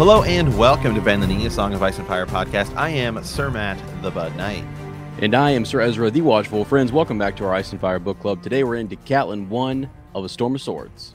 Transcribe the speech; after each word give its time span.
Hello 0.00 0.22
and 0.22 0.56
welcome 0.56 0.94
to 0.94 1.00
Bend 1.02 1.22
the 1.22 1.26
Knee, 1.26 1.44
a 1.44 1.50
Song 1.50 1.74
of 1.74 1.82
Ice 1.82 1.98
and 1.98 2.08
Fire 2.08 2.24
podcast. 2.24 2.74
I 2.74 2.88
am 2.88 3.22
Sir 3.22 3.50
Matt, 3.50 3.78
the 4.00 4.10
Bud 4.10 4.34
Knight. 4.34 4.64
And 5.18 5.34
I 5.34 5.50
am 5.50 5.66
Sir 5.66 5.82
Ezra, 5.82 6.10
the 6.10 6.22
Watchful. 6.22 6.64
Friends, 6.64 6.90
welcome 6.90 7.18
back 7.18 7.36
to 7.36 7.44
our 7.44 7.52
Ice 7.52 7.72
and 7.72 7.78
Fire 7.78 7.98
Book 7.98 8.18
Club. 8.18 8.42
Today 8.42 8.64
we're 8.64 8.76
into 8.76 8.96
Catelyn 8.96 9.46
1 9.48 9.90
of 10.14 10.24
A 10.24 10.28
Storm 10.30 10.54
of 10.54 10.62
Swords. 10.62 11.14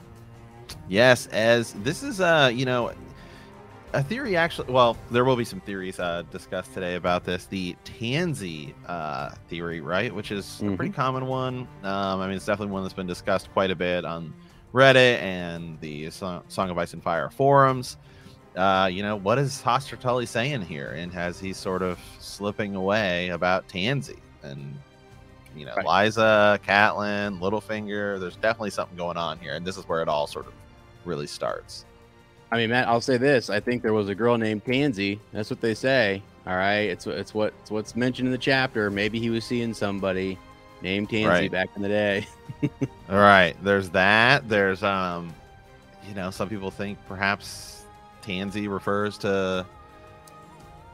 Yes, 0.87 1.25
as 1.31 1.73
this 1.81 2.03
is, 2.03 2.21
uh, 2.21 2.51
you 2.53 2.65
know, 2.65 2.93
a 3.93 4.03
theory 4.03 4.37
actually, 4.37 4.71
well, 4.71 4.95
there 5.09 5.25
will 5.25 5.35
be 5.35 5.45
some 5.45 5.61
theories 5.61 5.99
uh, 5.99 6.21
discussed 6.31 6.71
today 6.75 6.93
about 6.93 7.23
this. 7.23 7.47
The 7.47 7.75
Tansy 7.85 8.75
uh, 8.85 9.31
theory, 9.49 9.81
right? 9.81 10.13
Which 10.13 10.31
is 10.31 10.45
mm-hmm. 10.45 10.73
a 10.73 10.77
pretty 10.77 10.91
mm-hmm. 10.91 11.01
common 11.01 11.25
one. 11.25 11.67
Um, 11.81 12.21
I 12.21 12.27
mean, 12.27 12.35
it's 12.35 12.45
definitely 12.45 12.71
one 12.71 12.83
that's 12.83 12.93
been 12.93 13.07
discussed 13.07 13.51
quite 13.51 13.71
a 13.71 13.75
bit 13.75 14.05
on 14.05 14.31
Reddit 14.75 15.19
and 15.23 15.81
the 15.81 16.11
Song 16.11 16.43
of 16.69 16.77
Ice 16.77 16.93
and 16.93 17.01
Fire 17.01 17.31
forums 17.31 17.97
uh, 18.55 18.87
you 18.91 19.03
know, 19.03 19.15
what 19.15 19.37
is 19.37 19.61
Hoster 19.61 19.99
Tully 19.99 20.25
saying 20.25 20.61
here? 20.61 20.93
And 20.97 21.11
has 21.13 21.39
he 21.39 21.53
sort 21.53 21.81
of 21.81 21.99
slipping 22.19 22.75
away 22.75 23.29
about 23.29 23.67
Tansy 23.67 24.19
and 24.43 24.77
you 25.55 25.65
know, 25.65 25.73
right. 25.75 25.85
Lysa, 25.85 26.59
Catelyn, 26.59 27.39
Littlefinger. 27.39 28.19
There's 28.19 28.35
definitely 28.35 28.71
something 28.71 28.97
going 28.97 29.17
on 29.17 29.39
here, 29.39 29.53
and 29.53 29.65
this 29.65 29.77
is 29.77 29.87
where 29.87 30.01
it 30.01 30.09
all 30.09 30.27
sort 30.27 30.47
of 30.47 30.53
really 31.05 31.27
starts. 31.27 31.85
I 32.51 32.57
mean, 32.57 32.69
Matt, 32.69 32.87
I'll 32.87 33.01
say 33.01 33.17
this: 33.17 33.49
I 33.49 33.59
think 33.59 33.81
there 33.81 33.93
was 33.93 34.09
a 34.09 34.15
girl 34.15 34.37
named 34.37 34.65
Tansy. 34.65 35.19
That's 35.31 35.49
what 35.49 35.61
they 35.61 35.73
say. 35.73 36.21
All 36.45 36.55
right, 36.55 36.89
it's 36.89 37.07
it's 37.07 37.33
what 37.33 37.53
it's 37.61 37.71
what's 37.71 37.95
mentioned 37.95 38.27
in 38.27 38.31
the 38.31 38.37
chapter. 38.37 38.91
Maybe 38.91 39.19
he 39.19 39.29
was 39.29 39.45
seeing 39.45 39.73
somebody 39.73 40.37
named 40.81 41.09
Tansy 41.09 41.27
right. 41.27 41.51
back 41.51 41.69
in 41.75 41.81
the 41.81 41.87
day. 41.87 42.27
all 43.09 43.17
right, 43.17 43.55
there's 43.63 43.89
that. 43.91 44.47
There's 44.49 44.83
um, 44.83 45.33
you 46.07 46.15
know, 46.15 46.31
some 46.31 46.49
people 46.49 46.69
think 46.69 46.97
perhaps 47.07 47.84
Tansy 48.25 48.67
refers 48.67 49.17
to 49.19 49.65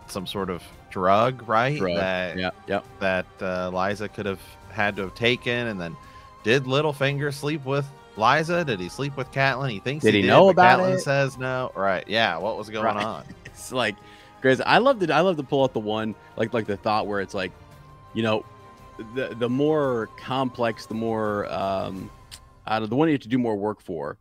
some 0.08 0.28
sort 0.28 0.50
of 0.50 0.64
drug, 0.90 1.48
right? 1.48 1.78
Drug. 1.78 1.96
That, 1.98 2.38
yep. 2.68 2.86
That 3.00 3.26
uh, 3.40 3.72
Lysa 3.72 4.14
could 4.14 4.26
have 4.26 4.42
had 4.70 4.96
to 4.98 5.04
have 5.04 5.16
taken, 5.16 5.68
and 5.68 5.80
then 5.80 5.96
did 6.44 6.64
Littlefinger 6.64 7.34
sleep 7.34 7.66
with 7.66 7.88
Lysa? 8.18 8.66
Did 8.66 8.80
he 8.80 8.90
sleep 8.90 9.18
with 9.18 9.32
Catelyn? 9.32 9.72
He 9.72 9.80
thinks 9.80 10.04
did 10.04 10.14
he, 10.14 10.22
he 10.22 10.28
know 10.28 10.48
did, 10.48 10.52
about 10.52 10.80
Catelyn 10.80 10.96
it? 10.96 11.00
Says 11.00 11.38
no. 11.38 11.72
Right? 11.76 12.04
Yeah. 12.08 12.38
What 12.38 12.58
was 12.58 12.70
going 12.70 12.86
right. 12.86 13.04
on? 13.04 13.26
It's 13.46 13.74
like 13.74 13.98
crazy. 14.42 14.64
I 14.64 14.78
love 14.78 15.00
to 15.00 15.14
I 15.14 15.20
love 15.20 15.36
to 15.38 15.44
pull 15.44 15.64
out 15.64 15.74
the 15.74 15.80
one 15.80 16.16
like 16.38 16.54
like 16.54 16.66
the 16.66 16.78
thought 16.78 17.06
where 17.06 17.20
it's 17.20 17.34
like, 17.34 17.52
you 18.14 18.24
know, 18.24 18.46
the 19.14 19.36
the 19.38 19.50
more 19.50 20.10
complex, 20.18 20.86
the 20.86 20.96
more 20.96 21.52
um, 21.52 22.10
out 22.66 22.82
of 22.82 22.90
the 22.90 22.96
one 22.96 23.10
you 23.10 23.14
have 23.14 23.22
to 23.22 23.28
do 23.28 23.38
more 23.38 23.58
work 23.58 23.82
for, 23.82 24.18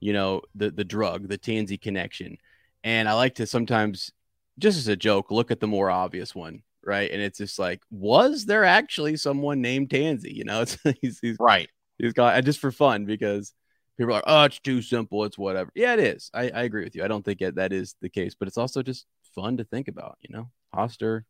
you 0.00 0.12
know, 0.12 0.42
the 0.54 0.70
the 0.70 0.84
drug, 0.84 1.28
the 1.28 1.38
Tansy 1.38 1.80
connection 1.80 2.36
and 2.84 3.08
I 3.08 3.14
like 3.14 3.36
to 3.36 3.46
sometimes, 3.46 4.12
just 4.58 4.78
as 4.78 4.86
a 4.88 4.94
joke, 4.94 5.30
look 5.30 5.50
at 5.50 5.58
the 5.58 5.66
more 5.66 5.90
obvious 5.90 6.34
one, 6.34 6.62
right? 6.84 7.10
And 7.10 7.20
it's 7.20 7.38
just 7.38 7.58
like, 7.58 7.82
was 7.90 8.44
there 8.44 8.64
actually 8.64 9.16
someone 9.16 9.62
named 9.62 9.88
Tansy? 9.88 10.32
You 10.32 10.44
know, 10.44 10.60
it's 10.62 10.78
he's, 11.00 11.18
he's 11.20 11.36
right. 11.40 11.68
He's 11.98 12.12
got 12.12 12.44
just 12.44 12.60
for 12.60 12.70
fun 12.70 13.06
because 13.06 13.54
people 13.96 14.12
are 14.12 14.16
like, 14.16 14.24
oh, 14.26 14.44
it's 14.44 14.60
too 14.60 14.82
simple. 14.82 15.24
It's 15.24 15.38
whatever. 15.38 15.70
Yeah, 15.74 15.94
it 15.94 16.00
is. 16.00 16.30
I, 16.34 16.50
I 16.50 16.62
agree 16.64 16.84
with 16.84 16.94
you. 16.94 17.02
I 17.02 17.08
don't 17.08 17.24
think 17.24 17.40
it, 17.40 17.54
that 17.54 17.72
is 17.72 17.94
the 18.02 18.10
case, 18.10 18.34
but 18.38 18.48
it's 18.48 18.58
also 18.58 18.82
just 18.82 19.06
fun 19.34 19.56
to 19.56 19.64
think 19.64 19.88
about. 19.88 20.18
You 20.20 20.36
know, 20.36 20.50
Hoster, 20.74 21.22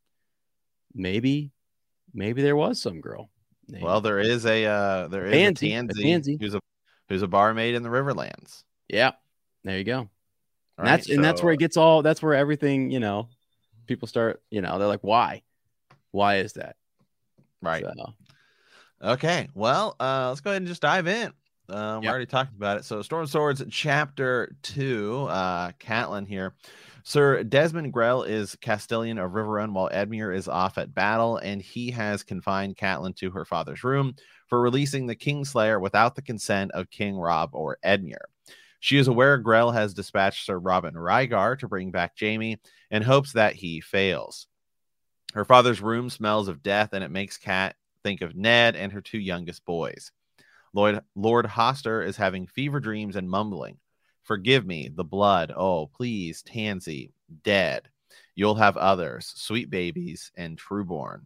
maybe, 0.93 1.53
maybe 2.13 2.43
there 2.43 2.57
was 2.57 2.83
some 2.83 3.01
girl. 3.01 3.31
Named. 3.69 3.85
Well, 3.85 4.01
there 4.01 4.19
is 4.19 4.45
a 4.45 4.67
uh, 4.67 5.09
there 5.09 5.25
is 5.27 5.35
Tansy, 5.35 5.73
a 5.73 5.83
Tansy, 5.83 6.01
a 6.01 6.05
Tansy 6.05 6.37
who's 6.39 6.55
a 6.55 6.61
who's 7.09 7.23
a 7.23 7.29
barmaid 7.29 7.75
in 7.75 7.83
the 7.83 7.89
Riverlands. 7.89 8.65
Yeah, 8.89 9.13
there 9.63 9.79
you 9.79 9.85
go. 9.85 10.11
And 10.79 10.87
that's 10.87 11.09
and 11.09 11.23
that's 11.23 11.43
where 11.43 11.53
it 11.53 11.59
gets 11.59 11.77
all. 11.77 12.03
That's 12.03 12.23
where 12.23 12.35
everything 12.35 12.91
you 12.91 13.01
know. 13.01 13.29
People 13.87 14.09
start. 14.09 14.43
You 14.51 14.62
know, 14.62 14.79
they're 14.79 14.89
like, 14.89 15.05
why? 15.05 15.43
Why 16.11 16.37
is 16.37 16.55
that? 16.55 16.77
Right. 17.61 17.85
So. 17.85 18.15
Okay. 19.03 19.49
Well, 19.55 19.97
uh, 20.01 20.29
let's 20.29 20.41
go 20.41 20.51
ahead 20.51 20.62
and 20.62 20.69
just 20.69 20.83
dive 20.83 21.07
in. 21.07 21.33
Um, 21.69 21.97
yep. 21.97 22.03
We 22.03 22.09
already 22.09 22.27
talked 22.27 22.55
about 22.55 22.79
it. 22.79 22.85
So, 22.85 23.03
Storm 23.03 23.27
Swords, 23.27 23.62
Chapter 23.71 24.55
Two. 24.62 25.27
Uh, 25.29 25.73
Catelyn 25.73 26.27
here. 26.27 26.55
Sir 27.06 27.43
Desmond 27.45 27.93
Grell 27.93 28.23
is 28.23 28.56
Castellan 28.62 29.19
of 29.19 29.33
Riverrun, 29.33 29.73
while 29.73 29.91
Edmure 29.91 30.35
is 30.35 30.49
off 30.49 30.79
at 30.79 30.95
battle, 30.95 31.37
and 31.37 31.61
he 31.61 31.91
has 31.91 32.23
confined 32.23 32.77
Catelyn 32.77 33.15
to 33.17 33.31
her 33.31 33.45
father's 33.45 33.85
room 33.85 34.15
for 34.49 34.61
releasing 34.61 35.06
the 35.06 35.17
Kingslayer 35.17 35.81
without 35.81 36.15
the 36.15 36.23
consent 36.23 36.71
of 36.73 36.91
King 36.91 37.17
Robb 37.17 37.51
or 37.53 37.77
Edmure. 37.85 38.29
She 38.84 38.99
is 38.99 39.09
aware 39.09 39.39
Grell 39.39 39.71
has 39.71 39.95
dispatched 39.95 40.45
Sir 40.45 40.59
Robin 40.59 40.93
Ryger 40.93 41.59
to 41.61 41.69
bring 41.69 41.91
back 41.91 42.12
Jaime 42.21 42.61
and 42.91 43.03
hopes 43.03 43.33
that 43.33 43.55
he 43.55 43.81
fails. 43.81 44.47
Her 45.33 45.47
father's 45.47 45.81
room 45.81 46.11
smells 46.11 46.49
of 46.49 46.62
death, 46.62 46.93
and 46.93 47.03
it 47.03 47.11
makes 47.11 47.39
Cat 47.39 47.77
think 48.03 48.21
of 48.21 48.37
Ned 48.37 48.77
and 48.77 48.93
her 48.93 49.00
two 49.00 49.19
youngest 49.19 49.65
boys. 49.65 50.12
Lord, 50.75 51.00
Lord 51.17 51.47
Hoster 51.47 52.06
is 52.06 52.19
having 52.19 52.47
fever 52.47 52.78
dreams 52.78 53.17
and 53.17 53.31
mumbling. 53.31 53.78
Forgive 54.23 54.67
me, 54.67 54.91
the 54.94 55.03
blood. 55.03 55.50
Oh, 55.56 55.87
please, 55.87 56.43
Tansy, 56.43 57.15
dead. 57.43 57.89
You'll 58.34 58.56
have 58.56 58.77
others, 58.77 59.33
sweet 59.34 59.71
babies, 59.71 60.31
and 60.37 60.59
trueborn. 60.59 61.23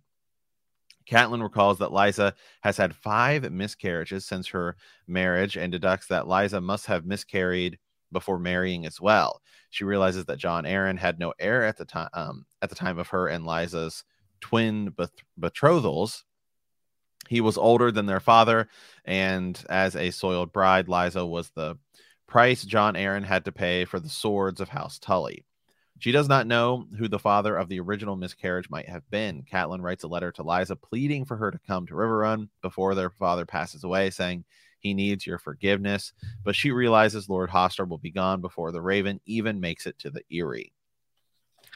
Catelyn 1.08 1.42
recalls 1.42 1.78
that 1.78 1.91
Lysa 1.91 2.34
has 2.62 2.76
had 2.76 2.94
five 2.94 3.50
miscarriages 3.50 4.26
since 4.26 4.48
her 4.48 4.76
marriage 5.06 5.56
and 5.56 5.72
deducts 5.72 6.06
that 6.08 6.24
Lysa 6.24 6.62
must 6.62 6.86
have 6.86 7.06
miscarried 7.06 7.78
before 8.12 8.38
marrying 8.38 8.86
as 8.86 9.00
well. 9.00 9.41
She 9.70 9.84
realizes 9.84 10.24
that 10.26 10.38
Jon 10.38 10.64
Arryn 10.64 10.98
had 10.98 11.18
no 11.18 11.32
heir 11.38 11.64
at 11.64 11.76
the 11.76 11.84
time 11.84 12.08
um, 12.14 12.47
at 12.62 12.68
the 12.68 12.74
time 12.74 12.98
of 12.98 13.08
her 13.08 13.28
and 13.28 13.44
Lysa's 13.44 14.04
twin 14.41 14.94
betrothals. 15.38 16.24
He 17.28 17.41
was 17.41 17.58
older 17.58 17.92
than 17.92 18.06
their 18.06 18.20
father, 18.20 18.68
and 19.04 19.62
as 19.68 19.97
a 19.97 20.10
soiled 20.10 20.52
bride, 20.52 20.86
Lysa 20.86 21.28
was 21.28 21.50
the 21.50 21.76
price 22.26 22.64
Jon 22.64 22.94
Arryn 22.94 23.24
had 23.24 23.44
to 23.44 23.52
pay 23.52 23.84
for 23.84 24.00
the 24.00 24.08
swords 24.08 24.60
of 24.60 24.70
House 24.70 24.98
Tully. 24.98 25.44
She 25.98 26.12
does 26.12 26.28
not 26.28 26.47
know 26.47 26.86
who 26.97 27.09
the 27.09 27.19
father 27.19 27.56
of 27.56 27.69
the 27.69 27.81
original 27.81 28.16
miscarriage 28.16 28.70
might 28.70 28.88
have 28.88 29.09
been. 29.10 29.42
Catelyn 29.42 29.82
writes 29.82 30.04
a 30.04 30.09
letter 30.09 30.31
to 30.32 30.44
Lysa 30.44 30.81
pleading 30.81 31.25
for 31.25 31.36
her 31.36 31.50
to 31.50 31.60
come 31.66 31.86
to 31.86 31.94
Riverrun 31.94 32.48
before 32.62 32.94
their 32.94 33.10
father 33.10 33.44
passes 33.44 33.82
away, 33.82 34.10
saying 34.10 34.44
he 34.78 34.94
needs 34.94 35.26
your 35.26 35.38
forgiveness. 35.38 36.12
But 36.44 36.54
she 36.54 36.70
realizes 36.70 37.28
Lord 37.28 37.50
Hoster 37.50 37.88
will 37.88 37.98
be 37.98 38.12
gone 38.12 38.41
before 38.41 38.70
the 38.70 38.81
Raven 38.81 39.20
even 39.26 39.60
makes 39.60 39.86
it 39.86 39.98
to 40.00 40.10
the 40.10 40.22
Eyrie. 40.31 40.72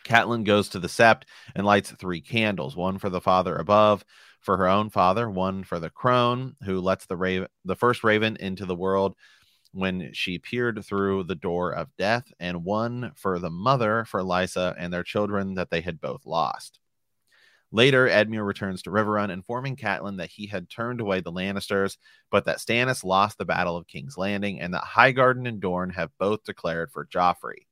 Catelyn 0.05 0.45
goes 0.45 0.69
to 0.71 0.79
the 0.79 0.89
sept 0.89 1.23
and 1.55 1.67
lights 1.67 1.91
three 1.93 2.21
candles 2.21 2.77
one 2.77 2.99
for 2.99 3.11
the 3.11 3.21
father 3.21 3.57
above, 3.57 4.05
for 4.41 4.57
her 4.57 4.69
own 4.69 4.91
father, 4.91 5.31
one 5.31 5.65
for 5.65 5.79
the 5.79 5.91
crone, 5.91 6.57
who 6.65 6.81
lets 6.81 7.07
the 7.07 7.17
raven, 7.17 7.49
the 7.65 7.77
first 7.77 8.03
raven 8.03 8.37
into 8.41 8.67
the 8.67 8.75
world 8.75 9.15
when 9.73 10.13
she 10.13 10.39
peered 10.39 10.85
through 10.85 11.25
the 11.25 11.35
door 11.35 11.73
of 11.73 11.97
death, 11.97 12.33
and 12.39 12.65
one 12.65 13.13
for 13.15 13.39
the 13.39 13.51
mother 13.51 14.05
for 14.05 14.21
Lysa 14.21 14.75
and 14.79 14.93
their 14.93 15.03
children 15.03 15.55
that 15.55 15.71
they 15.71 15.81
had 15.81 16.01
both 16.01 16.27
lost. 16.27 16.79
Later, 17.75 18.07
Edmure 18.07 18.47
returns 18.47 18.83
to 18.83 18.91
Riverrun, 18.91 19.31
informing 19.31 19.77
Catelyn 19.77 20.19
that 20.19 20.31
he 20.31 20.47
had 20.47 20.69
turned 20.69 21.01
away 21.01 21.21
the 21.21 21.33
Lannisters, 21.33 21.97
but 22.31 22.45
that 22.45 22.59
Stannis 22.59 23.03
lost 23.03 23.39
the 23.39 23.47
Battle 23.47 23.79
of 23.79 23.87
King's 23.87 24.19
Landing, 24.19 24.61
and 24.61 24.75
that 24.75 24.85
Highgarden 24.85 25.49
and 25.49 25.59
Dorne 25.59 25.91
have 25.91 26.11
both 26.19 26.45
declared 26.45 26.93
for 26.93 27.07
Joffrey. 27.07 27.67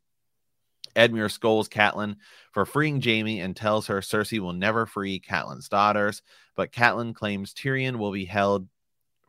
Edmure 0.97 1.31
scolds 1.31 1.69
Catelyn 1.69 2.17
for 2.52 2.64
freeing 2.64 3.00
Jaime 3.00 3.41
and 3.41 3.55
tells 3.55 3.87
her 3.87 4.00
Cersei 4.00 4.41
will 4.41 4.55
never 4.55 4.87
free 4.87 5.20
Catelyn's 5.20 5.69
daughters, 5.69 6.23
but 6.56 6.73
Catelyn 6.73 7.14
claims 7.14 7.52
Tyrion 7.52 7.97
will 7.97 8.11
be 8.11 8.25
held 8.25 8.69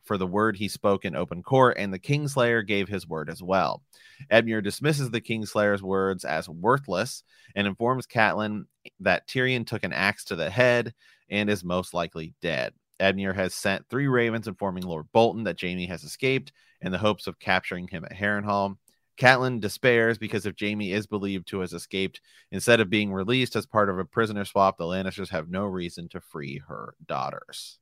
for 0.04 0.18
the 0.18 0.26
word 0.26 0.56
he 0.56 0.68
spoke 0.68 1.04
in 1.04 1.14
open 1.14 1.42
court, 1.42 1.76
and 1.78 1.92
the 1.92 1.98
Kingslayer 1.98 2.66
gave 2.66 2.88
his 2.88 3.06
word 3.06 3.30
as 3.30 3.42
well. 3.42 3.82
Edmure 4.30 4.62
dismisses 4.62 5.10
the 5.10 5.20
Kingslayer's 5.20 5.82
words 5.82 6.24
as 6.24 6.48
worthless 6.48 7.22
and 7.54 7.66
informs 7.66 8.06
Catelyn 8.06 8.64
that 9.00 9.28
Tyrion 9.28 9.66
took 9.66 9.84
an 9.84 9.92
axe 9.92 10.24
to 10.24 10.36
the 10.36 10.50
head 10.50 10.94
and 11.30 11.48
is 11.48 11.64
most 11.64 11.94
likely 11.94 12.34
dead. 12.40 12.74
Edmure 13.00 13.34
has 13.34 13.54
sent 13.54 13.88
three 13.88 14.06
ravens 14.06 14.46
informing 14.46 14.84
Lord 14.84 15.06
Bolton 15.12 15.44
that 15.44 15.60
Jaime 15.60 15.86
has 15.86 16.04
escaped 16.04 16.52
in 16.80 16.92
the 16.92 16.98
hopes 16.98 17.26
of 17.26 17.38
capturing 17.38 17.88
him 17.88 18.04
at 18.04 18.16
Harrenhal. 18.16 18.76
Catelyn 19.18 19.60
despairs 19.60 20.18
because 20.18 20.46
if 20.46 20.54
Jaime 20.58 20.92
is 20.92 21.06
believed 21.06 21.46
to 21.48 21.60
have 21.60 21.72
escaped, 21.72 22.20
instead 22.50 22.80
of 22.80 22.90
being 22.90 23.12
released 23.12 23.56
as 23.56 23.66
part 23.66 23.90
of 23.90 23.98
a 23.98 24.04
prisoner 24.04 24.44
swap, 24.44 24.78
the 24.78 24.84
Lannisters 24.84 25.28
have 25.30 25.50
no 25.50 25.64
reason 25.64 26.08
to 26.10 26.20
free 26.20 26.58
her 26.66 26.94
daughters. 27.06 27.78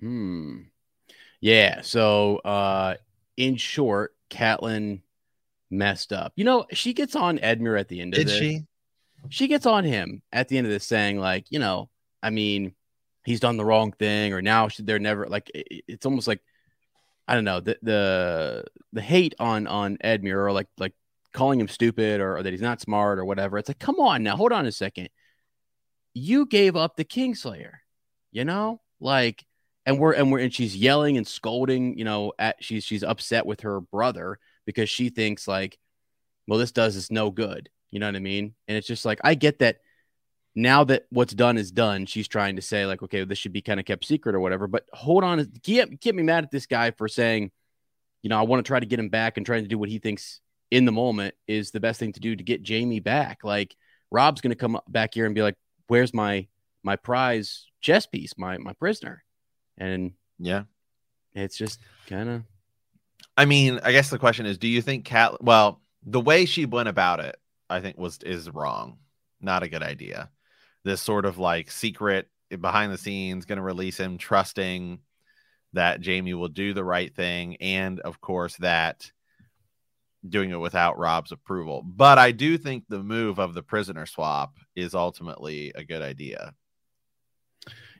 Hmm. 0.00 0.58
Yeah. 1.40 1.82
So, 1.82 2.36
uh, 2.38 2.96
in 3.36 3.56
short, 3.56 4.14
Catelyn 4.30 5.00
messed 5.70 6.12
up. 6.12 6.32
You 6.36 6.44
know, 6.44 6.66
she 6.72 6.92
gets 6.92 7.14
on 7.14 7.38
Edmure 7.38 7.78
at 7.78 7.88
the 7.88 8.00
end 8.00 8.14
of 8.14 8.18
Did 8.18 8.28
this. 8.28 8.38
she? 8.38 8.64
She 9.30 9.48
gets 9.48 9.66
on 9.66 9.84
him 9.84 10.22
at 10.32 10.48
the 10.48 10.58
end 10.58 10.66
of 10.66 10.72
this, 10.72 10.84
saying 10.86 11.18
like, 11.18 11.46
you 11.50 11.58
know, 11.58 11.90
I 12.22 12.30
mean, 12.30 12.74
he's 13.24 13.40
done 13.40 13.56
the 13.56 13.64
wrong 13.64 13.92
thing, 13.92 14.32
or 14.32 14.40
now 14.40 14.68
should 14.68 14.86
they're 14.86 14.98
never 14.98 15.26
like. 15.26 15.50
It, 15.54 15.84
it's 15.88 16.06
almost 16.06 16.28
like 16.28 16.40
I 17.26 17.34
don't 17.34 17.44
know 17.44 17.60
the 17.60 17.78
the 17.82 18.64
the 18.92 19.02
hate 19.02 19.34
on 19.38 19.66
on 19.66 19.98
Edmure, 19.98 20.46
or 20.46 20.52
like 20.52 20.68
like 20.78 20.94
calling 21.32 21.60
him 21.60 21.68
stupid, 21.68 22.20
or, 22.20 22.38
or 22.38 22.42
that 22.42 22.52
he's 22.52 22.62
not 22.62 22.80
smart, 22.80 23.18
or 23.18 23.24
whatever. 23.24 23.58
It's 23.58 23.68
like, 23.68 23.78
come 23.78 24.00
on 24.00 24.22
now, 24.22 24.36
hold 24.36 24.52
on 24.52 24.66
a 24.66 24.72
second. 24.72 25.10
You 26.14 26.46
gave 26.46 26.74
up 26.74 26.96
the 26.96 27.04
Kingslayer, 27.04 27.74
you 28.32 28.44
know, 28.44 28.80
like, 28.98 29.44
and 29.88 29.98
we're 29.98 30.12
and 30.12 30.30
we're 30.30 30.40
and 30.40 30.52
she's 30.52 30.76
yelling 30.76 31.16
and 31.16 31.26
scolding, 31.26 31.96
you 31.96 32.04
know, 32.04 32.34
at 32.38 32.62
she's 32.62 32.84
she's 32.84 33.02
upset 33.02 33.46
with 33.46 33.62
her 33.62 33.80
brother 33.80 34.38
because 34.66 34.90
she 34.90 35.08
thinks 35.08 35.48
like, 35.48 35.78
well, 36.46 36.58
this 36.58 36.72
does 36.72 36.94
is 36.94 37.10
no 37.10 37.30
good. 37.30 37.70
You 37.90 37.98
know 37.98 38.06
what 38.06 38.14
I 38.14 38.20
mean? 38.20 38.54
And 38.68 38.76
it's 38.76 38.86
just 38.86 39.06
like 39.06 39.18
I 39.24 39.34
get 39.34 39.60
that 39.60 39.78
now 40.54 40.84
that 40.84 41.06
what's 41.08 41.32
done 41.32 41.56
is 41.56 41.70
done, 41.70 42.04
she's 42.04 42.28
trying 42.28 42.56
to 42.56 42.62
say 42.62 42.84
like, 42.84 43.02
okay, 43.02 43.24
this 43.24 43.38
should 43.38 43.54
be 43.54 43.62
kind 43.62 43.80
of 43.80 43.86
kept 43.86 44.04
secret 44.04 44.34
or 44.34 44.40
whatever. 44.40 44.66
But 44.66 44.84
hold 44.92 45.24
on, 45.24 45.50
get 45.62 45.98
get 46.00 46.14
me 46.14 46.22
mad 46.22 46.44
at 46.44 46.50
this 46.50 46.66
guy 46.66 46.90
for 46.90 47.08
saying, 47.08 47.50
you 48.20 48.28
know, 48.28 48.38
I 48.38 48.42
want 48.42 48.62
to 48.62 48.68
try 48.68 48.80
to 48.80 48.86
get 48.86 49.00
him 49.00 49.08
back 49.08 49.38
and 49.38 49.46
trying 49.46 49.62
to 49.62 49.68
do 49.68 49.78
what 49.78 49.88
he 49.88 50.00
thinks 50.00 50.40
in 50.70 50.84
the 50.84 50.92
moment 50.92 51.34
is 51.46 51.70
the 51.70 51.80
best 51.80 51.98
thing 51.98 52.12
to 52.12 52.20
do 52.20 52.36
to 52.36 52.44
get 52.44 52.68
jaime 52.68 53.00
back. 53.00 53.42
Like 53.42 53.74
robb's 54.10 54.42
going 54.42 54.50
to 54.50 54.54
come 54.54 54.78
back 54.86 55.14
here 55.14 55.24
and 55.24 55.34
be 55.34 55.42
like, 55.42 55.54
where's 55.86 56.12
my 56.12 56.46
my 56.82 56.96
prize 56.96 57.64
chess 57.80 58.04
piece, 58.04 58.36
my 58.36 58.58
my 58.58 58.74
prisoner, 58.74 59.24
and 59.78 60.12
yeah, 60.38 60.64
it's 61.34 61.56
just 61.56 61.80
kind 62.06 62.28
of. 62.28 62.42
I 63.36 63.44
mean, 63.44 63.80
I 63.82 63.92
guess 63.92 64.10
the 64.10 64.18
question 64.18 64.46
is, 64.46 64.58
do 64.58 64.68
you 64.68 64.82
think 64.82 65.04
Cat? 65.04 65.42
Well, 65.42 65.80
the 66.04 66.20
way 66.20 66.44
she 66.44 66.66
went 66.66 66.88
about 66.88 67.20
it, 67.20 67.36
I 67.70 67.80
think 67.80 67.96
was 67.96 68.18
is 68.24 68.50
wrong. 68.50 68.98
Not 69.40 69.62
a 69.62 69.68
good 69.68 69.82
idea. 69.82 70.30
This 70.84 71.00
sort 71.00 71.24
of 71.24 71.38
like 71.38 71.70
secret 71.70 72.28
behind 72.60 72.92
the 72.92 72.98
scenes, 72.98 73.44
going 73.44 73.58
to 73.58 73.62
release 73.62 73.98
him, 73.98 74.18
trusting 74.18 74.98
that 75.74 76.04
Jaime 76.04 76.34
will 76.34 76.48
do 76.48 76.74
the 76.74 76.84
right 76.84 77.14
thing, 77.14 77.56
and 77.56 78.00
of 78.00 78.20
course 78.20 78.56
that 78.56 79.10
doing 80.28 80.50
it 80.50 80.56
without 80.56 80.98
Robb's 80.98 81.32
approval. 81.32 81.82
But 81.86 82.18
I 82.18 82.32
do 82.32 82.58
think 82.58 82.84
the 82.88 83.02
move 83.02 83.38
of 83.38 83.54
the 83.54 83.62
prisoner 83.62 84.06
swap 84.06 84.56
is 84.74 84.94
ultimately 84.94 85.72
a 85.74 85.84
good 85.84 86.02
idea. 86.02 86.54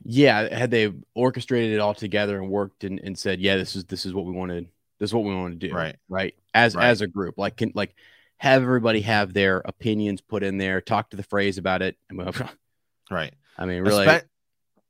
Yeah, 0.04 0.54
had 0.54 0.70
they 0.70 0.92
orchestrated 1.14 1.72
it 1.72 1.80
all 1.80 1.94
together 1.94 2.38
and 2.38 2.50
worked 2.50 2.84
and, 2.84 3.00
and 3.00 3.18
said, 3.18 3.40
"Yeah, 3.40 3.56
this 3.56 3.76
is 3.76 3.84
this 3.84 4.06
is 4.06 4.14
what 4.14 4.24
we 4.24 4.32
wanted. 4.32 4.68
This 4.98 5.10
is 5.10 5.14
what 5.14 5.24
we 5.24 5.34
want 5.34 5.60
to 5.60 5.68
do." 5.68 5.74
Right, 5.74 5.96
right. 6.08 6.34
As 6.54 6.74
right. 6.74 6.88
as 6.88 7.00
a 7.00 7.06
group, 7.06 7.38
like 7.38 7.56
can 7.56 7.72
like 7.74 7.94
have 8.38 8.62
everybody 8.62 9.00
have 9.02 9.32
their 9.32 9.62
opinions 9.64 10.20
put 10.20 10.42
in 10.42 10.58
there. 10.58 10.80
Talk 10.80 11.10
to 11.10 11.16
the 11.16 11.24
Freys 11.24 11.58
about 11.58 11.82
it. 11.82 11.96
right. 13.10 13.34
I 13.56 13.66
mean, 13.66 13.82
really. 13.82 14.06
Espe- 14.06 14.24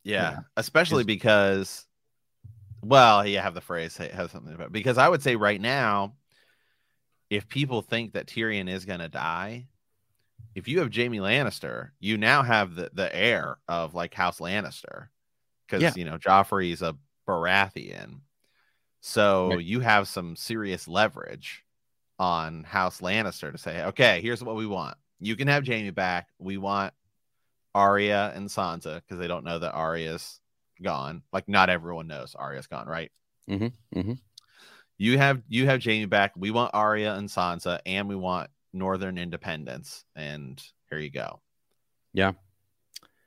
yeah, 0.05 0.31
yeah, 0.31 0.39
especially 0.57 1.05
because, 1.05 1.85
well, 2.83 3.27
yeah, 3.27 3.43
have 3.43 3.55
the 3.55 3.61
Freys 3.61 3.97
have 3.97 4.31
something 4.31 4.55
about 4.55 4.73
because 4.73 4.97
I 4.97 5.09
would 5.09 5.23
say 5.23 5.37
right 5.37 5.61
now, 5.61 6.15
if 7.29 7.49
people 7.49 7.83
think 7.83 8.13
that 8.13 8.27
Tyrion 8.27 8.71
is 8.71 8.85
going 8.85 9.01
to 9.01 9.09
die, 9.09 9.67
if 10.59 10.69
you 10.69 10.81
have 10.81 10.95
Jaime 10.95 11.19
Lannister, 11.19 11.91
you 12.01 12.19
now 12.19 12.43
have 12.43 12.75
the 12.75 12.91
the 12.93 13.15
heir 13.15 13.59
of 13.69 13.95
like 13.95 14.13
House 14.15 14.41
Lannister, 14.41 15.09
because 15.67 15.83
Yeah. 15.83 15.93
you 15.97 16.05
know 16.05 16.19
Joffrey's 16.19 16.83
a 16.83 16.97
Baratheon, 17.27 18.21
so 19.01 19.51
Right. 19.51 19.65
you 19.65 19.81
have 19.81 20.09
some 20.09 20.35
serious 20.37 20.89
leverage 20.89 21.65
on 22.19 22.65
House 22.65 23.01
Lannister 23.01 23.53
to 23.53 23.59
say, 23.59 23.85
okay, 23.85 24.21
here's 24.21 24.43
what 24.43 24.57
we 24.57 24.67
want. 24.67 24.97
You 25.21 25.37
can 25.37 25.47
have 25.49 25.67
Jaime 25.67 25.91
back. 25.91 26.29
We 26.39 26.59
want 26.59 26.93
Arya 27.75 28.33
and 28.35 28.49
Sansa 28.49 28.97
because 28.97 29.19
they 29.19 29.29
don't 29.29 29.45
know 29.45 29.59
that 29.61 29.73
Arya's 29.73 30.41
gone. 30.83 31.23
Like 31.33 31.49
not 31.49 31.71
everyone 31.71 32.09
knows 32.09 32.35
Arya's 32.35 32.67
gone, 32.67 32.89
right? 32.89 33.13
Mm-hmm, 33.49 33.99
mm-hmm. 33.99 34.13
You 34.97 35.19
have 35.19 35.43
you 35.49 35.67
have 35.67 35.85
Jaime 35.85 36.07
back. 36.07 36.33
We 36.37 36.51
want 36.51 36.75
Arya 36.75 37.15
and 37.15 37.29
Sansa, 37.29 37.79
and 37.87 38.09
we 38.09 38.17
want 38.17 38.51
Northern 38.73 39.19
Independence. 39.19 40.05
And 40.15 40.63
here 40.91 40.99
you 40.99 41.11
go. 41.11 41.41
Yeah. 42.13 42.33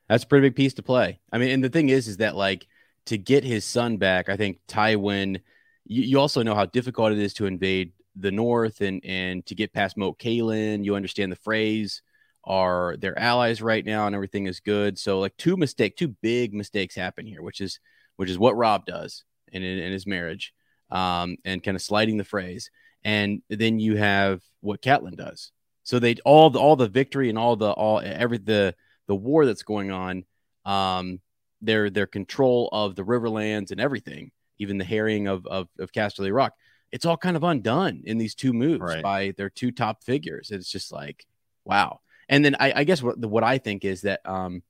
That's 0.10 0.24
a 0.24 0.28
pretty 0.28 0.48
big 0.48 0.56
piece 0.56 0.74
to 0.74 0.84
play. 0.84 1.20
I 1.32 1.38
mean, 1.38 1.52
and 1.52 1.64
the 1.64 1.70
thing 1.70 1.90
is, 1.90 2.08
is 2.08 2.18
that 2.18 2.36
like 2.36 2.68
to 3.06 3.18
get 3.18 3.44
his 3.44 3.64
son 3.64 3.98
back, 3.98 4.30
I 4.30 4.36
think 4.38 4.60
Tywin. 4.68 5.42
You, 5.86 6.04
you 6.04 6.20
also 6.20 6.44
know 6.44 6.56
how 6.56 6.66
difficult 6.66 7.14
it 7.14 7.20
is 7.20 7.34
to 7.36 7.46
invade 7.46 7.94
the 8.16 8.32
North 8.32 8.82
and 8.82 9.02
and 9.06 9.46
to 9.46 9.56
get 9.56 9.74
past 9.74 9.98
Moat 9.98 10.20
Cailin. 10.20 10.84
You 10.84 10.96
understand 10.96 11.32
the 11.32 11.38
Freys. 11.38 12.02
Are 12.44 12.98
their 12.98 13.18
allies 13.20 13.62
right 13.62 13.86
now, 13.86 14.08
and 14.08 14.16
everything 14.16 14.48
is 14.48 14.60
good. 14.62 14.98
So 14.98 15.20
like 15.20 15.38
two 15.38 15.56
mistake, 15.58 15.96
two 15.96 16.16
big 16.24 16.56
mistakes 16.56 16.96
happen 16.96 17.28
here, 17.28 17.44
which 17.44 17.62
is 17.62 17.80
which 18.16 18.32
is 18.32 18.40
what 18.40 18.58
Robb 18.58 18.86
does 18.86 19.24
in 19.52 19.62
in 19.62 19.92
his 19.92 20.08
marriage, 20.08 20.52
um, 20.90 21.38
and 21.46 21.64
kind 21.64 21.76
of 21.76 21.84
sliding 21.84 22.18
the 22.18 22.24
Freys. 22.24 22.66
And 23.04 23.44
then 23.50 23.80
you 23.80 23.96
have 23.96 24.42
what 24.62 24.82
Catelyn 24.82 25.16
does. 25.18 25.52
So 25.84 26.00
they 26.00 26.16
all 26.26 26.50
the 26.50 26.60
all 26.60 26.76
the 26.76 26.88
victory 26.88 27.30
and 27.30 27.38
all 27.38 27.56
the 27.56 27.72
all 27.72 28.00
every 28.04 28.38
the 28.38 28.76
the 29.08 29.16
war 29.16 29.46
that's 29.46 29.64
going 29.64 29.92
on, 29.92 30.26
um, 30.66 31.20
their 31.62 31.90
their 31.90 32.08
control 32.08 32.70
of 32.72 32.96
the 32.96 33.04
Riverlands 33.04 33.72
and 33.72 33.82
everything, 33.82 34.32
even 34.60 34.78
the 34.78 34.86
harrying 34.86 35.28
of 35.28 35.46
of, 35.48 35.68
of 35.80 35.92
Casterly 35.92 36.34
Rock, 36.34 36.54
it's 36.92 37.06
all 37.06 37.18
kind 37.18 37.36
of 37.36 37.44
undone 37.44 38.04
in 38.06 38.18
these 38.18 38.36
two 38.36 38.54
moves 38.54 38.82
Right. 38.82 39.04
by 39.04 39.34
their 39.38 39.50
two 39.50 39.72
top 39.72 40.04
figures. 40.04 40.52
It's 40.52 40.70
just 40.72 40.92
like, 40.92 41.26
wow. 41.66 42.00
And 42.30 42.46
then 42.46 42.56
I, 42.60 42.74
I 42.78 42.84
guess 42.84 43.02
what 43.02 43.18
what 43.18 43.44
I 43.44 43.58
think 43.58 43.84
is 43.84 44.02
that 44.02 44.22
um, 44.26 44.62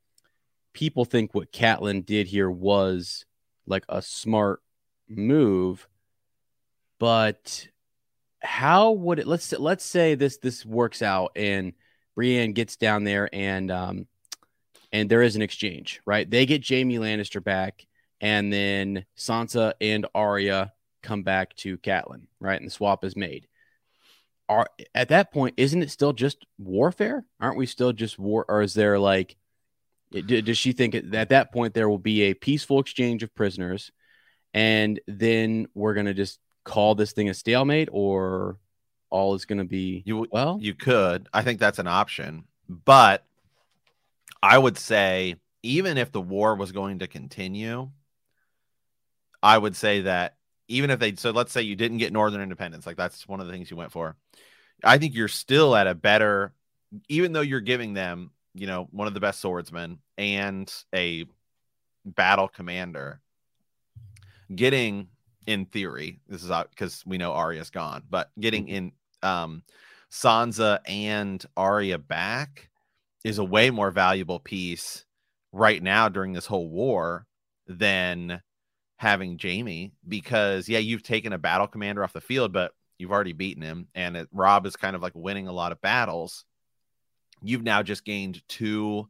people 0.73 1.05
think 1.05 1.35
what 1.35 1.51
Catelyn 1.51 2.05
did 2.05 2.27
here 2.27 2.49
was 2.49 3.25
like 3.67 3.83
a 3.89 4.01
smart 4.01 4.61
move, 5.09 5.87
but 6.99 7.67
how 8.41 8.91
would 8.91 9.19
it? 9.19 9.27
Let's 9.27 9.51
let's 9.53 9.85
say 9.85 10.15
this 10.15 10.37
this 10.37 10.65
works 10.65 11.01
out 11.01 11.31
and 11.35 11.73
Brienne 12.15 12.53
gets 12.53 12.75
down 12.75 13.03
there 13.03 13.29
and 13.33 13.71
um, 13.71 14.07
and 14.91 15.09
there 15.09 15.21
is 15.21 15.35
an 15.35 15.41
exchange, 15.41 16.01
right? 16.05 16.29
They 16.29 16.45
get 16.45 16.67
Jaime 16.67 16.97
Lannister 16.97 17.43
back, 17.43 17.85
and 18.19 18.51
then 18.51 19.05
Sansa 19.17 19.73
and 19.79 20.05
Arya 20.13 20.73
come 21.01 21.23
back 21.23 21.55
to 21.57 21.77
Catelyn, 21.77 22.23
right? 22.39 22.59
And 22.59 22.67
the 22.67 22.71
swap 22.71 23.03
is 23.03 23.15
made. 23.15 23.47
Are 24.49 24.67
at 24.93 25.09
that 25.09 25.31
point, 25.31 25.55
isn't 25.57 25.81
it 25.81 25.91
still 25.91 26.13
just 26.13 26.45
warfare? 26.57 27.25
Aren't 27.39 27.57
we 27.57 27.65
still 27.65 27.93
just 27.93 28.19
war? 28.19 28.45
Or 28.49 28.61
is 28.61 28.73
there 28.73 28.99
like, 28.99 29.37
d- 30.11 30.41
does 30.41 30.57
she 30.57 30.73
think 30.73 30.93
at 30.93 31.29
that 31.29 31.53
point 31.53 31.73
there 31.73 31.89
will 31.89 31.97
be 31.97 32.23
a 32.23 32.33
peaceful 32.33 32.79
exchange 32.79 33.23
of 33.23 33.33
prisoners, 33.33 33.91
and 34.53 34.99
then 35.07 35.67
we're 35.73 35.93
gonna 35.93 36.13
just 36.13 36.39
call 36.63 36.95
this 36.95 37.11
thing 37.11 37.29
a 37.29 37.33
stalemate, 37.33 37.89
or 37.91 38.57
all 39.09 39.35
is 39.35 39.45
gonna 39.45 39.65
be 39.65 40.03
You 40.05 40.27
well? 40.31 40.57
you 40.61 40.73
could. 40.73 41.27
I 41.33 41.41
think 41.41 41.59
that's 41.59 41.79
an 41.79 41.87
option, 41.87 42.45
but 42.69 43.25
I 44.41 44.57
would 44.57 44.77
say 44.77 45.35
even 45.63 45.97
if 45.97 46.11
the 46.11 46.21
war 46.21 46.55
was 46.55 46.71
going 46.71 46.99
to 46.99 47.07
continue, 47.07 47.89
I 49.43 49.57
would 49.57 49.75
say 49.75 50.01
that 50.01 50.35
even 50.67 50.89
if 50.89 50.99
they 50.99 51.15
so 51.15 51.31
let's 51.31 51.51
say 51.51 51.61
you 51.61 51.75
didn't 51.75 51.97
get 51.97 52.13
Northern 52.13 52.41
Independence, 52.41 52.85
like 52.85 52.97
that's 52.97 53.27
one 53.27 53.39
of 53.39 53.47
the 53.47 53.53
things 53.53 53.69
you 53.69 53.77
went 53.77 53.91
for. 53.91 54.15
I 54.83 54.97
think 54.97 55.13
you're 55.13 55.27
still 55.27 55.75
at 55.75 55.87
a 55.87 55.93
better, 55.93 56.53
even 57.09 57.33
though 57.33 57.41
you're 57.41 57.59
giving 57.61 57.93
them, 57.93 58.31
you 58.55 58.65
know, 58.65 58.87
one 58.91 59.07
of 59.07 59.13
the 59.13 59.19
best 59.19 59.39
swordsmen 59.39 59.99
and 60.17 60.73
a 60.95 61.25
battle 62.05 62.47
commander. 62.47 63.19
Getting 64.53 65.07
in 65.47 65.65
theory, 65.65 66.19
this 66.27 66.43
is 66.43 66.51
because 66.69 67.03
we 67.05 67.17
know 67.17 67.33
Arya's 67.33 67.69
gone, 67.69 68.03
but 68.09 68.29
getting 68.39 68.67
in 68.67 68.91
um 69.23 69.63
Sansa 70.11 70.79
and 70.87 71.43
Arya 71.55 71.97
back 71.97 72.69
is 73.23 73.37
a 73.37 73.43
way 73.43 73.69
more 73.69 73.91
valuable 73.91 74.39
piece 74.39 75.05
right 75.51 75.81
now 75.81 76.09
during 76.09 76.33
this 76.33 76.45
whole 76.45 76.69
war 76.69 77.25
than 77.67 78.41
having 78.97 79.39
Jaime 79.41 79.93
because 80.07 80.67
yeah, 80.69 80.79
you've 80.79 81.03
taken 81.03 81.33
a 81.33 81.37
battle 81.37 81.67
commander 81.67 82.03
off 82.03 82.13
the 82.13 82.21
field, 82.21 82.53
but 82.53 82.73
you've 82.97 83.11
already 83.11 83.33
beaten 83.33 83.63
him, 83.63 83.87
and 83.95 84.15
it, 84.15 84.29
Robb 84.31 84.65
is 84.65 84.75
kind 84.75 84.95
of 84.95 85.01
like 85.01 85.15
winning 85.15 85.47
a 85.47 85.53
lot 85.53 85.71
of 85.71 85.81
battles. 85.81 86.45
You've 87.41 87.63
now 87.63 87.81
just 87.81 88.05
gained 88.05 88.47
two 88.47 89.07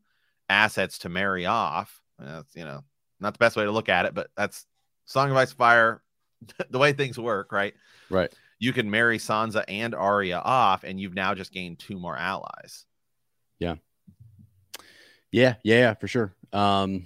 assets 0.50 1.00
to 1.00 1.10
marry 1.10 1.46
off. 1.46 2.02
That's 2.18 2.56
you 2.56 2.64
know 2.64 2.84
not 3.20 3.34
the 3.34 3.40
best 3.40 3.56
way 3.56 3.66
to 3.66 3.72
look 3.72 3.90
at 3.90 4.06
it, 4.06 4.14
but 4.14 4.30
that's 4.38 4.66
Song 5.06 5.30
of 5.32 5.38
Ice 5.38 5.52
Fire, 5.52 6.02
the 6.70 6.80
way 6.80 6.94
things 6.94 7.18
work, 7.18 7.52
right? 7.52 7.74
Right. 8.10 8.34
You 8.60 8.74
can 8.74 8.90
marry 8.92 9.18
Sansa 9.18 9.64
and 9.68 9.96
Arya 9.96 10.38
off, 10.38 10.84
and 10.84 11.00
you've 11.00 11.16
now 11.16 11.34
just 11.34 11.52
gained 11.52 11.80
two 11.80 11.98
more 11.98 12.16
allies. 12.16 12.86
Yeah. 13.60 13.76
Yeah, 15.32 15.56
yeah, 15.64 15.78
yeah, 15.78 15.94
for 15.94 16.08
sure. 16.08 16.34
Um, 16.52 17.06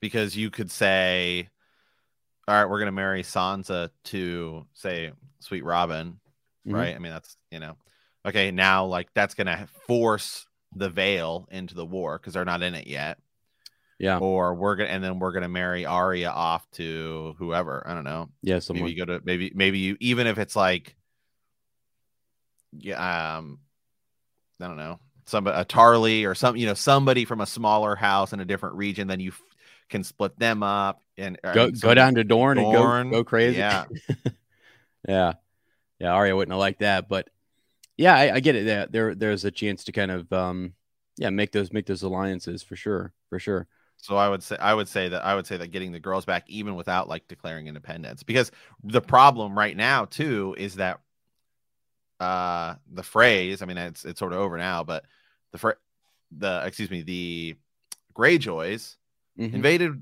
because 0.00 0.36
you 0.36 0.50
could 0.50 0.70
say, 0.70 1.48
all 2.46 2.54
right, 2.54 2.70
we're 2.70 2.78
going 2.78 2.86
to 2.86 2.92
marry 2.92 3.22
Sansa 3.22 3.90
to 4.04 4.66
say 4.74 5.12
Sweet 5.40 5.64
Robin, 5.64 6.20
mm-hmm. 6.66 6.74
right? 6.74 6.94
I 6.94 6.98
mean, 6.98 7.12
that's, 7.12 7.36
you 7.50 7.60
know, 7.60 7.76
okay, 8.26 8.50
now 8.50 8.84
like 8.84 9.08
that's 9.14 9.34
going 9.34 9.46
to 9.46 9.66
force 9.86 10.46
the 10.74 10.90
Vale 10.90 11.48
into 11.50 11.74
the 11.74 11.86
war 11.86 12.18
because 12.18 12.34
they're 12.34 12.44
not 12.44 12.62
in 12.62 12.74
it 12.74 12.86
yet. 12.86 13.18
Yeah. 13.98 14.18
Or 14.18 14.54
we're 14.54 14.76
gonna 14.76 14.90
and 14.90 15.02
then 15.02 15.18
we're 15.18 15.32
gonna 15.32 15.48
marry 15.48 15.86
Arya 15.86 16.28
off 16.28 16.70
to 16.72 17.34
whoever. 17.38 17.82
I 17.86 17.94
don't 17.94 18.04
know. 18.04 18.28
Yeah, 18.42 18.58
someone. 18.58 18.84
Maybe 18.84 18.92
you 18.92 19.06
go 19.06 19.18
to 19.18 19.24
maybe 19.24 19.52
maybe 19.54 19.78
you 19.78 19.96
even 20.00 20.26
if 20.26 20.38
it's 20.38 20.54
like 20.54 20.96
yeah, 22.72 23.36
um 23.36 23.58
I 24.60 24.66
don't 24.66 24.76
know, 24.76 25.00
some 25.24 25.46
a 25.46 25.64
Tarly 25.64 26.26
or 26.26 26.34
some 26.34 26.56
you 26.56 26.66
know, 26.66 26.74
somebody 26.74 27.24
from 27.24 27.40
a 27.40 27.46
smaller 27.46 27.96
house 27.96 28.32
in 28.32 28.40
a 28.40 28.44
different 28.44 28.76
region, 28.76 29.08
then 29.08 29.20
you 29.20 29.30
f- 29.30 29.40
can 29.88 30.04
split 30.04 30.38
them 30.38 30.62
up 30.62 31.02
and 31.16 31.38
go 31.42 31.62
I 31.62 31.66
mean, 31.66 31.74
go 31.80 31.94
down 31.94 32.14
to 32.16 32.24
Dorne, 32.24 32.58
Dorne, 32.58 33.00
and 33.02 33.10
go, 33.10 33.18
go 33.18 33.24
crazy. 33.24 33.58
Yeah. 33.58 33.84
yeah. 35.08 35.32
Yeah, 35.98 36.12
Arya 36.12 36.36
wouldn't 36.36 36.52
have 36.52 36.58
liked 36.58 36.80
that, 36.80 37.08
but 37.08 37.30
yeah, 37.96 38.14
I, 38.14 38.34
I 38.34 38.40
get 38.40 38.54
it. 38.54 38.66
There, 38.66 38.86
there, 38.86 39.14
there's 39.14 39.46
a 39.46 39.50
chance 39.50 39.84
to 39.84 39.92
kind 39.92 40.10
of, 40.10 40.30
um, 40.30 40.74
yeah, 41.16 41.30
make 41.30 41.52
those 41.52 41.72
make 41.72 41.86
those 41.86 42.02
alliances 42.02 42.62
for 42.62 42.76
sure, 42.76 43.14
for 43.30 43.38
sure. 43.38 43.66
So 44.06 44.16
I 44.16 44.28
would 44.28 44.40
say 44.40 44.56
I 44.60 44.72
would 44.72 44.86
say 44.86 45.08
that 45.08 45.24
I 45.24 45.34
would 45.34 45.48
say 45.48 45.56
that 45.56 45.72
getting 45.72 45.90
the 45.90 45.98
girls 45.98 46.24
back 46.24 46.44
even 46.46 46.76
without 46.76 47.08
like 47.08 47.26
declaring 47.26 47.66
independence 47.66 48.22
because 48.22 48.52
the 48.84 49.00
problem 49.00 49.58
right 49.58 49.76
now 49.76 50.04
too 50.04 50.54
is 50.56 50.76
that 50.76 51.00
uh 52.20 52.76
the 52.88 53.02
Freys 53.02 53.62
I 53.62 53.66
mean 53.66 53.78
it's 53.78 54.04
it's 54.04 54.20
sort 54.20 54.32
of 54.32 54.38
over 54.38 54.56
now 54.58 54.84
but 54.84 55.06
the 55.50 55.58
fr- 55.58 55.80
the 56.30 56.62
excuse 56.64 56.88
me 56.88 57.02
the 57.02 57.56
Greyjoys 58.14 58.94
mm-hmm. 59.36 59.56
invaded 59.56 60.00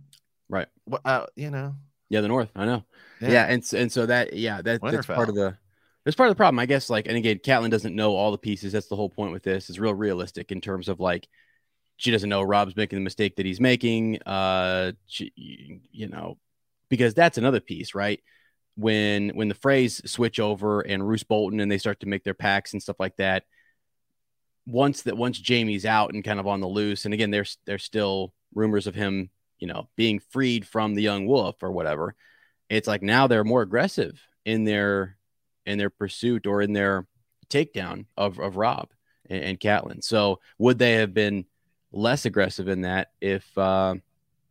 right. 0.50 0.68
uh, 1.06 1.24
you 1.34 1.50
know. 1.50 1.74
Yeah 2.10 2.20
the 2.20 2.28
north 2.28 2.50
I 2.54 2.66
know. 2.66 2.84
Yeah, 3.22 3.30
yeah 3.30 3.44
and 3.46 3.64
and 3.72 3.90
so 3.90 4.04
that 4.04 4.34
yeah 4.34 4.60
that, 4.60 4.82
that's 4.82 5.06
part 5.06 5.30
of 5.30 5.34
the 5.34 5.56
that's 6.04 6.14
part 6.14 6.28
of 6.28 6.32
the 6.32 6.38
problem 6.38 6.58
I 6.58 6.66
guess 6.66 6.90
like 6.90 7.08
and 7.08 7.16
again 7.16 7.38
Catelyn 7.38 7.70
doesn't 7.70 7.96
know 7.96 8.14
all 8.14 8.32
the 8.32 8.38
pieces 8.38 8.74
that's 8.74 8.88
the 8.88 8.96
whole 8.96 9.08
point 9.08 9.32
with 9.32 9.44
this 9.44 9.70
is 9.70 9.80
real 9.80 9.94
realistic 9.94 10.52
in 10.52 10.60
terms 10.60 10.90
of 10.90 11.00
like 11.00 11.26
she 11.96 12.10
doesn't 12.10 12.28
know 12.28 12.42
Robb's 12.42 12.76
making 12.76 12.98
the 12.98 13.04
mistake 13.04 13.36
that 13.36 13.46
he's 13.46 13.60
making. 13.60 14.22
Uh, 14.22 14.92
she, 15.06 15.32
you 15.92 16.08
know, 16.08 16.38
because 16.88 17.14
that's 17.14 17.38
another 17.38 17.60
piece, 17.60 17.94
right? 17.94 18.20
When 18.76 19.30
when 19.30 19.48
the 19.48 19.54
Freys 19.54 20.06
switch 20.08 20.40
over 20.40 20.80
and 20.80 21.06
Roose 21.06 21.22
Bolton 21.22 21.60
and 21.60 21.70
they 21.70 21.78
start 21.78 22.00
to 22.00 22.08
make 22.08 22.24
their 22.24 22.34
packs 22.34 22.72
and 22.72 22.82
stuff 22.82 22.96
like 22.98 23.16
that. 23.16 23.44
Once 24.66 25.02
that 25.02 25.16
once 25.16 25.38
Jaime's 25.38 25.84
out 25.84 26.14
and 26.14 26.24
kind 26.24 26.40
of 26.40 26.46
on 26.46 26.60
the 26.60 26.66
loose, 26.66 27.04
and 27.04 27.12
again, 27.14 27.30
there's 27.30 27.58
there's 27.66 27.84
still 27.84 28.32
rumors 28.54 28.86
of 28.86 28.94
him, 28.94 29.30
you 29.58 29.66
know, 29.66 29.88
being 29.94 30.18
freed 30.18 30.66
from 30.66 30.94
the 30.94 31.02
young 31.02 31.26
wolf 31.26 31.62
or 31.62 31.70
whatever. 31.70 32.14
It's 32.70 32.88
like 32.88 33.02
now 33.02 33.26
they're 33.26 33.44
more 33.44 33.62
aggressive 33.62 34.20
in 34.44 34.64
their 34.64 35.18
in 35.66 35.78
their 35.78 35.90
pursuit 35.90 36.46
or 36.46 36.62
in 36.62 36.72
their 36.72 37.06
takedown 37.48 38.06
of 38.16 38.40
of 38.40 38.56
Robb 38.56 38.88
and, 39.28 39.44
and 39.44 39.60
Catelyn. 39.60 40.02
So 40.02 40.40
would 40.58 40.78
they 40.78 40.94
have 40.94 41.12
been 41.12 41.44
less 41.94 42.24
aggressive 42.24 42.68
in 42.68 42.82
that 42.82 43.12
if 43.20 43.56
uh, 43.56 43.94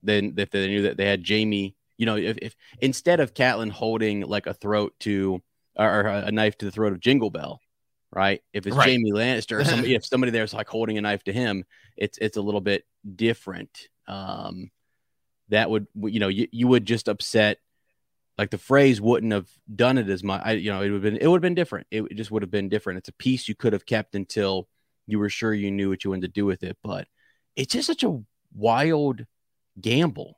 then 0.01 0.33
if 0.37 0.49
they 0.49 0.67
knew 0.67 0.83
that 0.83 0.97
they 0.97 1.05
had 1.05 1.27
Jaime, 1.27 1.75
You 1.97 2.05
know, 2.05 2.17
if, 2.17 2.37
if 2.41 2.55
instead 2.79 3.19
of 3.19 3.33
Catelyn 3.33 3.71
holding 3.71 4.21
like 4.21 4.47
a 4.47 4.53
throat 4.53 4.93
to 5.01 5.41
or 5.75 6.01
a 6.01 6.31
knife 6.31 6.57
to 6.59 6.65
the 6.65 6.71
throat 6.71 6.93
of 6.93 6.99
Jingle 6.99 7.29
Bell, 7.29 7.59
right? 8.11 8.41
If 8.53 8.67
it's 8.67 8.75
right. 8.75 8.89
Jaime 8.89 9.11
Lannister, 9.11 9.59
or 9.59 9.65
somebody, 9.65 9.95
if 9.95 10.05
somebody 10.05 10.31
there's 10.31 10.53
like 10.53 10.67
holding 10.67 10.97
a 10.97 11.01
knife 11.01 11.23
to 11.25 11.33
him, 11.33 11.65
it's 11.97 12.17
it's 12.19 12.37
a 12.37 12.41
little 12.41 12.61
bit 12.61 12.85
different. 13.15 13.89
Um, 14.07 14.71
that 15.49 15.69
would 15.69 15.87
you 15.95 16.19
know 16.19 16.29
you, 16.29 16.47
you 16.51 16.67
would 16.67 16.85
just 16.85 17.07
upset 17.07 17.59
like 18.37 18.49
the 18.49 18.57
Freys 18.57 18.99
wouldn't 18.99 19.33
have 19.33 19.49
done 19.73 19.97
it 19.97 20.09
as 20.09 20.23
much. 20.23 20.41
I 20.43 20.53
you 20.53 20.71
know 20.71 20.81
it 20.81 20.89
would 20.89 21.03
have 21.03 21.13
been 21.13 21.17
it 21.17 21.27
would 21.27 21.37
have 21.37 21.41
been 21.41 21.55
different. 21.55 21.87
It 21.91 22.15
just 22.15 22.31
would 22.31 22.43
have 22.43 22.51
been 22.51 22.69
different. 22.69 22.99
It's 22.99 23.09
a 23.09 23.13
piece 23.13 23.47
you 23.47 23.55
could 23.55 23.73
have 23.73 23.85
kept 23.85 24.15
until 24.15 24.67
you 25.05 25.19
were 25.19 25.29
sure 25.29 25.53
you 25.53 25.71
knew 25.71 25.89
what 25.89 26.03
you 26.03 26.11
wanted 26.11 26.27
to 26.27 26.27
do 26.29 26.45
with 26.45 26.63
it, 26.63 26.77
but 26.83 27.07
it's 27.55 27.73
just 27.73 27.87
such 27.87 28.03
a 28.03 28.19
wild 28.55 29.25
gamble 29.79 30.37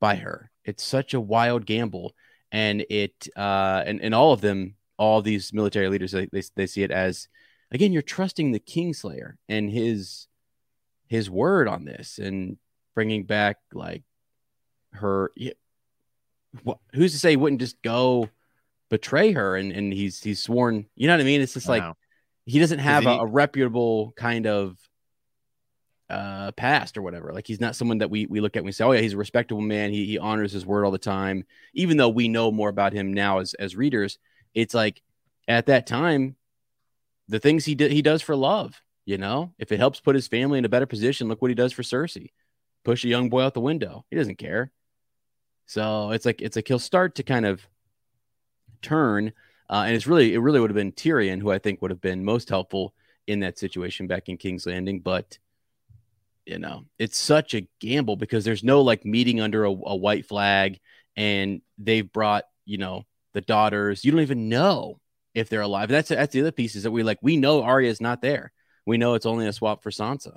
by 0.00 0.16
her. 0.16 0.50
It's 0.64 0.82
such 0.82 1.14
a 1.14 1.20
wild 1.20 1.66
gamble. 1.66 2.14
And 2.52 2.84
it, 2.90 3.28
uh, 3.36 3.82
and, 3.86 4.00
and 4.00 4.14
all 4.14 4.32
of 4.32 4.40
them, 4.40 4.76
all 4.96 5.20
these 5.20 5.52
military 5.52 5.88
leaders, 5.88 6.12
they, 6.12 6.26
they, 6.26 6.42
they 6.54 6.66
see 6.66 6.82
it 6.82 6.90
as, 6.90 7.28
again, 7.70 7.92
you're 7.92 8.02
trusting 8.02 8.52
the 8.52 8.60
Kingslayer 8.60 9.34
and 9.48 9.70
his, 9.70 10.28
his 11.08 11.28
word 11.28 11.68
on 11.68 11.84
this 11.84 12.18
and 12.18 12.56
bringing 12.94 13.24
back 13.24 13.58
like 13.72 14.04
her. 14.92 15.32
What, 16.62 16.78
who's 16.94 17.12
to 17.12 17.18
say 17.18 17.30
he 17.30 17.36
wouldn't 17.36 17.60
just 17.60 17.82
go 17.82 18.30
betray 18.88 19.32
her 19.32 19.56
and, 19.56 19.72
and 19.72 19.92
he's, 19.92 20.22
he's 20.22 20.42
sworn, 20.42 20.86
you 20.94 21.06
know 21.06 21.14
what 21.14 21.20
I 21.20 21.24
mean? 21.24 21.40
It's 21.40 21.54
just 21.54 21.68
like, 21.68 21.82
he 22.46 22.60
doesn't 22.60 22.78
have 22.78 23.02
he, 23.02 23.08
a, 23.08 23.12
a 23.12 23.26
reputable 23.26 24.12
kind 24.16 24.46
of 24.46 24.78
uh 26.08 26.52
past 26.52 26.96
or 26.96 27.02
whatever. 27.02 27.32
Like 27.32 27.46
he's 27.46 27.60
not 27.60 27.76
someone 27.76 27.98
that 27.98 28.10
we 28.10 28.26
we 28.26 28.40
look 28.40 28.56
at 28.56 28.60
and 28.60 28.66
we 28.66 28.72
say 28.72 28.84
oh 28.84 28.92
yeah 28.92 29.00
he's 29.00 29.14
a 29.14 29.18
respectable 29.18 29.60
man. 29.60 29.90
He, 29.90 30.04
he 30.06 30.18
honors 30.18 30.52
his 30.52 30.66
word 30.66 30.84
all 30.84 30.90
the 30.90 30.98
time. 30.98 31.44
Even 31.74 31.96
though 31.96 32.08
we 32.08 32.28
know 32.28 32.50
more 32.50 32.68
about 32.68 32.92
him 32.92 33.12
now 33.12 33.38
as 33.38 33.54
as 33.54 33.76
readers 33.76 34.18
it's 34.54 34.74
like 34.74 35.02
at 35.48 35.66
that 35.66 35.86
time 35.86 36.36
the 37.28 37.38
things 37.40 37.64
he 37.64 37.74
did 37.74 37.92
he 37.92 38.02
does 38.02 38.22
for 38.22 38.36
love 38.36 38.80
you 39.04 39.18
know? 39.18 39.52
If 39.56 39.70
it 39.70 39.78
helps 39.78 40.00
put 40.00 40.16
his 40.16 40.26
family 40.26 40.58
in 40.58 40.64
a 40.64 40.68
better 40.68 40.86
position 40.86 41.28
look 41.28 41.40
what 41.40 41.50
he 41.50 41.54
does 41.54 41.72
for 41.72 41.82
cersei. 41.82 42.32
Push 42.84 43.04
a 43.04 43.08
young 43.08 43.28
boy 43.28 43.42
out 43.42 43.54
the 43.54 43.60
window. 43.60 44.04
He 44.10 44.16
doesn't 44.16 44.38
care. 44.38 44.72
So 45.66 46.10
it's 46.10 46.26
like 46.26 46.42
it's 46.42 46.56
like 46.56 46.68
he'll 46.68 46.78
start 46.78 47.16
to 47.16 47.22
kind 47.22 47.46
of 47.46 47.66
turn 48.82 49.32
uh, 49.68 49.84
and 49.86 49.94
it's 49.94 50.06
really 50.06 50.34
it 50.34 50.38
really 50.38 50.60
would 50.60 50.70
have 50.70 50.76
been 50.76 50.92
tyrion 50.92 51.40
who 51.40 51.50
i 51.50 51.58
think 51.58 51.82
would 51.82 51.90
have 51.90 52.00
been 52.00 52.24
most 52.24 52.48
helpful 52.48 52.94
in 53.26 53.40
that 53.40 53.58
situation 53.58 54.06
back 54.06 54.28
in 54.28 54.36
king's 54.36 54.66
landing 54.66 55.00
but 55.00 55.38
you 56.46 56.58
know, 56.58 56.84
it's 56.98 57.18
such 57.18 57.54
a 57.54 57.66
gamble 57.80 58.16
because 58.16 58.44
there's 58.44 58.64
no 58.64 58.80
like 58.80 59.04
meeting 59.04 59.40
under 59.40 59.64
a, 59.64 59.70
a 59.70 59.96
white 59.96 60.26
flag 60.26 60.78
and 61.16 61.60
they've 61.76 62.10
brought, 62.10 62.44
you 62.64 62.78
know, 62.78 63.02
the 63.34 63.40
daughters. 63.40 64.04
You 64.04 64.12
don't 64.12 64.20
even 64.20 64.48
know 64.48 65.00
if 65.34 65.48
they're 65.48 65.60
alive. 65.60 65.88
That's 65.88 66.08
that's 66.08 66.32
the 66.32 66.40
other 66.40 66.52
piece 66.52 66.76
is 66.76 66.84
that 66.84 66.92
we 66.92 67.02
like 67.02 67.18
we 67.20 67.36
know 67.36 67.62
Arya 67.62 67.90
is 67.90 68.00
not 68.00 68.22
there. 68.22 68.52
We 68.86 68.96
know 68.96 69.14
it's 69.14 69.26
only 69.26 69.46
a 69.46 69.52
swap 69.52 69.82
for 69.82 69.90
Sansa. 69.90 70.36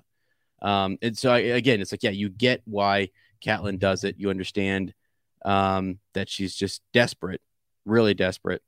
Um, 0.61 0.97
and 1.01 1.17
so 1.17 1.31
I, 1.31 1.39
again, 1.39 1.79
it's 1.79 1.93
like 1.93 2.03
yeah, 2.03 2.09
you 2.09 2.29
get 2.29 2.61
why 2.65 3.09
Catelyn 3.45 3.79
does 3.79 4.03
it. 4.03 4.15
You 4.17 4.29
understand 4.29 4.93
um, 5.45 5.99
that 6.15 6.27
she's 6.27 6.55
just 6.55 6.81
desperate, 6.91 7.41
really 7.85 8.15
desperate, 8.15 8.63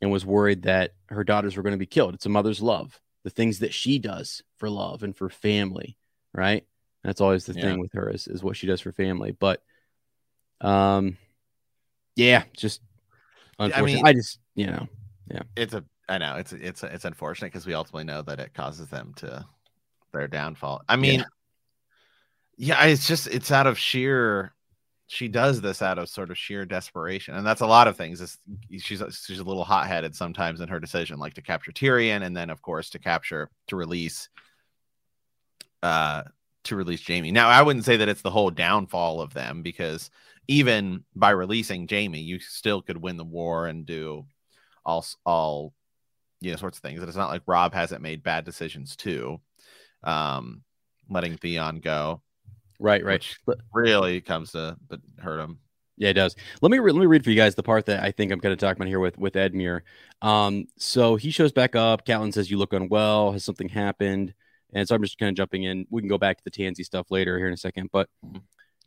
and 0.00 0.10
was 0.10 0.24
worried 0.24 0.62
that 0.62 0.92
her 1.08 1.24
daughters 1.24 1.56
were 1.56 1.62
going 1.62 1.74
to 1.74 1.78
be 1.78 1.86
killed. 1.86 2.14
It's 2.14 2.26
a 2.26 2.30
mother's 2.30 2.62
love, 2.62 3.00
the 3.24 3.30
things 3.30 3.58
that 3.58 3.74
she 3.74 3.98
does 3.98 4.42
for 4.56 4.70
love 4.70 5.02
and 5.02 5.16
for 5.16 5.28
family, 5.28 5.98
right? 6.32 6.64
That's 7.04 7.20
always 7.20 7.44
the 7.44 7.54
yeah. 7.54 7.62
thing 7.62 7.80
with 7.80 7.92
her 7.92 8.10
is, 8.10 8.26
is 8.26 8.42
what 8.42 8.56
she 8.56 8.66
does 8.66 8.80
for 8.80 8.92
family. 8.92 9.32
But 9.32 9.62
um 10.60 11.16
yeah, 12.16 12.44
just 12.56 12.80
unfortunate. 13.58 13.82
I, 13.82 13.94
mean, 13.94 14.06
I 14.06 14.12
just 14.12 14.38
you 14.54 14.66
know, 14.66 14.86
yeah. 15.30 15.42
It's 15.56 15.74
a 15.74 15.84
I 16.08 16.18
know 16.18 16.36
it's 16.36 16.52
it's 16.52 16.82
it's 16.82 17.04
unfortunate 17.04 17.52
because 17.52 17.66
we 17.66 17.74
ultimately 17.74 18.04
know 18.04 18.22
that 18.22 18.40
it 18.40 18.54
causes 18.54 18.88
them 18.88 19.12
to 19.16 19.44
their 20.12 20.28
downfall. 20.28 20.82
I 20.88 20.96
mean, 20.96 21.24
yeah. 22.56 22.76
yeah, 22.76 22.84
it's 22.86 23.06
just 23.06 23.26
it's 23.26 23.50
out 23.50 23.66
of 23.66 23.78
sheer 23.78 24.54
she 25.06 25.28
does 25.28 25.60
this 25.60 25.82
out 25.82 25.98
of 25.98 26.08
sort 26.08 26.30
of 26.30 26.38
sheer 26.38 26.64
desperation, 26.64 27.34
and 27.34 27.46
that's 27.46 27.60
a 27.60 27.66
lot 27.66 27.88
of 27.88 27.96
things. 27.96 28.20
It's, 28.20 28.38
she's 28.78 29.02
she's 29.26 29.38
a 29.38 29.44
little 29.44 29.64
hot 29.64 29.86
headed 29.86 30.16
sometimes 30.16 30.60
in 30.60 30.68
her 30.68 30.80
decision, 30.80 31.18
like 31.18 31.34
to 31.34 31.42
capture 31.42 31.72
Tyrion, 31.72 32.22
and 32.22 32.36
then 32.36 32.50
of 32.50 32.62
course 32.62 32.90
to 32.90 32.98
capture 32.98 33.50
to 33.68 33.76
release 33.76 34.28
uh 35.82 36.22
to 36.64 36.76
release 36.76 37.06
Jaime. 37.06 37.30
Now, 37.30 37.48
I 37.48 37.62
wouldn't 37.62 37.84
say 37.84 37.96
that 37.96 38.08
it's 38.08 38.22
the 38.22 38.30
whole 38.30 38.50
downfall 38.50 39.20
of 39.20 39.34
them 39.34 39.62
because 39.62 40.10
even 40.48 41.04
by 41.14 41.30
releasing 41.30 41.88
Jaime, 41.88 42.20
you 42.20 42.38
still 42.38 42.82
could 42.82 42.96
win 42.96 43.16
the 43.16 43.24
war 43.24 43.66
and 43.66 43.86
do 43.86 44.26
all 44.84 45.04
all 45.24 45.72
you 46.40 46.50
know 46.50 46.56
sorts 46.56 46.78
of 46.78 46.82
things. 46.82 47.00
And 47.00 47.08
it's 47.08 47.16
not 47.16 47.30
like 47.30 47.42
Robb 47.46 47.74
hasn't 47.74 48.02
made 48.02 48.22
bad 48.22 48.44
decisions 48.44 48.96
too, 48.96 49.40
um, 50.02 50.62
letting 51.08 51.36
Theon 51.36 51.80
go. 51.80 52.22
Right, 52.78 53.04
right. 53.04 53.24
Really 53.72 54.20
comes 54.20 54.52
to 54.52 54.76
but 54.88 55.00
hurt 55.18 55.40
him. 55.40 55.58
Yeah, 55.96 56.08
it 56.08 56.14
does. 56.14 56.34
Let 56.60 56.72
me 56.72 56.80
re- 56.80 56.92
let 56.92 57.00
me 57.00 57.06
read 57.06 57.22
for 57.22 57.30
you 57.30 57.36
guys 57.36 57.54
the 57.54 57.62
part 57.62 57.86
that 57.86 58.02
I 58.02 58.10
think 58.10 58.32
I'm 58.32 58.40
going 58.40 58.56
to 58.56 58.60
talk 58.60 58.76
about 58.76 58.88
here 58.88 58.98
with 58.98 59.16
with 59.16 59.34
Edmure. 59.34 59.82
Um, 60.22 60.66
so 60.76 61.16
he 61.16 61.30
shows 61.30 61.52
back 61.52 61.76
up. 61.76 62.04
Catelyn 62.04 62.34
says, 62.34 62.50
"You 62.50 62.58
look 62.58 62.72
unwell. 62.72 63.32
Has 63.32 63.44
something 63.44 63.68
happened?" 63.68 64.34
And 64.74 64.86
so 64.86 64.94
I'm 64.94 65.02
just 65.02 65.18
kind 65.18 65.30
of 65.30 65.36
jumping 65.36 65.62
in. 65.62 65.86
We 65.88 66.02
can 66.02 66.08
go 66.08 66.18
back 66.18 66.38
to 66.38 66.44
the 66.44 66.50
Tansy 66.50 66.84
stuff 66.84 67.10
later 67.10 67.38
here 67.38 67.46
in 67.46 67.52
a 67.52 67.56
second, 67.56 67.90
but 67.92 68.08
mm-hmm. 68.24 68.38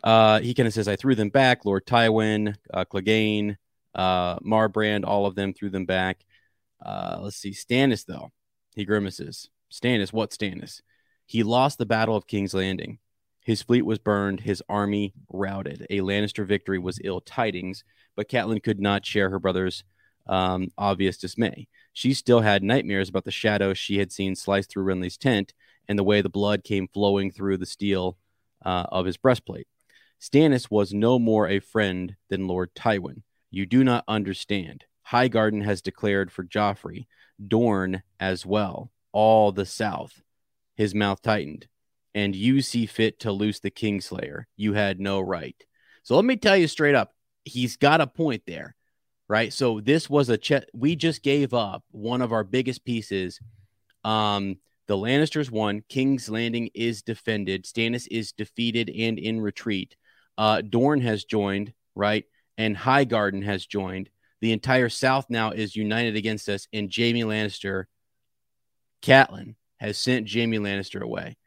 uh, 0.03 0.39
he 0.39 0.53
kind 0.53 0.67
of 0.67 0.73
says, 0.73 0.87
"I 0.87 0.95
threw 0.95 1.15
them 1.15 1.29
back." 1.29 1.65
Lord 1.65 1.85
Tywin, 1.85 2.55
uh, 2.73 2.85
Clegane, 2.85 3.55
uh, 3.95 4.37
Marbrand, 4.39 5.05
all 5.05 5.25
of 5.25 5.35
them 5.35 5.53
threw 5.53 5.69
them 5.69 5.85
back. 5.85 6.25
Uh, 6.85 7.19
let's 7.21 7.37
see, 7.37 7.51
Stannis 7.51 8.05
though, 8.05 8.31
he 8.75 8.85
grimaces. 8.85 9.49
Stannis, 9.71 10.13
what 10.13 10.31
Stannis? 10.31 10.81
He 11.25 11.43
lost 11.43 11.77
the 11.77 11.85
Battle 11.85 12.15
of 12.15 12.27
King's 12.27 12.53
Landing. 12.53 12.99
His 13.43 13.61
fleet 13.61 13.83
was 13.83 13.97
burned, 13.97 14.41
his 14.41 14.61
army 14.69 15.13
routed. 15.31 15.87
A 15.89 16.01
Lannister 16.01 16.45
victory 16.45 16.79
was 16.79 16.99
ill 17.03 17.21
tidings, 17.21 17.83
but 18.15 18.29
Catelyn 18.29 18.61
could 18.61 18.79
not 18.79 19.05
share 19.05 19.29
her 19.29 19.39
brother's 19.39 19.83
um, 20.27 20.69
obvious 20.77 21.17
dismay. 21.17 21.67
She 21.93 22.13
still 22.13 22.41
had 22.41 22.61
nightmares 22.61 23.09
about 23.09 23.23
the 23.23 23.31
shadow 23.31 23.73
she 23.73 23.99
had 23.99 24.11
seen 24.11 24.35
slice 24.35 24.67
through 24.67 24.83
Renly's 24.83 25.17
tent 25.17 25.53
and 25.87 25.97
the 25.97 26.03
way 26.03 26.21
the 26.21 26.29
blood 26.29 26.63
came 26.63 26.87
flowing 26.87 27.31
through 27.31 27.57
the 27.57 27.65
steel 27.65 28.17
uh, 28.65 28.85
of 28.91 29.05
his 29.05 29.17
breastplate. 29.17 29.67
Stannis 30.21 30.71
was 30.71 30.93
no 30.93 31.19
more 31.19 31.47
a 31.47 31.59
friend 31.59 32.15
than 32.29 32.47
Lord 32.47 32.73
Tywin. 32.73 33.21
You 33.51 33.65
do 33.65 33.83
not 33.83 34.03
understand. 34.07 34.85
Highgarden 35.11 35.63
has 35.63 35.81
declared 35.81 36.31
for 36.31 36.43
Joffrey, 36.43 37.07
Dorne 37.45 38.03
as 38.19 38.45
well, 38.45 38.91
all 39.11 39.51
the 39.51 39.65
South. 39.65 40.21
His 40.75 40.93
mouth 40.93 41.21
tightened 41.21 41.67
and 42.17 42.35
you 42.35 42.63
see 42.63 42.87
fit 42.87 43.19
to 43.19 43.31
loose 43.31 43.59
the 43.59 43.69
Kingslayer. 43.69 44.45
You 44.55 44.73
had 44.73 44.99
no 44.99 45.19
right. 45.19 45.55
So 46.01 46.15
let 46.15 46.25
me 46.25 46.35
tell 46.35 46.57
you 46.57 46.67
straight 46.67 46.95
up, 46.95 47.13
he's 47.43 47.77
got 47.77 48.01
a 48.01 48.07
point 48.07 48.41
there, 48.47 48.75
right? 49.27 49.53
So 49.53 49.81
this 49.81 50.09
was 50.09 50.27
a 50.29 50.35
check. 50.35 50.63
We 50.73 50.95
just 50.95 51.21
gave 51.21 51.53
up 51.53 51.83
one 51.91 52.23
of 52.23 52.31
our 52.31 52.43
biggest 52.43 52.83
pieces. 52.83 53.39
Um, 54.03 54.55
the 54.87 54.95
Lannisters 54.95 55.51
won. 55.51 55.83
King's 55.89 56.29
Landing 56.29 56.69
is 56.73 57.01
defended. 57.01 57.65
Stannis 57.65 58.07
is 58.09 58.31
defeated 58.31 58.89
and 58.89 59.19
in 59.19 59.41
retreat. 59.41 59.95
Uh, 60.37 60.61
Dorne 60.61 61.01
has 61.01 61.25
joined, 61.25 61.73
right? 61.95 62.25
And 62.57 62.75
Highgarden 62.75 63.43
has 63.43 63.65
joined. 63.65 64.09
The 64.41 64.51
entire 64.51 64.89
South 64.89 65.25
now 65.29 65.51
is 65.51 65.75
united 65.75 66.15
against 66.15 66.47
us, 66.47 66.67
and 66.71 66.93
Jaime 66.95 67.23
Lannister, 67.23 67.85
Catelyn, 69.01 69.55
has 69.77 69.97
sent 69.97 70.31
Jaime 70.31 70.59
Lannister 70.59 71.01
away 71.01 71.37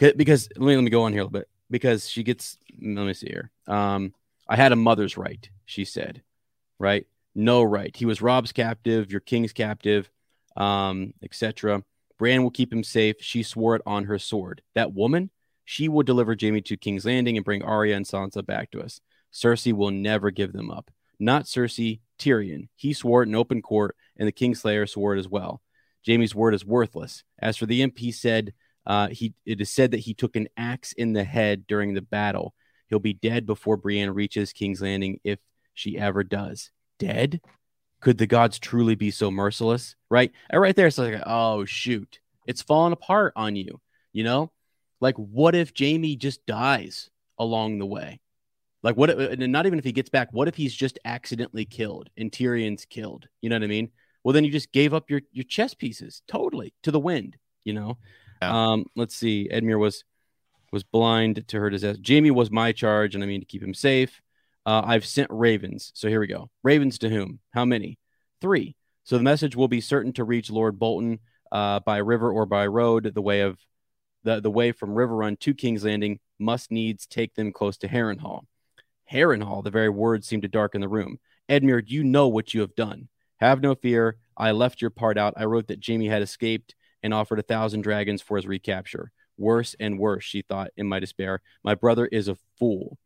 because 0.00 0.48
let 0.56 0.66
me 0.66 0.74
let 0.74 0.82
me 0.82 0.90
go 0.90 1.02
on 1.02 1.12
here 1.12 1.20
a 1.20 1.24
little 1.24 1.38
bit 1.38 1.48
because 1.70 2.08
she 2.08 2.22
gets 2.22 2.56
let 2.80 3.06
me 3.06 3.14
see 3.14 3.28
here. 3.28 3.50
Um, 3.66 4.14
I 4.48 4.56
had 4.56 4.72
a 4.72 4.76
mother's 4.76 5.16
right, 5.16 5.48
she 5.64 5.84
said, 5.84 6.22
right? 6.78 7.06
No 7.34 7.62
right. 7.62 7.94
He 7.94 8.06
was 8.06 8.22
Robb's 8.22 8.52
captive, 8.52 9.12
your 9.12 9.20
king's 9.20 9.52
captive, 9.52 10.10
um, 10.56 11.14
etc. 11.22 11.84
Bran 12.20 12.42
will 12.42 12.50
keep 12.50 12.70
him 12.70 12.84
safe. 12.84 13.16
She 13.20 13.42
swore 13.42 13.76
it 13.76 13.82
on 13.86 14.04
her 14.04 14.18
sword. 14.18 14.60
That 14.74 14.92
woman, 14.92 15.30
she 15.64 15.88
will 15.88 16.02
deliver 16.02 16.36
Jaime 16.38 16.60
to 16.60 16.76
King's 16.76 17.06
Landing 17.06 17.38
and 17.38 17.44
bring 17.46 17.62
Arya 17.62 17.96
and 17.96 18.04
Sansa 18.04 18.44
back 18.44 18.70
to 18.72 18.82
us. 18.82 19.00
Cersei 19.32 19.72
will 19.72 19.90
never 19.90 20.30
give 20.30 20.52
them 20.52 20.70
up. 20.70 20.90
Not 21.18 21.46
Cersei, 21.46 22.00
Tyrion. 22.18 22.68
He 22.76 22.92
swore 22.92 23.22
it 23.22 23.28
in 23.28 23.34
open 23.34 23.62
court, 23.62 23.96
and 24.18 24.28
the 24.28 24.32
Kingslayer 24.32 24.86
swore 24.86 25.16
it 25.16 25.18
as 25.18 25.28
well. 25.28 25.62
Jaime's 26.06 26.34
word 26.34 26.52
is 26.52 26.62
worthless. 26.62 27.24
As 27.38 27.56
for 27.56 27.64
the 27.64 27.80
imp, 27.80 27.96
he 27.96 28.12
said 28.12 28.52
uh, 28.84 29.08
he 29.08 29.32
it 29.46 29.62
is 29.62 29.70
said 29.70 29.92
that 29.92 30.00
he 30.00 30.12
took 30.12 30.36
an 30.36 30.48
axe 30.58 30.92
in 30.92 31.14
the 31.14 31.24
head 31.24 31.66
during 31.66 31.94
the 31.94 32.02
battle. 32.02 32.52
He'll 32.88 32.98
be 32.98 33.14
dead 33.14 33.46
before 33.46 33.78
Brienne 33.78 34.10
reaches 34.10 34.52
King's 34.52 34.82
Landing 34.82 35.20
if 35.24 35.38
she 35.72 35.96
ever 35.96 36.22
does. 36.22 36.70
Dead? 36.98 37.40
Could 38.00 38.18
the 38.18 38.26
gods 38.26 38.58
truly 38.58 38.94
be 38.94 39.10
so 39.10 39.30
merciless? 39.30 39.94
Right? 40.10 40.32
And 40.48 40.60
right 40.60 40.74
there, 40.74 40.86
it's 40.86 40.98
like, 40.98 41.22
oh 41.26 41.64
shoot, 41.64 42.20
it's 42.46 42.62
falling 42.62 42.92
apart 42.92 43.32
on 43.36 43.56
you. 43.56 43.80
You 44.12 44.24
know, 44.24 44.52
like 45.00 45.16
what 45.16 45.54
if 45.54 45.72
Jaime 45.78 46.16
just 46.16 46.44
dies 46.46 47.10
along 47.38 47.78
the 47.78 47.86
way? 47.86 48.20
Like 48.82 48.96
what? 48.96 49.10
If, 49.10 49.18
and 49.18 49.52
not 49.52 49.66
even 49.66 49.78
if 49.78 49.84
he 49.84 49.92
gets 49.92 50.08
back. 50.08 50.28
What 50.32 50.48
if 50.48 50.54
he's 50.54 50.74
just 50.74 50.98
accidentally 51.04 51.64
killed 51.64 52.08
and 52.16 52.32
Tyrion's 52.32 52.86
killed? 52.86 53.28
You 53.40 53.50
know 53.50 53.56
what 53.56 53.64
I 53.64 53.68
mean? 53.68 53.90
Well, 54.24 54.32
then 54.32 54.44
you 54.44 54.50
just 54.50 54.72
gave 54.72 54.94
up 54.94 55.10
your 55.10 55.20
your 55.32 55.44
chess 55.44 55.74
pieces 55.74 56.22
totally 56.26 56.74
to 56.82 56.90
the 56.90 57.00
wind. 57.00 57.36
You 57.64 57.74
know, 57.74 57.98
yeah. 58.40 58.70
Um, 58.72 58.86
let's 58.96 59.14
see. 59.14 59.48
Edmure 59.52 59.78
was 59.78 60.04
was 60.72 60.82
blind 60.82 61.46
to 61.48 61.60
her 61.60 61.68
disaster. 61.68 62.02
Jaime 62.06 62.30
was 62.30 62.50
my 62.50 62.72
charge, 62.72 63.14
and 63.14 63.22
I 63.22 63.26
mean 63.26 63.40
to 63.40 63.46
keep 63.46 63.62
him 63.62 63.74
safe. 63.74 64.22
Uh, 64.66 64.82
I've 64.84 65.06
sent 65.06 65.28
ravens. 65.30 65.92
So 65.94 66.08
here 66.08 66.20
we 66.20 66.26
go. 66.26 66.50
Ravens 66.62 66.98
to 66.98 67.08
whom? 67.08 67.40
How 67.52 67.64
many? 67.64 67.98
Three. 68.40 68.76
So 69.04 69.16
the 69.16 69.24
message 69.24 69.56
will 69.56 69.68
be 69.68 69.80
certain 69.80 70.12
to 70.14 70.24
reach 70.24 70.50
Lord 70.50 70.78
Bolton 70.78 71.20
uh, 71.50 71.80
by 71.80 71.98
river 71.98 72.30
or 72.30 72.46
by 72.46 72.66
road. 72.66 73.10
The 73.14 73.22
way 73.22 73.40
of 73.40 73.58
the, 74.22 74.40
the 74.40 74.50
way 74.50 74.72
from 74.72 74.90
Riverrun 74.90 75.38
to 75.40 75.54
King's 75.54 75.84
Landing 75.84 76.20
must 76.38 76.70
needs 76.70 77.06
take 77.06 77.34
them 77.34 77.52
close 77.52 77.76
to 77.78 77.88
Harrenhal. 77.88 78.42
Harrenhal, 79.10 79.64
the 79.64 79.70
very 79.70 79.88
words 79.88 80.26
seemed 80.26 80.42
to 80.42 80.48
darken 80.48 80.80
the 80.80 80.88
room. 80.88 81.18
Edmure, 81.48 81.82
you 81.84 82.04
know 82.04 82.28
what 82.28 82.54
you 82.54 82.60
have 82.60 82.74
done. 82.76 83.08
Have 83.40 83.60
no 83.60 83.74
fear. 83.74 84.16
I 84.36 84.52
left 84.52 84.80
your 84.80 84.90
part 84.90 85.18
out. 85.18 85.34
I 85.36 85.44
wrote 85.46 85.68
that 85.68 85.84
Jaime 85.84 86.06
had 86.06 86.22
escaped 86.22 86.74
and 87.02 87.12
offered 87.12 87.38
a 87.38 87.42
thousand 87.42 87.80
dragons 87.80 88.22
for 88.22 88.36
his 88.36 88.46
recapture. 88.46 89.10
Worse 89.36 89.74
and 89.80 89.98
worse, 89.98 90.24
she 90.24 90.42
thought 90.42 90.70
in 90.76 90.86
my 90.86 91.00
despair. 91.00 91.40
My 91.64 91.74
brother 91.74 92.06
is 92.06 92.28
a 92.28 92.36
fool. 92.58 92.98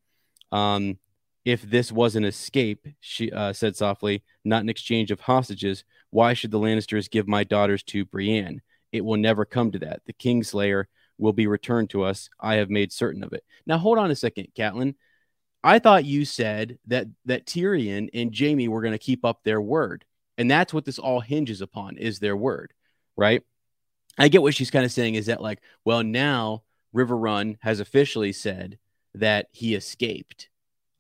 Um, 0.51 0.99
if 1.45 1.63
this 1.63 1.93
was 1.93 2.17
an 2.17 2.25
escape, 2.25 2.87
she 3.01 3.31
uh, 3.31 3.53
said 3.53 3.77
softly, 3.77 4.23
not 4.45 4.63
an 4.63 4.69
exchange 4.69 5.11
of 5.11 5.21
hostages, 5.21 5.85
why 6.11 6.33
should 6.33 6.51
the 6.51 6.59
Lannisters 6.59 7.11
give 7.11 7.29
my 7.29 7.45
daughters 7.45 7.83
to 7.85 8.05
Brienne? 8.05 8.63
It 8.93 9.05
will 9.05 9.17
never 9.17 9.45
come 9.45 9.71
to 9.73 9.79
that. 9.81 10.03
The 10.07 10.13
Kingslayer 10.15 10.85
will 11.19 11.33
be 11.33 11.47
returned 11.47 11.91
to 11.91 12.05
us. 12.05 12.31
I 12.41 12.55
have 12.55 12.71
made 12.71 12.93
certain 12.93 13.23
of 13.23 13.33
it. 13.33 13.45
Now, 13.67 13.79
hold 13.79 13.99
on 13.99 14.11
a 14.11 14.17
second, 14.17 14.49
Catelyn. 14.57 14.95
I 15.63 15.79
thought 15.79 16.05
you 16.05 16.25
said 16.25 16.79
that 16.87 17.07
that 17.25 17.47
Tyrion 17.47 18.09
and 18.13 18.37
Jaime 18.37 18.69
were 18.69 18.83
going 18.83 18.93
to 18.93 18.99
keep 18.99 19.25
up 19.25 19.43
their 19.43 19.61
word, 19.61 20.05
and 20.37 20.51
that's 20.51 20.75
what 20.75 20.85
this 20.85 20.99
all 20.99 21.21
hinges 21.21 21.61
upon 21.61 21.97
is 21.97 22.19
their 22.19 22.37
word, 22.37 22.73
right? 23.17 23.43
I 24.19 24.29
get 24.29 24.43
what 24.43 24.55
she's 24.55 24.71
kind 24.71 24.85
of 24.85 24.93
saying 24.93 25.15
is 25.15 25.27
that 25.27 25.43
like, 25.43 25.61
well, 25.85 26.03
now 26.03 26.63
Riverrun 26.95 27.57
has 27.61 27.81
officially 27.81 28.33
said 28.33 28.79
that 29.15 29.47
he 29.53 29.75
escaped 29.75 30.49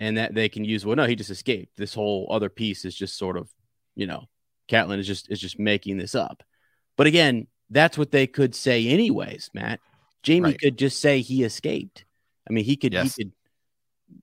and 0.04 0.18
that 0.18 0.34
they 0.34 0.48
can 0.48 0.64
use 0.64 0.84
well, 0.84 0.96
no, 0.96 1.06
he 1.06 1.16
just 1.16 1.30
escaped. 1.30 1.76
This 1.76 1.94
whole 1.94 2.28
other 2.30 2.50
piece 2.50 2.84
is 2.84 2.94
just 2.94 3.16
sort 3.16 3.36
of, 3.36 3.50
you 3.94 4.06
know, 4.06 4.24
Catelyn 4.68 4.98
is 4.98 5.06
just 5.06 5.30
is 5.30 5.40
just 5.40 5.58
making 5.58 5.96
this 5.96 6.14
up. 6.14 6.42
But 6.96 7.06
again, 7.06 7.46
that's 7.70 7.96
what 7.96 8.10
they 8.10 8.26
could 8.26 8.54
say 8.54 8.86
anyways, 8.86 9.50
Matt. 9.54 9.80
Jaime 10.26 10.50
right. 10.50 10.60
could 10.60 10.78
just 10.78 11.00
say 11.00 11.20
he 11.20 11.42
escaped. 11.42 12.04
I 12.48 12.52
mean, 12.52 12.64
he 12.64 12.76
could 12.76 12.92
yes. 12.92 13.16
he 13.16 13.24
could 13.24 13.32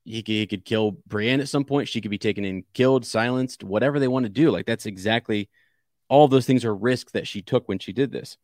he 0.06 0.24
could, 0.24 0.32
he 0.32 0.48
could 0.48 0.65
kill 0.65 0.91
Brienne 1.08 1.41
at 1.41 1.50
some 1.50 1.65
point. 1.65 1.88
She 1.88 2.00
could 2.02 2.12
be 2.12 2.17
taken 2.17 2.46
in, 2.46 2.63
killed, 2.74 3.06
silenced, 3.06 3.63
whatever 3.63 4.00
they 4.00 4.08
want 4.08 4.26
to 4.26 4.30
do. 4.30 4.52
Like 4.52 4.65
that's 4.67 4.86
exactly 4.86 5.50
all 6.10 6.28
those 6.28 6.46
things 6.46 6.63
are 6.63 6.76
risks 6.76 7.13
that 7.13 7.28
she 7.28 7.41
took 7.41 7.67
when 7.67 7.80
she 7.80 7.91
did 7.91 8.12
this. 8.12 8.38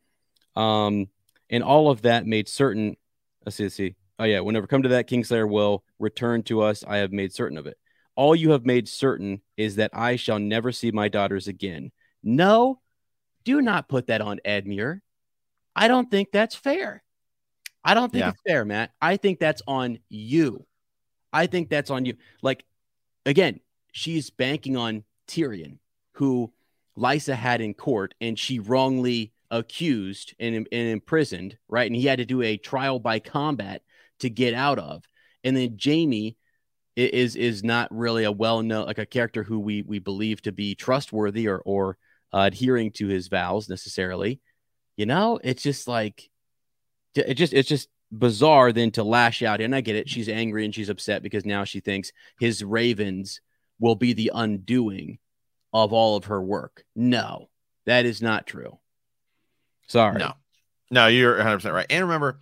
Um, 0.55 1.09
and 1.49 1.63
all 1.63 1.89
of 1.89 2.01
that 2.01 2.25
made 2.25 2.49
certain. 2.49 2.97
Let's 3.45 3.57
see, 3.57 3.63
let's 3.63 3.75
see. 3.75 3.95
Oh 4.19 4.23
yeah, 4.23 4.39
whenever 4.39 4.67
come 4.67 4.83
to 4.83 4.89
that, 4.89 5.07
Kingslayer 5.07 5.49
will 5.49 5.83
return 5.99 6.43
to 6.43 6.61
us. 6.61 6.83
I 6.87 6.97
have 6.97 7.11
made 7.11 7.33
certain 7.33 7.57
of 7.57 7.67
it. 7.67 7.77
All 8.15 8.35
you 8.35 8.51
have 8.51 8.65
made 8.65 8.87
certain 8.87 9.41
is 9.57 9.75
that 9.75 9.91
I 9.93 10.15
shall 10.15 10.39
never 10.39 10.71
see 10.71 10.91
my 10.91 11.07
daughters 11.07 11.47
again. 11.47 11.91
No, 12.23 12.81
do 13.43 13.61
not 13.61 13.87
put 13.87 14.07
that 14.07 14.21
on 14.21 14.39
Edmure. 14.43 15.01
I 15.75 15.87
don't 15.87 16.09
think 16.09 16.31
that's 16.31 16.55
fair. 16.55 17.03
I 17.83 17.93
don't 17.93 18.11
think 18.11 18.23
yeah. 18.23 18.29
it's 18.31 18.41
fair, 18.45 18.65
Matt. 18.65 18.91
I 18.99 19.17
think 19.17 19.39
that's 19.39 19.61
on 19.67 19.99
you. 20.09 20.65
I 21.31 21.45
think 21.45 21.69
that's 21.69 21.91
on 21.91 22.05
you. 22.05 22.15
Like, 22.41 22.65
again, 23.25 23.59
she's 23.91 24.31
banking 24.31 24.75
on 24.75 25.03
Tyrion, 25.27 25.77
who 26.13 26.51
Lysa 26.97 27.35
had 27.35 27.61
in 27.61 27.75
court, 27.75 28.15
and 28.19 28.37
she 28.37 28.59
wrongly 28.59 29.31
accused 29.51 30.33
and, 30.39 30.55
and 30.55 30.67
imprisoned, 30.89 31.57
right? 31.69 31.85
And 31.85 31.95
he 31.95 32.07
had 32.07 32.17
to 32.17 32.25
do 32.25 32.41
a 32.41 32.57
trial 32.57 32.99
by 32.99 33.19
combat 33.19 33.83
to 34.19 34.29
get 34.29 34.53
out 34.53 34.79
of. 34.79 35.03
And 35.43 35.55
then 35.55 35.77
Jaime 35.83 36.35
is 36.95 37.35
is 37.35 37.63
not 37.63 37.87
really 37.95 38.23
a 38.23 38.31
well 38.31 38.63
known 38.63 38.87
like 38.87 38.97
a 38.97 39.05
character 39.05 39.43
who 39.43 39.59
we 39.59 39.83
we 39.83 39.99
believe 39.99 40.41
to 40.41 40.51
be 40.51 40.73
trustworthy 40.75 41.47
or 41.47 41.59
or 41.59 41.97
uh, 42.33 42.49
adhering 42.51 42.91
to 42.91 43.07
his 43.07 43.27
vows 43.27 43.69
necessarily. 43.69 44.41
You 44.95 45.05
know, 45.05 45.39
it's 45.43 45.61
just 45.61 45.87
like 45.87 46.29
it 47.15 47.35
just 47.35 47.53
it's 47.53 47.69
just 47.69 47.87
bizarre 48.11 48.71
then 48.71 48.91
to 48.91 49.03
lash 49.03 49.43
out. 49.43 49.61
And 49.61 49.75
I 49.75 49.81
get 49.81 49.95
it; 49.95 50.09
she's 50.09 50.27
angry 50.27 50.65
and 50.65 50.73
she's 50.73 50.89
upset 50.89 51.21
because 51.21 51.45
now 51.45 51.63
she 51.63 51.79
thinks 51.79 52.11
his 52.39 52.63
ravens 52.63 53.41
will 53.79 53.95
be 53.95 54.13
the 54.13 54.31
undoing 54.33 55.19
of 55.71 55.93
all 55.93 56.15
of 56.15 56.25
her 56.25 56.41
work. 56.41 56.83
No, 56.95 57.49
that 57.85 58.05
is 58.05 58.21
not 58.21 58.47
true. 58.47 58.79
Sorry. 59.87 60.17
No, 60.17 60.33
no, 60.89 61.07
you're 61.07 61.35
100 61.35 61.57
percent 61.57 61.75
right. 61.75 61.85
And 61.89 62.05
remember, 62.05 62.39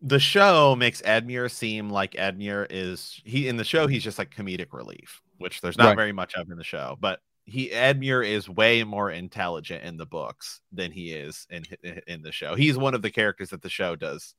the 0.00 0.18
show 0.18 0.76
makes 0.76 1.02
Edmure 1.02 1.50
seem 1.50 1.90
like 1.90 2.12
Edmure 2.12 2.66
is 2.70 3.20
he 3.24 3.48
in 3.48 3.56
the 3.56 3.64
show 3.64 3.86
he's 3.86 4.04
just 4.04 4.18
like 4.18 4.34
comedic 4.34 4.72
relief, 4.72 5.20
which 5.38 5.60
there's 5.60 5.78
not 5.78 5.88
right. 5.88 5.96
very 5.96 6.12
much 6.12 6.34
of 6.34 6.50
in 6.50 6.56
the 6.56 6.64
show, 6.64 6.96
but 7.00 7.20
he 7.44 7.70
Edmure 7.70 8.26
is 8.26 8.48
way 8.48 8.84
more 8.84 9.10
intelligent 9.10 9.82
in 9.82 9.96
the 9.96 10.06
books 10.06 10.60
than 10.72 10.92
he 10.92 11.12
is 11.12 11.46
in 11.50 11.64
in 12.06 12.22
the 12.22 12.32
show. 12.32 12.54
He's 12.54 12.78
one 12.78 12.94
of 12.94 13.02
the 13.02 13.10
characters 13.10 13.50
that 13.50 13.62
the 13.62 13.70
show 13.70 13.96
does 13.96 14.34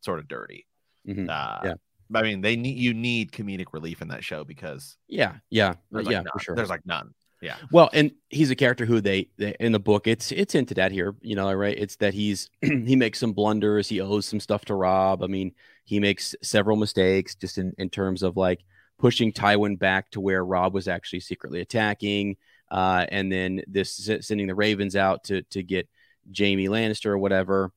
sort 0.00 0.18
of 0.18 0.28
dirty. 0.28 0.66
Mm-hmm. 1.06 1.28
Uh, 1.30 1.58
yeah. 1.64 1.74
I 2.14 2.22
mean, 2.22 2.40
they 2.40 2.56
need 2.56 2.78
you 2.78 2.94
need 2.94 3.32
comedic 3.32 3.72
relief 3.72 4.02
in 4.02 4.08
that 4.08 4.24
show 4.24 4.44
because 4.44 4.96
yeah, 5.08 5.36
yeah, 5.50 5.74
like 5.90 6.08
yeah, 6.08 6.20
none. 6.20 6.26
for 6.32 6.38
sure. 6.40 6.56
There's 6.56 6.70
like 6.70 6.86
none. 6.86 7.14
Yeah. 7.40 7.56
Well, 7.70 7.88
and 7.92 8.12
he's 8.30 8.50
a 8.50 8.56
character 8.56 8.84
who 8.84 9.00
they, 9.00 9.28
they 9.36 9.54
in 9.60 9.72
the 9.72 9.78
book 9.78 10.06
it's 10.06 10.32
it's 10.32 10.54
into 10.54 10.74
that 10.74 10.90
here, 10.90 11.14
you 11.20 11.36
know, 11.36 11.52
right? 11.52 11.76
It's 11.78 11.96
that 11.96 12.14
he's 12.14 12.50
he 12.62 12.96
makes 12.96 13.20
some 13.20 13.32
blunders, 13.32 13.88
he 13.88 14.00
owes 14.00 14.26
some 14.26 14.40
stuff 14.40 14.64
to 14.66 14.74
Robb. 14.74 15.22
I 15.22 15.28
mean, 15.28 15.52
he 15.84 16.00
makes 16.00 16.34
several 16.42 16.76
mistakes 16.76 17.34
just 17.34 17.58
in 17.58 17.74
in 17.78 17.90
terms 17.90 18.22
of 18.22 18.36
like 18.36 18.64
pushing 18.98 19.32
Tywin 19.32 19.78
back 19.78 20.10
to 20.10 20.20
where 20.20 20.44
Robb 20.44 20.74
was 20.74 20.88
actually 20.88 21.20
secretly 21.20 21.60
attacking, 21.60 22.36
uh, 22.70 23.06
and 23.08 23.30
then 23.30 23.62
this 23.68 24.10
sending 24.20 24.48
the 24.48 24.54
Ravens 24.54 24.96
out 24.96 25.24
to 25.24 25.42
to 25.42 25.62
get 25.62 25.88
Jaime 26.36 26.66
Lannister 26.66 27.06
or 27.06 27.18
whatever. 27.18 27.72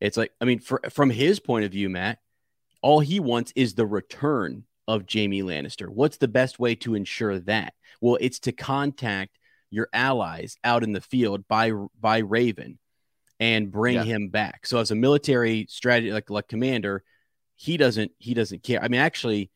It's 0.00 0.16
like, 0.16 0.32
I 0.40 0.46
mean, 0.46 0.60
for, 0.60 0.80
from 0.90 1.10
his 1.10 1.40
point 1.40 1.64
of 1.64 1.72
view, 1.72 1.90
Matt, 1.90 2.18
all 2.82 3.00
he 3.00 3.20
wants 3.20 3.52
is 3.54 3.74
the 3.74 3.86
return 3.86 4.64
of 4.88 5.04
Jaime 5.12 5.42
Lannister. 5.42 5.88
What's 5.88 6.16
the 6.16 6.28
best 6.28 6.58
way 6.58 6.74
to 6.76 6.94
ensure 6.94 7.38
that? 7.40 7.74
Well, 8.00 8.18
it's 8.20 8.40
to 8.40 8.52
contact 8.52 9.38
your 9.70 9.88
allies 9.92 10.56
out 10.64 10.82
in 10.82 10.92
the 10.92 11.00
field 11.00 11.46
by 11.48 11.72
by 12.00 12.18
Raven 12.18 12.78
and 13.38 13.70
bring 13.70 13.96
yeah. 13.96 14.04
him 14.04 14.28
back. 14.28 14.66
So 14.66 14.78
as 14.78 14.90
a 14.90 14.94
military 14.94 15.66
strategy 15.68 16.12
like 16.12 16.28
like 16.30 16.48
commander, 16.48 17.02
he 17.56 17.76
doesn't 17.76 18.12
he 18.18 18.34
doesn't 18.34 18.62
care. 18.62 18.82
I 18.82 18.88
mean, 18.88 19.00
actually, 19.00 19.50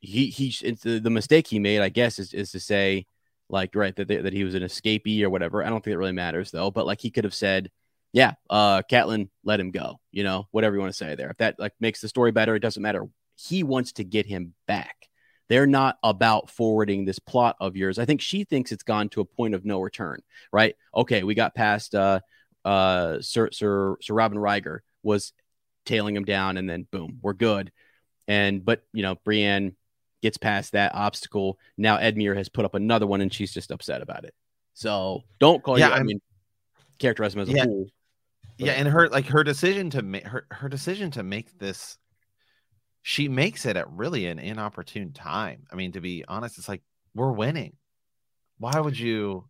he 0.00 0.26
he 0.26 0.50
the, 0.82 0.98
the 0.98 1.10
mistake 1.10 1.46
he 1.46 1.58
made, 1.58 1.80
I 1.80 1.88
guess, 1.88 2.18
is 2.18 2.32
is 2.32 2.52
to 2.52 2.60
say 2.60 3.06
like 3.48 3.74
right 3.74 3.94
that 3.96 4.08
that 4.08 4.32
he 4.32 4.44
was 4.44 4.54
an 4.54 4.62
escapee 4.62 5.22
or 5.22 5.30
whatever. 5.30 5.62
I 5.62 5.68
don't 5.68 5.84
think 5.84 5.94
it 5.94 5.98
really 5.98 6.12
matters 6.12 6.50
though. 6.50 6.70
But 6.70 6.86
like 6.86 7.00
he 7.00 7.10
could 7.10 7.24
have 7.24 7.34
said, 7.34 7.70
yeah, 8.12 8.34
uh, 8.48 8.82
Catelyn, 8.90 9.28
let 9.44 9.60
him 9.60 9.70
go. 9.70 10.00
You 10.10 10.24
know, 10.24 10.46
whatever 10.50 10.76
you 10.76 10.80
want 10.80 10.92
to 10.92 10.96
say 10.96 11.14
there. 11.14 11.30
If 11.30 11.38
that 11.38 11.58
like 11.58 11.72
makes 11.80 12.00
the 12.00 12.08
story 12.08 12.32
better, 12.32 12.54
it 12.54 12.60
doesn't 12.60 12.82
matter. 12.82 13.06
He 13.36 13.62
wants 13.62 13.92
to 13.92 14.04
get 14.04 14.26
him 14.26 14.54
back. 14.66 15.08
They're 15.52 15.66
not 15.66 15.98
about 16.02 16.48
forwarding 16.48 17.04
this 17.04 17.18
plot 17.18 17.56
of 17.60 17.76
yours. 17.76 17.98
I 17.98 18.06
think 18.06 18.22
she 18.22 18.44
thinks 18.44 18.72
it's 18.72 18.82
gone 18.82 19.10
to 19.10 19.20
a 19.20 19.24
point 19.26 19.54
of 19.54 19.66
no 19.66 19.80
return. 19.80 20.22
Right? 20.50 20.76
Okay, 20.94 21.24
we 21.24 21.34
got 21.34 21.54
past 21.54 21.94
uh, 21.94 22.20
uh, 22.64 23.20
Sir 23.20 23.50
Sir 23.52 23.98
Sir 24.00 24.14
Robin 24.14 24.38
Ryger 24.38 24.78
was 25.02 25.34
tailing 25.84 26.16
him 26.16 26.24
down, 26.24 26.56
and 26.56 26.70
then 26.70 26.86
boom, 26.90 27.18
we're 27.20 27.34
good. 27.34 27.70
And 28.26 28.64
but 28.64 28.82
you 28.94 29.02
know, 29.02 29.16
Brienne 29.26 29.76
gets 30.22 30.38
past 30.38 30.72
that 30.72 30.94
obstacle. 30.94 31.58
Now 31.76 31.98
Edmure 31.98 32.34
has 32.34 32.48
put 32.48 32.64
up 32.64 32.74
another 32.74 33.06
one, 33.06 33.20
and 33.20 33.30
she's 33.30 33.52
just 33.52 33.70
upset 33.70 34.00
about 34.00 34.24
it. 34.24 34.32
So 34.72 35.20
don't 35.38 35.62
call 35.62 35.78
yeah, 35.78 35.88
you. 35.88 35.94
I 35.96 36.02
mean, 36.02 36.22
characterize 36.98 37.34
him 37.34 37.42
as 37.42 37.50
a 37.50 37.52
yeah. 37.52 37.64
fool 37.64 37.90
yeah, 38.58 38.72
and 38.72 38.88
her 38.88 39.08
like 39.08 39.26
her 39.26 39.44
decision 39.44 39.90
to 39.90 40.02
make 40.02 40.26
her 40.26 40.46
her 40.50 40.68
decision 40.68 41.10
to 41.12 41.22
make 41.22 41.58
this, 41.58 41.98
she 43.02 43.28
makes 43.28 43.66
it 43.66 43.76
at 43.76 43.90
really 43.90 44.26
an 44.26 44.38
inopportune 44.38 45.12
time. 45.12 45.66
I 45.70 45.74
mean, 45.74 45.92
to 45.92 46.00
be 46.00 46.24
honest, 46.26 46.58
it's 46.58 46.68
like 46.68 46.82
we're 47.14 47.32
winning. 47.32 47.74
Why 48.58 48.78
would 48.78 48.98
you? 48.98 49.48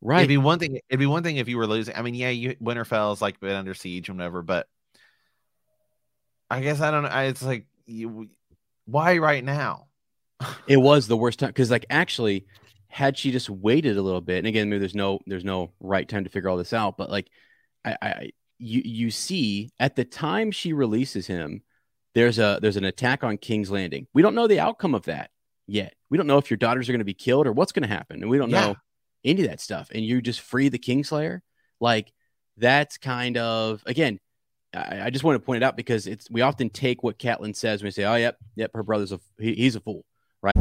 Right. 0.00 0.18
It'd 0.20 0.28
be 0.28 0.38
one 0.38 0.58
thing. 0.58 0.78
It'd 0.88 1.00
be 1.00 1.06
one 1.06 1.22
thing 1.22 1.36
if 1.36 1.48
you 1.48 1.58
were 1.58 1.66
losing. 1.66 1.94
I 1.96 2.02
mean, 2.02 2.14
yeah, 2.14 2.30
you 2.30 2.56
Winterfell's 2.56 3.20
like 3.20 3.40
been 3.40 3.54
under 3.54 3.74
siege 3.74 4.08
and 4.08 4.18
whatever, 4.18 4.42
but 4.42 4.66
I 6.48 6.60
guess 6.60 6.80
I 6.80 6.90
don't 6.90 7.02
know. 7.02 7.10
It's 7.10 7.42
like 7.42 7.66
you. 7.86 8.28
Why 8.86 9.18
right 9.18 9.44
now? 9.44 9.88
it 10.66 10.78
was 10.78 11.06
the 11.06 11.16
worst 11.16 11.40
time 11.40 11.50
because, 11.50 11.70
like, 11.70 11.86
actually, 11.90 12.46
had 12.88 13.18
she 13.18 13.30
just 13.30 13.50
waited 13.50 13.96
a 13.96 14.02
little 14.02 14.20
bit, 14.20 14.38
and 14.38 14.46
again, 14.46 14.70
maybe 14.70 14.78
there's 14.78 14.94
no 14.94 15.20
there's 15.26 15.44
no 15.44 15.72
right 15.80 16.08
time 16.08 16.24
to 16.24 16.30
figure 16.30 16.48
all 16.48 16.56
this 16.56 16.72
out, 16.72 16.96
but 16.96 17.10
like 17.10 17.28
I, 17.84 17.96
I 18.00 18.30
you 18.58 18.82
you 18.84 19.10
see 19.10 19.70
at 19.78 19.96
the 19.96 20.04
time 20.04 20.50
she 20.50 20.72
releases 20.72 21.26
him, 21.26 21.62
there's 22.14 22.38
a 22.38 22.58
there's 22.60 22.76
an 22.76 22.84
attack 22.84 23.24
on 23.24 23.38
King's 23.38 23.70
Landing. 23.70 24.06
We 24.12 24.22
don't 24.22 24.34
know 24.34 24.46
the 24.46 24.60
outcome 24.60 24.94
of 24.94 25.04
that 25.04 25.30
yet. 25.66 25.94
We 26.08 26.16
don't 26.18 26.26
know 26.26 26.38
if 26.38 26.50
your 26.50 26.56
daughters 26.56 26.88
are 26.88 26.92
going 26.92 27.00
to 27.00 27.04
be 27.04 27.14
killed 27.14 27.46
or 27.46 27.52
what's 27.52 27.72
going 27.72 27.88
to 27.88 27.94
happen, 27.94 28.22
and 28.22 28.30
we 28.30 28.38
don't 28.38 28.50
yeah. 28.50 28.60
know 28.60 28.76
any 29.24 29.42
of 29.42 29.48
that 29.48 29.60
stuff. 29.60 29.90
And 29.92 30.04
you 30.04 30.20
just 30.20 30.40
free 30.40 30.68
the 30.68 30.78
Kingslayer, 30.78 31.40
like 31.80 32.12
that's 32.56 32.98
kind 32.98 33.36
of 33.36 33.82
again. 33.86 34.18
I, 34.72 35.02
I 35.06 35.10
just 35.10 35.24
want 35.24 35.34
to 35.34 35.44
point 35.44 35.62
it 35.62 35.66
out 35.66 35.76
because 35.76 36.06
it's 36.06 36.30
we 36.30 36.42
often 36.42 36.70
take 36.70 37.02
what 37.02 37.18
Catelyn 37.18 37.56
says 37.56 37.82
when 37.82 37.88
we 37.88 37.92
say, 37.92 38.04
"Oh, 38.04 38.16
yep, 38.16 38.36
yep, 38.56 38.70
her 38.74 38.82
brother's 38.82 39.12
a 39.12 39.20
he, 39.38 39.54
he's 39.54 39.76
a 39.76 39.80
fool." 39.80 40.04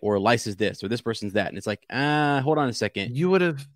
Or 0.00 0.18
Lysa's 0.18 0.56
this 0.56 0.82
or 0.82 0.88
this 0.88 1.00
person's 1.02 1.34
that. 1.34 1.48
And 1.48 1.58
it's 1.58 1.66
like, 1.66 1.84
ah, 1.92 2.36
uh, 2.36 2.40
hold 2.40 2.58
on 2.58 2.68
a 2.68 2.72
second. 2.72 3.16
You 3.16 3.30
would 3.30 3.42
have, 3.42 3.66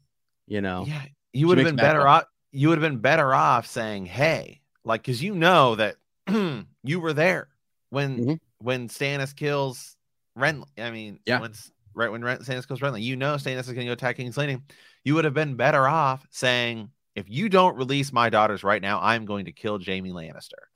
you 0.47 0.61
know, 0.61 0.85
yeah, 0.87 1.03
you 1.33 1.47
would 1.49 1.59
have 1.59 1.67
been 1.67 1.77
better 1.77 2.07
off. 2.07 2.25
You 2.51 2.69
would 2.69 2.79
have 2.79 2.91
been 2.91 3.01
better 3.01 3.35
off 3.35 3.67
saying, 3.67 4.07
hey, 4.07 4.61
like, 4.85 5.05
cause 5.05 5.21
you 5.21 5.35
know 5.35 5.75
that 5.75 5.97
you 6.83 7.01
were 7.01 7.13
there 7.13 7.49
when, 7.91 8.19
mm-hmm. 8.19 8.35
when 8.59 8.89
Stannis 8.89 9.37
kills 9.37 9.97
Renly. 10.39 10.65
I 10.79 10.91
mean, 10.91 11.21
yeah. 11.27 11.41
When, 11.41 11.53
right 11.95 12.11
when 12.11 12.23
Stannis 12.23 12.67
kills 12.67 12.81
Renly, 12.81 13.03
you 13.03 13.17
know 13.17 13.35
Stannis 13.35 13.61
is 13.61 13.67
going 13.67 13.81
to 13.81 13.87
go 13.87 13.93
attack 13.93 14.17
King's 14.17 14.39
Landing. 14.39 14.63
You 15.05 15.15
would 15.15 15.25
have 15.25 15.35
been 15.35 15.57
better 15.57 15.87
off 15.87 16.27
saying, 16.31 16.91
if 17.15 17.29
you 17.29 17.49
don't 17.49 17.77
release 17.77 18.13
my 18.13 18.31
daughters 18.31 18.63
right 18.63 18.81
now, 18.81 19.01
I'm 19.01 19.25
going 19.25 19.47
to 19.47 19.53
kill 19.53 19.79
Jaime 19.85 20.13
Lannister. 20.13 20.69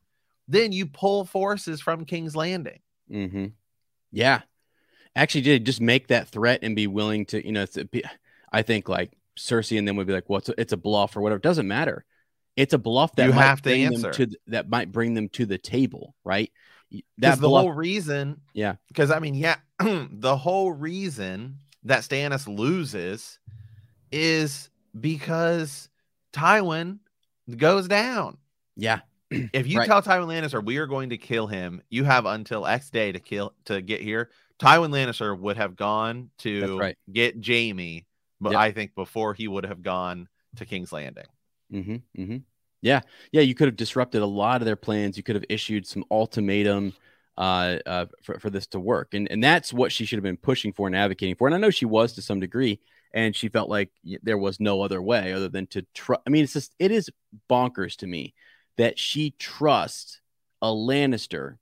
Then 0.48 0.72
you 0.72 0.86
pull 0.86 1.24
forces 1.24 1.80
from 1.80 2.04
King's 2.04 2.34
Landing. 2.34 2.80
Mm-hmm. 3.10 3.46
Yeah, 4.10 4.42
actually 5.14 5.42
did 5.42 5.66
just 5.66 5.80
make 5.80 6.08
that 6.08 6.28
threat 6.28 6.60
and 6.62 6.76
be 6.76 6.86
willing 6.86 7.26
to, 7.26 7.44
you 7.44 7.52
know, 7.52 7.66
be, 7.90 8.02
I 8.52 8.62
think 8.62 8.88
like 8.88 9.12
Cersei 9.38 9.78
and 9.78 9.86
then 9.86 9.96
would 9.96 10.06
be 10.06 10.12
like, 10.12 10.28
well, 10.28 10.42
it's 10.58 10.72
a, 10.72 10.76
bluff 10.76 11.16
or 11.16 11.20
whatever. 11.20 11.38
It 11.38 11.42
doesn't 11.42 11.68
matter. 11.68 12.04
It's 12.56 12.74
a 12.74 12.78
bluff 12.78 13.14
that 13.16 13.26
you 13.26 13.32
might 13.32 13.42
have 13.42 13.62
to 13.62 13.70
bring 13.70 13.86
answer. 13.86 14.12
them 14.12 14.30
to 14.30 14.36
that 14.48 14.68
might 14.68 14.92
bring 14.92 15.14
them 15.14 15.28
to 15.30 15.46
the 15.46 15.58
table, 15.58 16.14
right? 16.24 16.52
That's 17.16 17.40
the 17.40 17.48
whole 17.48 17.72
reason. 17.72 18.40
Yeah. 18.52 18.74
Because 18.88 19.10
I 19.10 19.18
mean, 19.18 19.34
yeah, 19.34 19.56
the 19.80 20.36
whole 20.36 20.70
reason 20.70 21.56
that 21.84 22.02
Stannis 22.02 22.46
loses 22.46 23.38
is 24.10 24.68
because 24.98 25.88
Tywin 26.32 26.98
goes 27.56 27.88
down. 27.88 28.36
Yeah. 28.76 29.00
if 29.30 29.66
you 29.66 29.78
right. 29.78 29.86
tell 29.86 30.02
Tywin 30.02 30.26
Lannister 30.26 30.62
we 30.62 30.76
are 30.76 30.86
going 30.86 31.10
to 31.10 31.16
kill 31.16 31.46
him, 31.46 31.82
you 31.88 32.04
have 32.04 32.26
until 32.26 32.66
X 32.66 32.90
day 32.90 33.12
to 33.12 33.20
kill 33.20 33.54
to 33.64 33.80
get 33.80 34.00
here. 34.00 34.30
Tywin 34.62 34.90
Lannister 34.90 35.38
would 35.38 35.56
have 35.56 35.76
gone 35.76 36.30
to 36.38 36.78
right. 36.78 36.96
get 37.12 37.44
Jaime, 37.44 38.06
but 38.40 38.52
yep. 38.52 38.60
I 38.60 38.70
think 38.70 38.94
before 38.94 39.34
he 39.34 39.48
would 39.48 39.64
have 39.64 39.82
gone 39.82 40.28
to 40.56 40.64
King's 40.64 40.92
Landing. 40.92 41.26
Mm-hmm, 41.72 42.22
mm-hmm. 42.22 42.36
Yeah, 42.80 43.00
yeah. 43.32 43.42
You 43.42 43.54
could 43.54 43.68
have 43.68 43.76
disrupted 43.76 44.22
a 44.22 44.26
lot 44.26 44.60
of 44.60 44.66
their 44.66 44.76
plans. 44.76 45.16
You 45.16 45.22
could 45.22 45.36
have 45.36 45.44
issued 45.48 45.86
some 45.86 46.04
ultimatum 46.10 46.92
uh, 47.36 47.78
uh, 47.86 48.06
for, 48.22 48.38
for 48.38 48.50
this 48.50 48.66
to 48.68 48.80
work, 48.80 49.14
and 49.14 49.30
and 49.30 49.42
that's 49.42 49.72
what 49.72 49.92
she 49.92 50.04
should 50.04 50.16
have 50.18 50.24
been 50.24 50.36
pushing 50.36 50.72
for 50.72 50.86
and 50.86 50.96
advocating 50.96 51.34
for. 51.34 51.46
And 51.46 51.54
I 51.54 51.58
know 51.58 51.70
she 51.70 51.86
was 51.86 52.12
to 52.14 52.22
some 52.22 52.40
degree, 52.40 52.80
and 53.14 53.34
she 53.34 53.48
felt 53.48 53.70
like 53.70 53.90
there 54.22 54.38
was 54.38 54.60
no 54.60 54.82
other 54.82 55.00
way 55.00 55.32
other 55.32 55.48
than 55.48 55.66
to 55.68 55.86
trust. 55.94 56.22
I 56.26 56.30
mean, 56.30 56.44
it's 56.44 56.52
just 56.52 56.74
it 56.78 56.90
is 56.90 57.10
bonkers 57.48 57.96
to 57.98 58.06
me 58.06 58.34
that 58.76 58.98
she 58.98 59.30
trusts 59.38 60.20
a 60.60 60.68
Lannister 60.68 61.58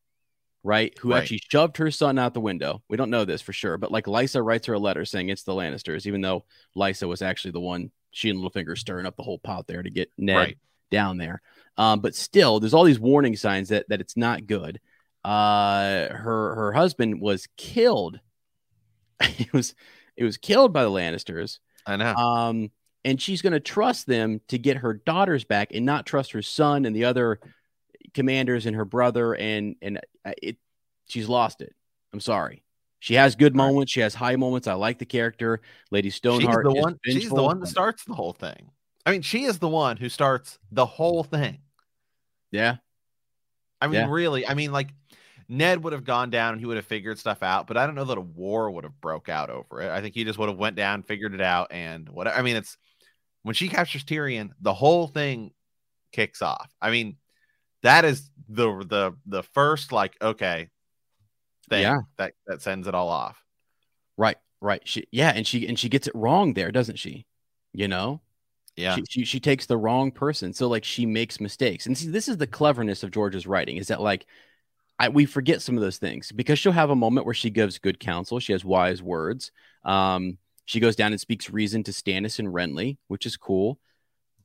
right? 0.62 0.96
Who 0.98 1.10
right. 1.10 1.22
actually 1.22 1.42
shoved 1.50 1.76
her 1.78 1.90
son 1.90 2.18
out 2.18 2.34
the 2.34 2.40
window. 2.40 2.82
We 2.88 2.96
don't 2.96 3.10
know 3.10 3.24
this 3.24 3.42
for 3.42 3.52
sure, 3.52 3.78
but 3.78 3.90
like 3.90 4.06
Lysa 4.06 4.44
writes 4.44 4.66
her 4.66 4.74
a 4.74 4.78
letter 4.78 5.04
saying 5.04 5.28
it's 5.28 5.42
the 5.42 5.54
Lannisters, 5.54 6.06
even 6.06 6.20
though 6.20 6.44
Lysa 6.76 7.08
was 7.08 7.22
actually 7.22 7.52
the 7.52 7.60
one 7.60 7.90
she 8.10 8.30
and 8.30 8.40
Littlefinger 8.40 8.76
stirring 8.76 9.06
up 9.06 9.16
the 9.16 9.22
whole 9.22 9.38
pot 9.38 9.66
there 9.66 9.82
to 9.82 9.90
get 9.90 10.10
Ned 10.18 10.36
right. 10.36 10.58
down 10.90 11.18
there. 11.18 11.40
Um, 11.76 12.00
but 12.00 12.14
still, 12.14 12.60
there's 12.60 12.74
all 12.74 12.84
these 12.84 13.00
warning 13.00 13.36
signs 13.36 13.70
that 13.70 13.88
that 13.88 14.00
it's 14.00 14.16
not 14.16 14.46
good. 14.46 14.80
Uh, 15.24 16.08
her 16.08 16.54
her 16.54 16.72
husband 16.72 17.20
was 17.20 17.48
killed. 17.56 18.20
it 19.20 19.52
was 19.52 19.74
it 20.16 20.24
was 20.24 20.36
killed 20.36 20.72
by 20.72 20.84
the 20.84 20.90
Lannisters. 20.90 21.58
I 21.86 21.96
know. 21.96 22.14
Um, 22.14 22.70
and 23.04 23.20
she's 23.20 23.40
going 23.40 23.54
to 23.54 23.60
trust 23.60 24.06
them 24.06 24.40
to 24.48 24.58
get 24.58 24.78
her 24.78 24.94
daughters 24.94 25.44
back 25.44 25.70
and 25.72 25.86
not 25.86 26.04
trust 26.04 26.32
her 26.32 26.42
son 26.42 26.84
and 26.84 26.94
the 26.94 27.06
other 27.06 27.40
commanders 28.14 28.66
and 28.66 28.76
her 28.76 28.84
brother, 28.84 29.34
and 29.34 29.76
and 29.82 29.98
uh, 30.24 30.32
it 30.42 30.56
she's 31.08 31.28
lost 31.28 31.60
it. 31.60 31.74
I'm 32.12 32.20
sorry. 32.20 32.64
She 32.98 33.14
has 33.14 33.34
good 33.34 33.56
moments. 33.56 33.92
She 33.92 34.00
has 34.00 34.14
high 34.14 34.36
moments. 34.36 34.66
I 34.66 34.74
like 34.74 34.98
the 34.98 35.06
character. 35.06 35.60
Lady 35.90 36.10
Stoneheart. 36.10 36.66
She's 36.66 36.74
the 36.74 36.80
one. 36.80 36.98
She's 37.04 37.30
the 37.30 37.42
one 37.42 37.60
that 37.60 37.66
starts 37.66 38.04
the 38.04 38.14
whole 38.14 38.34
thing. 38.34 38.70
I 39.06 39.12
mean, 39.12 39.22
she 39.22 39.44
is 39.44 39.58
the 39.58 39.68
one 39.68 39.96
who 39.96 40.10
starts 40.10 40.58
the 40.70 40.84
whole 40.84 41.24
thing. 41.24 41.58
Yeah. 42.50 42.76
I 43.80 43.86
mean, 43.86 44.00
yeah. 44.00 44.10
really. 44.10 44.46
I 44.46 44.52
mean, 44.52 44.72
like 44.72 44.90
Ned 45.48 45.82
would 45.82 45.94
have 45.94 46.04
gone 46.04 46.28
down 46.28 46.52
and 46.52 46.60
he 46.60 46.66
would 46.66 46.76
have 46.76 46.84
figured 46.84 47.18
stuff 47.18 47.42
out, 47.42 47.66
but 47.66 47.78
I 47.78 47.86
don't 47.86 47.94
know 47.94 48.04
that 48.04 48.18
a 48.18 48.22
war 48.22 48.70
would 48.70 48.84
have 48.84 49.00
broke 49.00 49.30
out 49.30 49.48
over 49.48 49.80
it. 49.80 49.90
I 49.90 50.02
think 50.02 50.14
he 50.14 50.24
just 50.24 50.38
would 50.38 50.50
have 50.50 50.58
went 50.58 50.76
down, 50.76 51.02
figured 51.02 51.34
it 51.34 51.40
out, 51.40 51.68
and 51.72 52.08
what. 52.08 52.28
I 52.28 52.42
mean, 52.42 52.56
it's 52.56 52.76
when 53.42 53.54
she 53.54 53.68
captures 53.68 54.04
Tyrion, 54.04 54.50
the 54.60 54.74
whole 54.74 55.06
thing 55.06 55.52
kicks 56.12 56.42
off. 56.42 56.70
I 56.80 56.90
mean, 56.90 57.16
that 57.82 58.04
is 58.04 58.30
the 58.48 58.84
the 58.84 59.12
the 59.26 59.42
first 59.42 59.92
like 59.92 60.16
okay 60.20 60.68
thing 61.68 61.82
yeah. 61.82 61.98
that 62.18 62.34
that 62.46 62.62
sends 62.62 62.86
it 62.86 62.94
all 62.94 63.08
off. 63.08 63.42
Right, 64.16 64.36
right. 64.60 64.82
She 64.84 65.06
yeah, 65.10 65.32
and 65.34 65.46
she 65.46 65.66
and 65.66 65.78
she 65.78 65.88
gets 65.88 66.06
it 66.06 66.14
wrong 66.14 66.54
there, 66.54 66.70
doesn't 66.70 66.98
she? 66.98 67.26
You 67.72 67.88
know? 67.88 68.20
Yeah. 68.76 68.96
She, 68.96 69.04
she, 69.08 69.24
she 69.24 69.40
takes 69.40 69.66
the 69.66 69.76
wrong 69.76 70.10
person. 70.10 70.52
So 70.52 70.68
like 70.68 70.84
she 70.84 71.06
makes 71.06 71.40
mistakes. 71.40 71.86
And 71.86 71.96
see, 71.96 72.08
this 72.08 72.28
is 72.28 72.36
the 72.38 72.46
cleverness 72.46 73.02
of 73.02 73.10
George's 73.10 73.46
writing 73.46 73.76
is 73.76 73.88
that 73.88 74.00
like 74.00 74.26
I, 74.98 75.08
we 75.08 75.26
forget 75.26 75.62
some 75.62 75.76
of 75.76 75.82
those 75.82 75.98
things 75.98 76.32
because 76.32 76.58
she'll 76.58 76.72
have 76.72 76.90
a 76.90 76.96
moment 76.96 77.26
where 77.26 77.34
she 77.34 77.50
gives 77.50 77.78
good 77.78 78.00
counsel. 78.00 78.38
She 78.38 78.52
has 78.52 78.64
wise 78.64 79.02
words. 79.02 79.50
Um, 79.84 80.38
she 80.66 80.80
goes 80.80 80.94
down 80.96 81.12
and 81.12 81.20
speaks 81.20 81.50
reason 81.50 81.82
to 81.84 81.90
Stannis 81.90 82.38
and 82.38 82.48
Renly, 82.48 82.98
which 83.08 83.26
is 83.26 83.36
cool. 83.36 83.78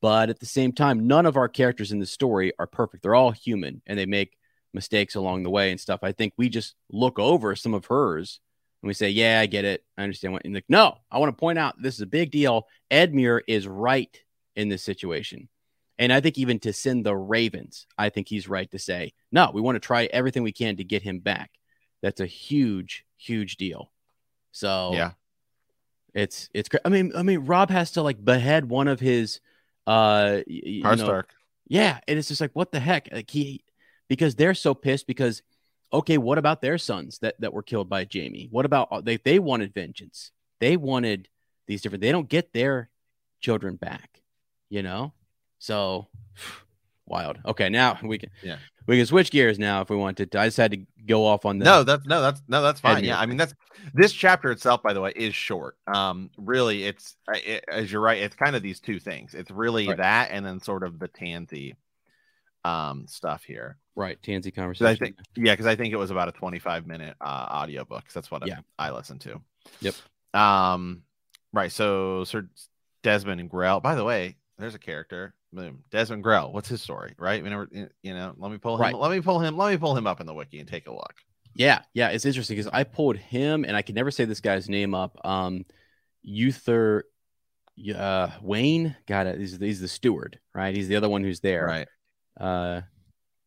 But 0.05 0.29
at 0.29 0.39
the 0.39 0.45
same 0.45 0.71
time, 0.71 1.07
none 1.07 1.25
of 1.25 1.35
our 1.35 1.49
characters 1.49 1.91
in 1.91 1.97
the 1.97 2.05
story 2.05 2.53
are 2.59 2.67
perfect. 2.67 3.01
They're 3.01 3.15
all 3.15 3.31
human 3.31 3.81
and 3.87 3.97
they 3.97 4.05
make 4.05 4.37
mistakes 4.71 5.15
along 5.15 5.41
the 5.41 5.49
way 5.49 5.71
and 5.71 5.81
stuff. 5.81 6.01
I 6.03 6.11
think 6.11 6.33
we 6.37 6.47
just 6.47 6.75
look 6.91 7.17
over 7.17 7.55
some 7.55 7.73
of 7.73 7.87
hers 7.87 8.39
and 8.83 8.87
we 8.87 8.93
say, 8.93 9.09
Yeah, 9.09 9.39
I 9.39 9.47
get 9.47 9.65
it. 9.65 9.83
I 9.97 10.03
understand 10.03 10.33
what. 10.33 10.45
And 10.45 10.53
like, 10.53 10.65
no, 10.69 10.99
I 11.09 11.17
want 11.17 11.35
to 11.35 11.39
point 11.39 11.57
out 11.57 11.81
this 11.81 11.95
is 11.95 12.01
a 12.01 12.05
big 12.05 12.29
deal. 12.29 12.67
Edmure 12.91 13.41
is 13.47 13.67
right 13.67 14.15
in 14.55 14.69
this 14.69 14.83
situation. 14.83 15.49
And 15.97 16.13
I 16.13 16.21
think 16.21 16.37
even 16.37 16.59
to 16.59 16.71
send 16.71 17.03
the 17.03 17.15
Ravens, 17.15 17.87
I 17.97 18.09
think 18.09 18.29
he's 18.29 18.47
right 18.47 18.69
to 18.69 18.77
say, 18.77 19.13
no, 19.31 19.49
we 19.55 19.61
want 19.61 19.75
to 19.75 19.79
try 19.79 20.05
everything 20.05 20.43
we 20.43 20.51
can 20.51 20.75
to 20.75 20.83
get 20.83 21.01
him 21.01 21.17
back. 21.17 21.49
That's 22.03 22.21
a 22.21 22.27
huge, 22.27 23.05
huge 23.17 23.57
deal. 23.57 23.91
So 24.51 24.91
yeah, 24.93 25.13
it's 26.13 26.47
it's 26.53 26.69
great. 26.69 26.81
I 26.85 26.89
mean, 26.89 27.11
I 27.15 27.23
mean, 27.23 27.39
Robb 27.39 27.71
has 27.71 27.89
to 27.93 28.03
like 28.03 28.23
behead 28.23 28.69
one 28.69 28.87
of 28.87 28.99
his 28.99 29.39
uh 29.87 30.39
you 30.47 30.83
know, 30.95 31.21
Yeah, 31.67 31.99
and 32.07 32.17
it's 32.19 32.27
just 32.27 32.41
like 32.41 32.51
what 32.53 32.71
the 32.71 32.79
heck? 32.79 33.09
Like 33.11 33.29
he 33.29 33.63
because 34.07 34.35
they're 34.35 34.53
so 34.53 34.73
pissed 34.73 35.07
because 35.07 35.41
okay, 35.93 36.17
what 36.17 36.37
about 36.37 36.61
their 36.61 36.77
sons 36.77 37.19
that 37.19 37.39
that 37.39 37.53
were 37.53 37.63
killed 37.63 37.89
by 37.89 38.07
Jaime? 38.11 38.47
What 38.51 38.65
about 38.65 39.05
they 39.05 39.17
they 39.17 39.39
wanted 39.39 39.73
vengeance. 39.73 40.31
They 40.59 40.77
wanted 40.77 41.29
these 41.67 41.81
different 41.81 42.01
they 42.01 42.11
don't 42.11 42.29
get 42.29 42.53
their 42.53 42.89
children 43.41 43.75
back, 43.75 44.21
you 44.69 44.83
know? 44.83 45.13
So 45.59 46.07
wild. 47.07 47.39
Okay, 47.45 47.69
now 47.69 47.97
we 48.03 48.17
can 48.17 48.29
yeah 48.43 48.57
we 48.87 48.97
can 48.97 49.05
switch 49.05 49.31
gears 49.31 49.57
now 49.57 49.81
if 49.81 49.89
we 49.89 49.95
wanted 49.95 50.31
to. 50.31 50.39
I 50.39 50.47
just 50.47 50.57
had 50.57 50.71
to 50.71 50.85
go 51.05 51.25
off 51.25 51.45
on 51.45 51.59
that. 51.59 51.65
No, 51.65 51.83
that's 51.83 52.05
no, 52.05 52.21
that's 52.21 52.41
no, 52.47 52.61
that's 52.61 52.79
fine. 52.79 53.03
Yeah, 53.03 53.19
I 53.19 53.25
mean 53.25 53.37
that's 53.37 53.53
this 53.93 54.13
chapter 54.13 54.51
itself, 54.51 54.83
by 54.83 54.93
the 54.93 55.01
way, 55.01 55.11
is 55.15 55.33
short. 55.33 55.77
Um, 55.87 56.29
really, 56.37 56.85
it's 56.85 57.15
it, 57.29 57.65
as 57.67 57.91
you're 57.91 58.01
right, 58.01 58.21
it's 58.21 58.35
kind 58.35 58.55
of 58.55 58.61
these 58.61 58.79
two 58.79 58.99
things. 58.99 59.33
It's 59.33 59.49
really 59.49 59.87
right. 59.87 59.97
that, 59.97 60.29
and 60.31 60.45
then 60.45 60.59
sort 60.59 60.83
of 60.83 60.99
the 60.99 61.07
Tansy, 61.07 61.75
um, 62.63 63.07
stuff 63.07 63.43
here. 63.43 63.77
Right, 63.95 64.21
Tansy 64.21 64.51
conversation. 64.51 64.87
I 64.87 64.95
think, 64.95 65.15
yeah, 65.35 65.53
because 65.53 65.65
I 65.65 65.75
think 65.75 65.93
it 65.93 65.97
was 65.97 66.11
about 66.11 66.29
a 66.29 66.33
25 66.33 66.85
minute 66.85 67.15
uh 67.21 67.45
audio 67.49 67.85
book. 67.85 68.03
That's 68.13 68.29
what 68.29 68.45
yeah. 68.45 68.59
I, 68.77 68.89
I 68.89 68.91
listened 68.91 69.21
to. 69.21 69.41
Yep. 69.81 69.95
Um, 70.39 71.01
right. 71.53 71.71
So 71.71 72.23
Sir 72.25 72.47
Desmond 73.01 73.41
and 73.41 73.49
Grell. 73.49 73.79
By 73.79 73.95
the 73.95 74.03
way, 74.03 74.35
there's 74.57 74.75
a 74.75 74.79
character 74.79 75.33
Desmond 75.89 76.23
Grell. 76.23 76.51
What's 76.51 76.67
his 76.67 76.81
story? 76.81 77.13
Right? 77.17 77.41
We 77.41 77.49
never, 77.49 77.67
you 77.71 78.13
know. 78.13 78.33
Let 78.37 78.51
me 78.51 78.57
pull 78.57 78.75
him. 78.75 78.81
Right. 78.81 78.95
Let 78.95 79.11
me 79.11 79.21
pull 79.21 79.39
him. 79.39 79.57
Let 79.57 79.71
me 79.71 79.77
pull 79.77 79.95
him 79.95 80.07
up 80.07 80.19
in 80.19 80.27
the 80.27 80.33
wiki 80.33 80.59
and 80.59 80.67
take 80.67 80.87
a 80.87 80.91
look. 80.91 81.13
Yeah, 81.55 81.81
yeah, 81.93 82.09
it's 82.09 82.25
interesting 82.25 82.57
because 82.57 82.69
I 82.73 82.83
pulled 82.83 83.15
him, 83.15 83.63
and 83.63 83.77
I 83.77 83.81
can 83.81 83.95
never 83.95 84.11
say 84.11 84.25
this 84.25 84.41
guy's 84.41 84.67
name 84.67 84.93
up. 84.93 85.17
Um, 85.25 85.65
Uther, 86.21 87.05
uh, 87.95 88.27
Wayn. 88.43 88.95
Got 89.07 89.27
it. 89.27 89.39
He's, 89.39 89.57
he's 89.57 89.79
the 89.79 89.87
steward, 89.87 90.39
right? 90.53 90.75
He's 90.75 90.89
the 90.89 90.97
other 90.97 91.07
one 91.07 91.23
who's 91.23 91.39
there, 91.39 91.65
right? 91.65 91.87
Uh, 92.37 92.81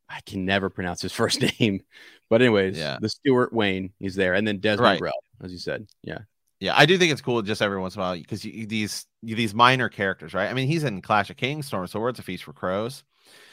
I 0.09 0.21
can 0.25 0.47
never 0.47 0.71
pronounce 0.71 1.03
his 1.03 1.13
first 1.21 1.43
name, 1.61 1.83
but 2.31 2.41
anyways, 2.41 2.79
yeah, 2.79 2.97
the 3.01 3.11
Stewart 3.11 3.53
Wayn. 3.53 3.93
He's 3.99 4.15
there, 4.15 4.33
and 4.35 4.49
then 4.49 4.59
Desmond 4.59 4.85
right. 4.93 5.01
Grell, 5.01 5.23
as 5.43 5.53
you 5.53 5.59
said. 5.59 5.87
Yeah, 6.03 6.21
yeah, 6.61 6.75
I 6.77 6.87
do 6.87 6.99
think 6.99 7.13
it's 7.13 7.21
cool 7.21 7.41
just 7.43 7.63
every 7.63 7.79
once 7.79 7.95
in 7.95 8.01
a 8.01 8.05
while 8.05 8.17
because 8.17 8.43
these 8.43 9.07
these 9.23 9.55
minor 9.55 9.89
characters, 9.89 10.35
right? 10.35 10.51
I 10.51 10.55
mean, 10.55 10.67
he's 10.67 10.85
in 10.85 11.03
Clash 11.03 11.31
of 11.31 11.37
Kings, 11.37 11.67
Storm 11.67 11.85
of 11.85 11.91
Swords, 11.91 12.19
A 12.19 12.23
Feast 12.23 12.45
for 12.45 12.53
Crows. 12.53 13.05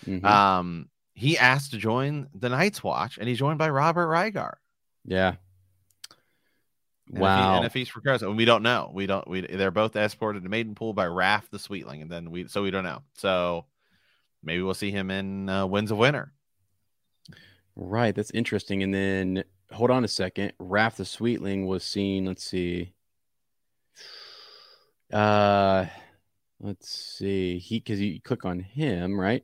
Mm-hmm. 0.05 0.25
Um, 0.25 0.89
he 1.13 1.37
asked 1.37 1.71
to 1.71 1.77
join 1.77 2.27
the 2.33 2.49
Night's 2.49 2.83
Watch, 2.83 3.17
and 3.17 3.27
he's 3.27 3.37
joined 3.37 3.59
by 3.59 3.69
Robert 3.69 4.07
Ryger. 4.07 4.53
Yeah. 5.05 5.35
And 7.11 7.19
wow. 7.19 7.57
And 7.57 7.65
a 7.65 7.69
feast 7.69 7.91
for 7.91 8.01
crows, 8.01 8.23
and 8.23 8.35
we 8.35 8.45
don't 8.45 8.63
know. 8.63 8.89
We 8.91 9.05
don't. 9.05 9.27
We 9.27 9.41
they're 9.41 9.69
both 9.69 9.95
escorted 9.95 10.43
to 10.43 10.49
Maidenpool 10.49 10.95
by 10.95 11.05
Raff 11.05 11.49
the 11.51 11.59
Sweetling, 11.59 12.01
and 12.01 12.11
then 12.11 12.31
we 12.31 12.47
so 12.47 12.63
we 12.63 12.71
don't 12.71 12.83
know. 12.83 13.03
So 13.13 13.65
maybe 14.43 14.63
we'll 14.63 14.73
see 14.73 14.89
him 14.89 15.11
in 15.11 15.47
uh, 15.47 15.67
Winds 15.67 15.91
of 15.91 15.99
Winter. 15.99 16.33
Right, 17.75 18.15
that's 18.15 18.31
interesting. 18.31 18.81
And 18.81 18.93
then 18.93 19.43
hold 19.71 19.91
on 19.91 20.03
a 20.03 20.07
second. 20.07 20.53
Raff 20.57 20.97
the 20.97 21.05
Sweetling 21.05 21.67
was 21.67 21.83
seen. 21.83 22.25
Let's 22.25 22.43
see. 22.43 22.94
Uh, 25.15 25.85
let's 26.59 26.89
see. 26.89 27.57
He 27.57 27.79
because 27.79 28.01
you 28.01 28.19
click 28.21 28.43
on 28.43 28.59
him, 28.59 29.17
right? 29.17 29.43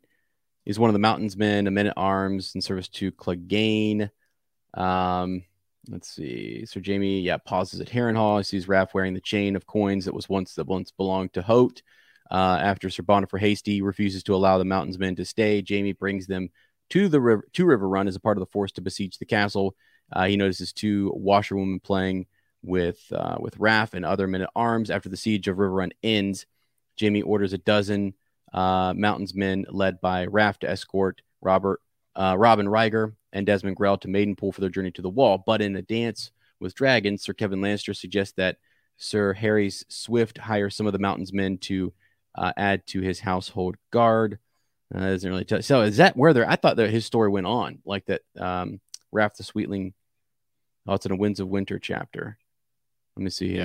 He's 0.65 0.77
one 0.77 0.89
of 0.89 0.93
the 0.93 0.99
Mountains 0.99 1.37
Men, 1.37 1.65
a 1.65 1.71
men 1.71 1.87
at 1.87 1.93
arms 1.95 2.51
in 2.55 2.61
service 2.61 2.89
to 2.89 3.13
Clegane. 3.13 4.09
Um, 4.73 5.43
let's 5.87 6.09
see. 6.09 6.65
Sir 6.65 6.81
Jaime, 6.85 7.21
yeah, 7.21 7.37
pauses 7.37 7.79
at 7.79 7.87
Harrenhal. 7.87 8.39
He 8.39 8.43
sees 8.43 8.67
Raff 8.67 8.93
wearing 8.93 9.13
the 9.13 9.21
chain 9.21 9.55
of 9.55 9.65
coins 9.65 10.03
that 10.05 10.13
was 10.13 10.27
once 10.27 10.55
that 10.55 10.67
once 10.67 10.91
belonged 10.91 11.31
to 11.33 11.41
Hoat. 11.41 11.81
Uh, 12.29 12.59
after 12.61 12.89
Sir 12.89 13.03
Bonifer 13.03 13.39
Hasty 13.39 13.81
refuses 13.81 14.23
to 14.23 14.35
allow 14.35 14.57
the 14.57 14.65
Mountains 14.65 14.99
Men 14.99 15.15
to 15.15 15.25
stay, 15.25 15.63
Jaime 15.67 15.93
brings 15.93 16.27
them 16.27 16.49
to 16.89 17.07
the 17.07 17.21
river 17.21 17.47
to 17.53 17.65
Riverrun 17.65 18.09
as 18.09 18.17
a 18.17 18.19
part 18.19 18.37
of 18.37 18.41
the 18.41 18.51
force 18.51 18.73
to 18.73 18.81
besiege 18.81 19.19
the 19.19 19.25
castle. 19.25 19.75
Uh, 20.11 20.25
he 20.25 20.35
notices 20.35 20.73
two 20.73 21.13
washerwomen 21.15 21.79
playing 21.79 22.25
with 22.63 23.01
uh, 23.11 23.37
with 23.39 23.57
Raff 23.57 23.93
and 23.93 24.05
other 24.05 24.27
men 24.27 24.41
at 24.41 24.49
arms. 24.55 24.89
After 24.89 25.09
the 25.09 25.17
siege 25.17 25.47
of 25.47 25.57
Riverrun 25.57 25.91
ends, 26.03 26.45
Jaime 26.99 27.21
orders 27.21 27.53
a 27.53 27.57
dozen 27.57 28.13
uh, 28.53 28.93
Mountains 28.95 29.33
men 29.33 29.65
led 29.69 30.01
by 30.01 30.25
Raff 30.25 30.59
to 30.59 30.69
escort 30.69 31.21
Robert, 31.41 31.81
uh, 32.15 32.35
Robin 32.37 32.67
Ryger 32.67 33.13
and 33.33 33.45
Desmond 33.45 33.77
Grell 33.77 33.97
to 33.99 34.07
Maidenpool 34.07 34.53
for 34.53 34.61
their 34.61 34.69
journey 34.69 34.91
to 34.91 35.01
the 35.01 35.09
Wall. 35.09 35.41
But 35.45 35.61
in 35.61 35.75
a 35.75 35.81
dance 35.81 36.31
with 36.59 36.75
dragons, 36.75 37.23
Sir 37.23 37.33
Kevan 37.33 37.61
Lannister 37.61 37.95
suggests 37.95 38.33
that 38.35 38.57
Sir 38.97 39.33
Harys 39.33 39.85
Swift 39.87 40.37
hire 40.37 40.69
some 40.69 40.85
of 40.85 40.93
the 40.93 40.99
Mountains 40.99 41.33
men 41.33 41.57
to 41.59 41.93
uh, 42.35 42.51
add 42.57 42.85
to 42.87 43.01
his 43.01 43.19
household 43.19 43.77
guard. 43.91 44.37
Uh, 44.93 44.99
doesn't 44.99 45.29
really 45.29 45.45
tell. 45.45 45.61
So 45.61 45.81
is 45.81 45.97
that 45.97 46.17
where 46.17 46.33
they're? 46.33 46.49
I 46.49 46.57
thought 46.57 46.75
that 46.75 46.89
his 46.89 47.05
story 47.05 47.29
went 47.29 47.47
on 47.47 47.79
like 47.85 48.05
that. 48.07 48.21
Um, 48.37 48.81
Raff 49.13 49.35
the 49.35 49.43
Sweetling 49.43 49.93
Oh, 50.87 50.95
it's 50.95 51.05
in 51.05 51.11
a 51.11 51.15
Winds 51.15 51.39
of 51.39 51.47
Winter 51.47 51.79
chapter. 51.79 52.37
Let 53.15 53.23
me 53.23 53.29
see 53.29 53.49
here. 53.49 53.57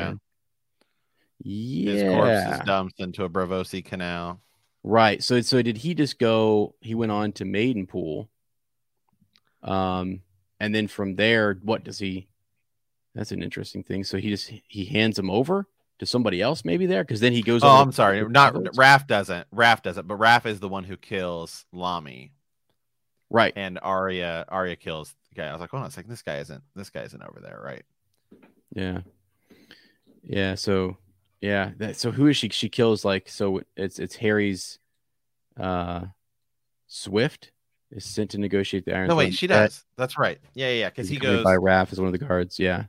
Yeah. 1.42 1.92
His 1.92 2.02
corpse 2.02 2.58
is 2.60 2.66
dumped 2.66 3.00
into 3.00 3.24
a 3.24 3.28
Braavosi 3.28 3.84
canal. 3.84 4.40
Right. 4.82 5.22
So 5.22 5.40
so 5.40 5.62
did 5.62 5.78
he 5.78 5.94
just 5.94 6.18
go 6.18 6.74
he 6.80 6.94
went 6.94 7.12
on 7.12 7.32
to 7.32 7.44
Maidenpool? 7.44 8.28
Um 9.62 10.20
and 10.58 10.74
then 10.74 10.88
from 10.88 11.16
there, 11.16 11.58
what 11.62 11.84
does 11.84 11.98
he 11.98 12.28
that's 13.14 13.32
an 13.32 13.42
interesting 13.42 13.82
thing. 13.82 14.04
So 14.04 14.18
he 14.18 14.30
just 14.30 14.50
he 14.68 14.84
hands 14.84 15.18
him 15.18 15.30
over 15.30 15.66
to 15.98 16.06
somebody 16.06 16.42
else 16.42 16.64
maybe 16.64 16.86
there 16.86 17.02
because 17.02 17.20
then 17.20 17.32
he 17.32 17.42
goes 17.42 17.62
Oh, 17.64 17.68
I'm 17.68 17.92
sorry. 17.92 18.26
Not 18.28 18.76
Raff 18.76 19.06
doesn't. 19.06 19.46
Raff 19.50 19.82
doesn't, 19.82 20.06
but 20.06 20.16
Raff 20.16 20.46
is 20.46 20.60
the 20.60 20.68
one 20.68 20.84
who 20.84 20.96
kills 20.96 21.64
Lommy. 21.74 22.30
Right. 23.28 23.52
And 23.56 23.78
Arya 23.82 24.46
Arya 24.48 24.76
kills 24.76 25.14
guy. 25.34 25.48
I 25.48 25.52
was 25.52 25.60
like, 25.60 25.70
hold 25.70 25.82
on 25.82 25.88
a 25.88 25.92
second, 25.92 26.10
this 26.10 26.22
guy 26.22 26.38
isn't 26.38 26.62
this 26.74 26.90
guy 26.90 27.02
isn't 27.02 27.22
over 27.22 27.40
there, 27.40 27.60
right? 27.62 27.84
Yeah. 28.74 29.00
Yeah. 30.26 30.54
So 30.54 30.98
yeah. 31.40 31.70
That, 31.78 31.96
so 31.96 32.10
who 32.10 32.26
is 32.26 32.36
she? 32.36 32.48
She 32.50 32.68
kills 32.68 33.04
like 33.04 33.28
so 33.28 33.62
it's 33.76 33.98
it's 33.98 34.16
Harry's 34.16 34.78
uh 35.58 36.06
Swift 36.86 37.52
is 37.90 38.04
sent 38.04 38.30
to 38.30 38.38
negotiate 38.38 38.84
the 38.84 38.94
Iron. 38.94 39.08
No, 39.08 39.16
wait, 39.16 39.34
she 39.34 39.46
does. 39.46 39.84
That's 39.96 40.18
right. 40.18 40.38
Yeah, 40.54 40.70
yeah, 40.70 40.88
because 40.88 41.08
he 41.08 41.18
goes 41.18 41.44
by 41.44 41.56
Raff 41.56 41.92
as 41.92 42.00
one 42.00 42.08
of 42.08 42.18
the 42.18 42.24
guards. 42.24 42.58
Yeah. 42.58 42.84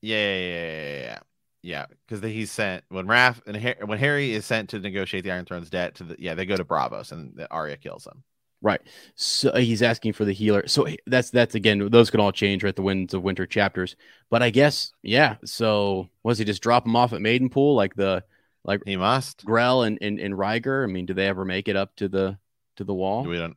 Yeah, 0.00 0.16
yeah, 0.16 0.38
yeah, 0.38 0.98
yeah, 0.98 1.18
yeah. 1.62 1.86
Because 2.06 2.24
he's 2.24 2.50
sent 2.50 2.84
when 2.88 3.06
Raff 3.06 3.42
and 3.46 3.56
Harry, 3.56 3.76
when 3.84 3.98
Harry 3.98 4.32
is 4.32 4.46
sent 4.46 4.70
to 4.70 4.78
negotiate 4.78 5.24
the 5.24 5.30
Iron 5.30 5.44
Throne's 5.44 5.70
debt 5.70 5.96
to 5.96 6.04
the 6.04 6.16
yeah 6.18 6.34
they 6.34 6.46
go 6.46 6.56
to 6.56 6.64
Braavos 6.64 7.12
and 7.12 7.46
Arya 7.50 7.76
kills 7.76 8.06
him. 8.06 8.22
Right. 8.64 8.80
So 9.14 9.50
uh, 9.50 9.58
he's 9.58 9.82
asking 9.82 10.14
for 10.14 10.24
the 10.24 10.32
healer. 10.32 10.66
So 10.66 10.88
that's 11.06 11.28
that's 11.28 11.54
again, 11.54 11.90
those 11.90 12.08
can 12.08 12.18
all 12.18 12.32
change, 12.32 12.64
right? 12.64 12.74
The 12.74 12.80
winds 12.80 13.12
of 13.12 13.22
winter 13.22 13.44
chapters. 13.46 13.94
But 14.30 14.42
I 14.42 14.48
guess, 14.48 14.90
yeah. 15.02 15.36
So 15.44 16.08
was 16.22 16.38
he 16.38 16.46
just 16.46 16.62
drop 16.62 16.86
him 16.86 16.96
off 16.96 17.12
at 17.12 17.20
Maidenpool 17.20 17.76
like 17.76 17.94
the 17.94 18.24
like 18.64 18.80
he 18.86 18.96
must 18.96 19.44
Grell 19.44 19.82
and, 19.82 19.98
and 20.00 20.18
and 20.18 20.32
Ryger? 20.32 20.82
I 20.82 20.86
mean, 20.86 21.04
do 21.04 21.12
they 21.12 21.28
ever 21.28 21.44
make 21.44 21.68
it 21.68 21.76
up 21.76 21.94
to 21.96 22.08
the 22.08 22.38
to 22.76 22.84
the 22.84 22.94
wall? 22.94 23.24
We 23.24 23.36
don't 23.36 23.54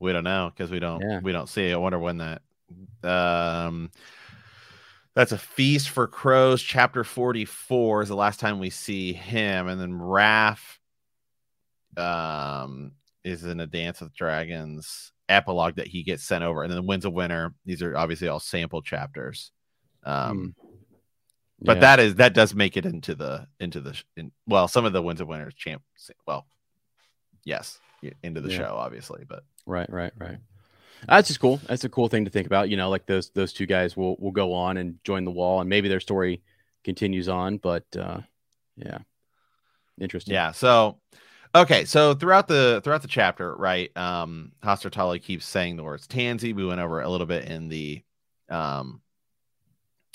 we 0.00 0.12
don't 0.12 0.24
know 0.24 0.50
because 0.52 0.72
we 0.72 0.80
don't 0.80 1.00
yeah. 1.00 1.20
we 1.20 1.30
don't 1.30 1.48
see. 1.48 1.72
I 1.72 1.76
wonder 1.76 2.00
when 2.00 2.18
that 2.18 2.42
um 3.04 3.92
that's 5.14 5.30
a 5.30 5.38
feast 5.38 5.90
for 5.90 6.08
crows. 6.08 6.60
Chapter 6.60 7.04
44 7.04 8.02
is 8.02 8.08
the 8.08 8.16
last 8.16 8.40
time 8.40 8.58
we 8.58 8.70
see 8.70 9.12
him, 9.12 9.68
and 9.68 9.80
then 9.80 9.96
Raff 9.96 10.80
um 11.96 12.94
is 13.24 13.44
in 13.44 13.60
a 13.60 13.66
Dance 13.66 14.00
with 14.00 14.14
Dragons 14.14 15.12
epilogue 15.28 15.76
that 15.76 15.86
he 15.86 16.02
gets 16.02 16.24
sent 16.24 16.44
over, 16.44 16.62
and 16.62 16.70
then 16.70 16.76
the 16.76 16.86
wins 16.86 17.04
a 17.04 17.10
winner. 17.10 17.54
These 17.64 17.82
are 17.82 17.96
obviously 17.96 18.28
all 18.28 18.40
sample 18.40 18.82
chapters. 18.82 19.52
Um, 20.04 20.54
mm. 20.58 20.68
but 21.60 21.76
yeah. 21.76 21.80
that 21.80 22.00
is 22.00 22.14
that 22.16 22.34
does 22.34 22.54
make 22.54 22.76
it 22.76 22.86
into 22.86 23.14
the 23.14 23.46
into 23.58 23.80
the 23.80 24.00
in, 24.16 24.32
well, 24.46 24.68
some 24.68 24.84
of 24.84 24.92
the 24.92 25.02
wins 25.02 25.20
of 25.20 25.28
winners 25.28 25.54
champ. 25.54 25.82
Well, 26.26 26.46
yes, 27.44 27.78
into 28.22 28.40
the 28.40 28.50
yeah. 28.50 28.58
show, 28.58 28.74
obviously, 28.76 29.24
but 29.28 29.44
right, 29.66 29.90
right, 29.90 30.12
right. 30.18 30.38
That's 31.08 31.28
just 31.28 31.40
cool. 31.40 31.60
That's 31.66 31.84
a 31.84 31.88
cool 31.88 32.08
thing 32.08 32.24
to 32.26 32.30
think 32.30 32.46
about. 32.46 32.68
You 32.68 32.76
know, 32.76 32.90
like 32.90 33.06
those 33.06 33.30
those 33.30 33.52
two 33.52 33.66
guys 33.66 33.96
will 33.96 34.16
will 34.18 34.32
go 34.32 34.52
on 34.52 34.76
and 34.76 34.98
join 35.04 35.24
the 35.24 35.30
wall, 35.30 35.60
and 35.60 35.68
maybe 35.68 35.88
their 35.88 36.00
story 36.00 36.42
continues 36.84 37.28
on. 37.28 37.58
But 37.58 37.84
uh, 37.96 38.20
yeah, 38.76 38.98
interesting. 39.98 40.34
Yeah. 40.34 40.52
So 40.52 40.98
Okay, 41.54 41.84
so 41.84 42.14
throughout 42.14 42.46
the 42.46 42.80
throughout 42.84 43.02
the 43.02 43.08
chapter, 43.08 43.56
right, 43.56 43.94
um, 43.96 44.52
Hoster 44.62 44.90
Tully 44.90 45.18
keeps 45.18 45.44
saying 45.44 45.76
the 45.76 45.82
words 45.82 46.06
Tansy. 46.06 46.52
We 46.52 46.64
went 46.64 46.80
over 46.80 47.00
a 47.00 47.08
little 47.08 47.26
bit 47.26 47.46
in 47.46 47.68
the 47.68 48.02
um 48.48 49.00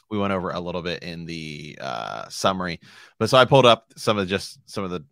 we 0.10 0.18
went 0.18 0.34
over 0.34 0.52
a 0.52 0.60
little 0.60 0.82
bit 0.82 1.04
in 1.04 1.26
the 1.26 1.78
uh 1.82 2.28
summary. 2.30 2.80
But 3.20 3.30
so 3.30 3.38
I 3.38 3.46
pulled 3.46 3.66
up 3.66 3.92
some 3.98 4.18
of 4.18 4.28
just 4.28 4.60
some 4.70 4.84
of 4.84 4.92
the 4.92 5.04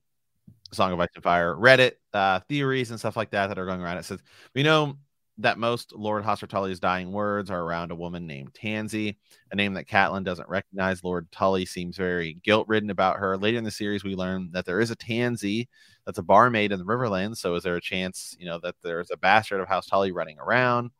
Song 0.71 0.93
of 0.93 0.99
Ice 0.99 1.09
and 1.15 1.23
Fire 1.23 1.55
Reddit 1.55 1.93
uh 2.13 2.39
theories 2.49 2.91
and 2.91 2.99
stuff 2.99 3.17
like 3.17 3.31
that 3.31 3.47
that 3.47 3.59
are 3.59 3.65
going 3.65 3.81
around. 3.81 3.97
It 3.97 4.05
says 4.05 4.19
we 4.55 4.63
know 4.63 4.97
that 5.39 5.57
most 5.57 5.93
Lord 5.93 6.23
Hoster 6.23 6.47
Tully's 6.47 6.79
dying 6.79 7.11
words 7.11 7.49
are 7.49 7.61
around 7.61 7.91
a 7.91 7.95
woman 7.95 8.27
named 8.27 8.53
Tansy, 8.53 9.17
a 9.51 9.55
name 9.55 9.73
that 9.73 9.87
Catelyn 9.87 10.23
doesn't 10.23 10.47
recognize. 10.47 11.03
Lord 11.03 11.31
Tully 11.31 11.65
seems 11.65 11.97
very 11.97 12.35
guilt 12.43 12.67
ridden 12.67 12.91
about 12.91 13.17
her. 13.17 13.35
Later 13.37 13.57
in 13.57 13.63
the 13.63 13.71
series, 13.71 14.03
we 14.03 14.15
learn 14.15 14.49
that 14.53 14.65
there 14.65 14.79
is 14.79 14.91
a 14.91 14.95
Tansy 14.95 15.67
that's 16.05 16.19
a 16.19 16.23
barmaid 16.23 16.71
in 16.71 16.77
the 16.77 16.85
Riverlands. 16.85 17.37
So, 17.37 17.55
is 17.55 17.63
there 17.63 17.75
a 17.75 17.81
chance, 17.81 18.35
you 18.39 18.45
know, 18.45 18.59
that 18.61 18.75
there's 18.83 19.09
a 19.09 19.17
bastard 19.17 19.59
of 19.59 19.67
House 19.67 19.87
Tully 19.87 20.11
running 20.11 20.37
around, 20.39 20.91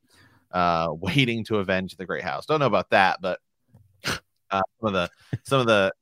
uh, 0.52 0.90
waiting 0.94 1.44
to 1.46 1.58
avenge 1.58 1.96
the 1.96 2.06
Great 2.06 2.24
House? 2.24 2.48
Don't 2.48 2.60
know 2.60 2.66
about 2.66 2.90
that, 2.90 3.20
but 3.22 3.40
uh, 4.50 4.62
some 4.82 4.88
of 4.88 4.94
the 4.94 5.10
some 5.44 5.60
of 5.60 5.68
the 5.68 5.94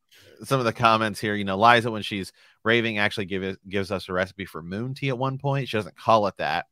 some 0.43 0.59
of 0.59 0.65
the 0.65 0.73
comments 0.73 1.19
here, 1.19 1.35
you 1.35 1.43
know, 1.43 1.57
Lysa 1.57 1.91
when 1.91 2.01
she's 2.01 2.31
raving 2.63 2.97
actually 2.97 3.25
give, 3.25 3.57
gives 3.69 3.91
us 3.91 4.09
a 4.09 4.13
recipe 4.13 4.45
for 4.45 4.63
moon 4.63 4.93
tea 4.93 5.09
at 5.09 5.17
one 5.17 5.37
point. 5.37 5.67
She 5.67 5.77
doesn't 5.77 5.97
call 5.97 6.27
it 6.27 6.37
that 6.37 6.65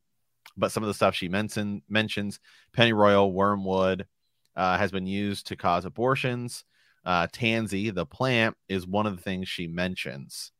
but 0.59 0.71
some 0.71 0.83
of 0.83 0.87
the 0.87 0.93
stuff 0.93 1.15
she 1.15 1.27
mention, 1.27 1.81
mentions 1.89 2.39
pennyroyal 2.73 3.31
wormwood 3.31 4.05
uh, 4.55 4.77
has 4.77 4.91
been 4.91 5.07
used 5.07 5.47
to 5.47 5.55
cause 5.55 5.85
abortions 5.85 6.63
uh, 7.05 7.27
tansy 7.31 7.89
the 7.89 8.05
plant 8.05 8.55
is 8.67 8.85
one 8.85 9.05
of 9.05 9.15
the 9.15 9.21
things 9.21 9.47
she 9.47 9.67
mentions 9.67 10.51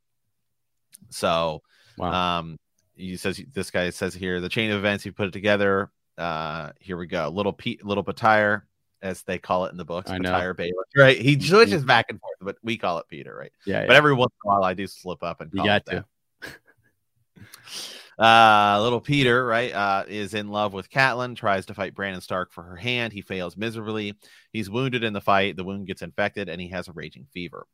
so 1.10 1.62
wow. 1.98 2.40
um 2.40 2.58
he 2.96 3.16
says 3.16 3.42
this 3.54 3.72
guy 3.72 3.90
says 3.90 4.14
here 4.14 4.40
the 4.42 4.50
chain 4.50 4.72
of 4.72 4.78
events 4.78 5.04
he 5.04 5.12
put 5.12 5.28
it 5.28 5.34
together 5.34 5.92
uh 6.18 6.72
here 6.80 6.98
we 6.98 7.08
go 7.08 7.30
little 7.30 7.54
pete 7.54 7.86
little 7.86 8.04
Petyr 8.04 8.64
as 9.02 9.24
they 9.24 9.38
call 9.38 9.66
it 9.66 9.72
in 9.72 9.78
the 9.78 9.86
books. 9.86 10.12
I. 10.12 10.18
Baelish, 10.20 10.72
right? 10.96 11.18
He 11.18 11.40
switches 11.40 11.84
back 11.84 12.08
and 12.10 12.20
forth, 12.20 12.36
but 12.42 12.58
we 12.64 12.78
call 12.78 13.00
it 13.00 13.08
Peter, 13.08 13.36
right? 13.36 13.52
Yeah. 13.66 13.82
But 13.82 13.94
yeah. 13.94 13.98
every 13.98 14.14
once 14.14 14.34
in 14.44 14.50
a 14.50 14.54
while, 14.54 14.64
I 14.64 14.74
do 14.74 14.88
slip 14.88 15.24
up 15.24 15.42
and 15.42 15.50
you 15.54 15.64
got 15.64 15.86
to. 15.88 16.06
Uh, 18.20 18.80
little 18.82 19.00
Peter, 19.00 19.46
right, 19.46 19.74
uh, 19.74 20.04
is 20.08 20.34
in 20.34 20.50
love 20.50 20.74
with 20.74 20.90
Catelyn, 20.90 21.38
tries 21.38 21.66
to 21.68 21.74
fight 21.74 21.96
Brandon 21.96 22.22
Stark 22.22 22.52
for 22.52 22.64
her 22.64 22.76
hand. 22.76 23.14
He 23.14 23.22
fails 23.22 23.56
miserably. 23.56 24.14
He's 24.52 24.70
wounded 24.70 25.06
in 25.06 25.14
the 25.14 25.22
fight. 25.22 25.56
The 25.56 25.64
wound 25.64 25.88
gets 25.88 26.02
infected, 26.02 26.50
and 26.50 26.60
he 26.60 26.68
has 26.70 26.90
a 26.90 26.94
raging 26.94 27.28
fever. 27.34 27.66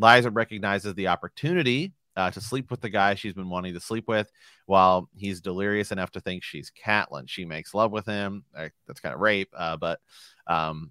Lysa 0.00 0.34
recognizes 0.34 0.94
the 0.94 1.08
opportunity 1.08 1.92
uh, 2.16 2.30
to 2.30 2.40
sleep 2.40 2.70
with 2.70 2.80
the 2.80 2.88
guy 2.88 3.14
she's 3.14 3.34
been 3.34 3.50
wanting 3.50 3.74
to 3.74 3.80
sleep 3.80 4.08
with 4.08 4.30
while 4.64 5.10
he's 5.14 5.42
delirious 5.42 5.92
enough 5.92 6.10
to 6.12 6.20
think 6.20 6.42
she's 6.42 6.70
Catelyn. 6.70 7.28
She 7.28 7.44
makes 7.44 7.74
love 7.74 7.92
with 7.92 8.06
him. 8.06 8.44
That's 8.54 9.00
kind 9.00 9.14
of 9.14 9.20
rape, 9.20 9.50
uh, 9.54 9.76
but 9.76 10.00
um, 10.46 10.90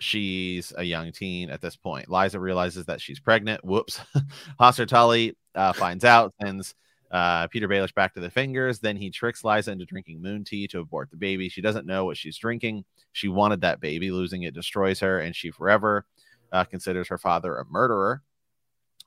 she's 0.00 0.72
a 0.76 0.82
young 0.82 1.12
teen 1.12 1.50
at 1.50 1.60
this 1.60 1.76
point. 1.76 2.08
Lysa 2.08 2.40
realizes 2.40 2.86
that 2.86 3.00
she's 3.00 3.20
pregnant. 3.20 3.64
Whoops. 3.64 4.00
Hoster 4.60 4.88
Tully 4.88 5.36
uh, 5.54 5.72
finds 5.72 6.04
out, 6.04 6.34
sends 6.42 6.74
uh, 7.10 7.48
Petyr 7.48 7.68
Baelish 7.68 7.94
back 7.94 8.14
to 8.14 8.20
the 8.20 8.30
fingers. 8.30 8.80
Then 8.80 8.96
he 8.96 9.10
tricks 9.10 9.42
Lysa 9.42 9.68
into 9.68 9.84
drinking 9.84 10.20
moon 10.20 10.44
tea 10.44 10.66
to 10.68 10.80
abort 10.80 11.10
the 11.10 11.16
baby. 11.16 11.48
She 11.48 11.60
doesn't 11.60 11.86
know 11.86 12.04
what 12.04 12.16
she's 12.16 12.38
drinking. 12.38 12.84
She 13.12 13.28
wanted 13.28 13.60
that 13.60 13.80
baby. 13.80 14.10
Losing 14.10 14.42
it 14.42 14.54
destroys 14.54 15.00
her, 15.00 15.20
and 15.20 15.34
she 15.34 15.50
forever 15.50 16.06
uh, 16.52 16.64
considers 16.64 17.08
her 17.08 17.18
father 17.18 17.56
a 17.56 17.64
murderer. 17.66 18.22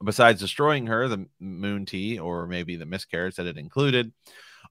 Besides 0.03 0.39
destroying 0.39 0.85
her, 0.87 1.07
the 1.07 1.25
moon 1.39 1.85
tea, 1.85 2.19
or 2.19 2.45
maybe 2.45 2.75
the 2.75 2.85
miscarriage 2.85 3.35
that 3.37 3.47
it 3.47 3.57
included, 3.57 4.11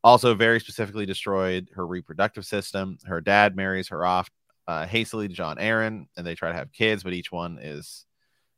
also 0.04 0.34
very 0.34 0.60
specifically 0.60 1.04
destroyed 1.04 1.68
her 1.74 1.86
reproductive 1.86 2.46
system. 2.46 2.96
Her 3.04 3.20
dad 3.20 3.56
marries 3.56 3.88
her 3.88 4.06
off 4.06 4.30
uh, 4.68 4.86
hastily 4.86 5.26
to 5.26 5.34
Jon 5.34 5.56
Arryn, 5.56 6.06
and 6.16 6.26
they 6.26 6.34
try 6.34 6.50
to 6.50 6.56
have 6.56 6.72
kids, 6.72 7.02
but 7.02 7.12
each 7.12 7.32
one 7.32 7.58
is, 7.60 8.06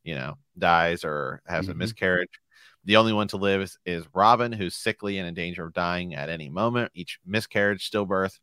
you 0.05 0.15
know, 0.15 0.37
dies 0.59 1.05
or 1.05 1.43
has 1.47 1.65
mm-hmm. 1.65 1.73
a 1.73 1.77
miscarriage. 1.77 2.41
The 2.85 2.97
only 2.97 3.13
one 3.13 3.29
to 3.29 3.37
live 3.37 3.61
is, 3.61 3.79
is 3.85 4.07
Robin, 4.15 4.53
who's 4.53 4.75
sickly 4.75 5.19
and 5.19 5.29
in 5.29 5.35
danger 5.35 5.67
of 5.67 5.75
dying 5.75 6.15
at 6.15 6.29
any 6.29 6.49
moment. 6.49 6.93
Each 6.95 7.19
miscarriage, 7.27 7.91
stillbirth, 7.91 8.39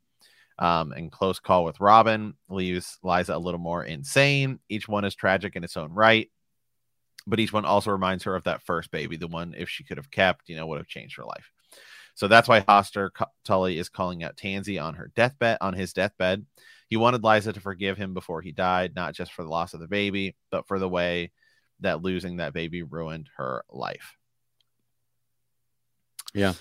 um, 0.60 0.92
and 0.92 1.12
close 1.12 1.40
call 1.40 1.64
with 1.64 1.80
Robin 1.80 2.36
leaves 2.50 2.98
Lysa 3.04 3.36
a 3.36 3.40
little 3.40 3.60
more 3.60 3.84
insane. 3.84 4.60
Each 4.70 4.88
one 4.88 5.06
is 5.06 5.16
tragic 5.16 5.56
in 5.56 5.64
its 5.64 5.78
own 5.78 5.92
right, 5.92 6.30
but 7.28 7.40
each 7.40 7.52
one 7.52 7.66
also 7.66 7.92
reminds 7.92 8.24
her 8.24 8.36
of 8.36 8.44
that 8.44 8.62
first 8.62 8.92
baby, 8.92 9.18
the 9.18 9.28
one 9.28 9.56
if 9.58 9.70
she 9.70 9.84
could 9.84 9.98
have 9.98 10.12
kept, 10.12 10.48
you 10.48 10.56
know, 10.56 10.68
would 10.68 10.78
have 10.78 10.88
changed 10.88 11.18
her 11.18 11.26
life. 11.26 11.52
So 12.14 12.30
that's 12.30 12.48
why 12.48 12.62
Hoster 12.62 13.10
Tully 13.44 13.78
is 13.78 13.90
calling 13.90 14.24
out 14.24 14.38
Tansy 14.38 14.80
on 14.80 14.94
her 14.96 15.12
deathbed, 15.16 15.58
on 15.60 15.74
his 15.74 15.92
deathbed. 15.92 16.46
He 16.88 16.96
wanted 16.96 17.24
Lysa 17.24 17.54
to 17.54 17.60
forgive 17.60 17.98
him 17.98 18.14
before 18.14 18.42
he 18.42 18.54
died, 18.54 18.96
not 18.96 19.14
just 19.14 19.34
for 19.34 19.44
the 19.44 19.50
loss 19.50 19.74
of 19.74 19.82
the 19.82 19.88
baby, 19.88 20.36
but 20.52 20.68
for 20.68 20.80
the 20.80 20.88
way 20.88 21.32
that 21.82 22.02
losing 22.02 22.38
that 22.38 22.54
baby 22.54 22.84
ruined 22.84 23.30
her 23.36 23.66
life. 23.70 24.16
Yeah. 26.36 26.54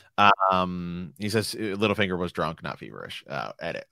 Um, 0.51 1.13
he 1.19 1.29
says 1.29 1.55
uh, 1.55 1.77
Littlefinger 1.77 2.17
was 2.17 2.33
drunk, 2.33 2.63
not 2.63 2.79
feverish. 2.79 3.25
Uh, 3.29 3.53
edit. 3.61 3.87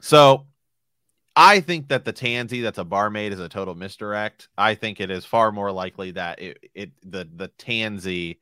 So 0.00 0.46
I 1.34 1.60
think 1.60 1.88
that 1.88 2.04
the 2.04 2.12
tansy 2.12 2.60
that's 2.62 2.78
a 2.78 2.84
barmaid 2.84 3.32
is 3.32 3.40
a 3.40 3.48
total 3.48 3.74
misdirect. 3.74 4.48
I 4.58 4.74
think 4.74 5.00
it 5.00 5.10
is 5.10 5.24
far 5.24 5.52
more 5.52 5.70
likely 5.70 6.10
that 6.12 6.42
it, 6.42 6.58
it 6.74 6.90
the 7.02 7.28
the 7.32 7.48
tansy 7.58 8.40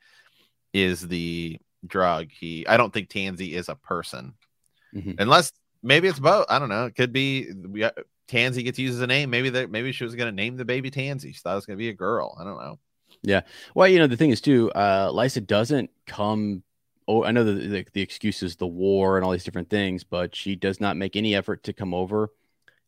is 0.73 1.07
the 1.07 1.59
drug. 1.87 2.29
He 2.31 2.67
I 2.67 2.77
don't 2.77 2.93
think 2.93 3.11
tansy 3.11 3.55
is 3.55 3.69
a 3.69 3.75
person. 3.77 4.35
Mm-hmm. 4.95 5.13
Unless 5.19 5.53
maybe 5.83 6.09
it's 6.09 6.19
both. 6.19 6.47
I 6.49 6.59
don't 6.59 6.71
know. 6.71 6.87
It 6.87 6.97
could 6.97 7.13
be 7.13 7.53
we, 7.53 7.87
Tansy 8.29 8.65
gets 8.65 8.79
used 8.79 8.95
as 8.95 9.01
a 9.01 9.07
name. 9.07 9.31
Maybe 9.31 9.51
that 9.51 9.71
maybe 9.71 9.93
she 9.93 10.05
was 10.05 10.15
going 10.15 10.29
to 10.29 10.35
name 10.35 10.57
the 10.57 10.65
baby 10.65 10.91
Tansy. 10.91 11.33
She 11.33 11.41
thought 11.41 11.53
it 11.53 11.57
was 11.57 11.67
going 11.67 11.77
to 11.77 11.83
be 11.83 11.91
a 11.91 11.95
girl. 11.95 12.37
I 12.41 12.45
don't 12.45 12.59
know. 12.59 12.79
Yeah. 13.23 13.43
Well, 13.75 13.89
you 13.89 13.99
know, 13.99 14.07
the 14.07 14.17
thing 14.17 14.31
is 14.31 14.41
too, 14.41 14.71
uh, 14.73 15.11
Lysa 15.11 15.45
doesn't 15.45 15.91
come. 16.07 16.63
Oh, 17.09 17.25
I 17.25 17.31
know 17.31 17.45
the, 17.45 17.53
the, 17.53 17.87
the 17.93 18.01
excuse 18.03 18.43
is 18.43 18.57
the 18.57 18.67
war 18.67 19.17
and 19.17 19.25
all 19.25 19.33
these 19.33 19.45
different 19.45 19.71
things, 19.71 20.05
but 20.05 20.35
she 20.35 20.57
does 20.57 20.81
not 20.81 20.97
make 20.97 21.17
any 21.17 21.35
effort 21.35 21.63
to 21.65 21.73
come 21.73 21.95
over, 21.95 22.31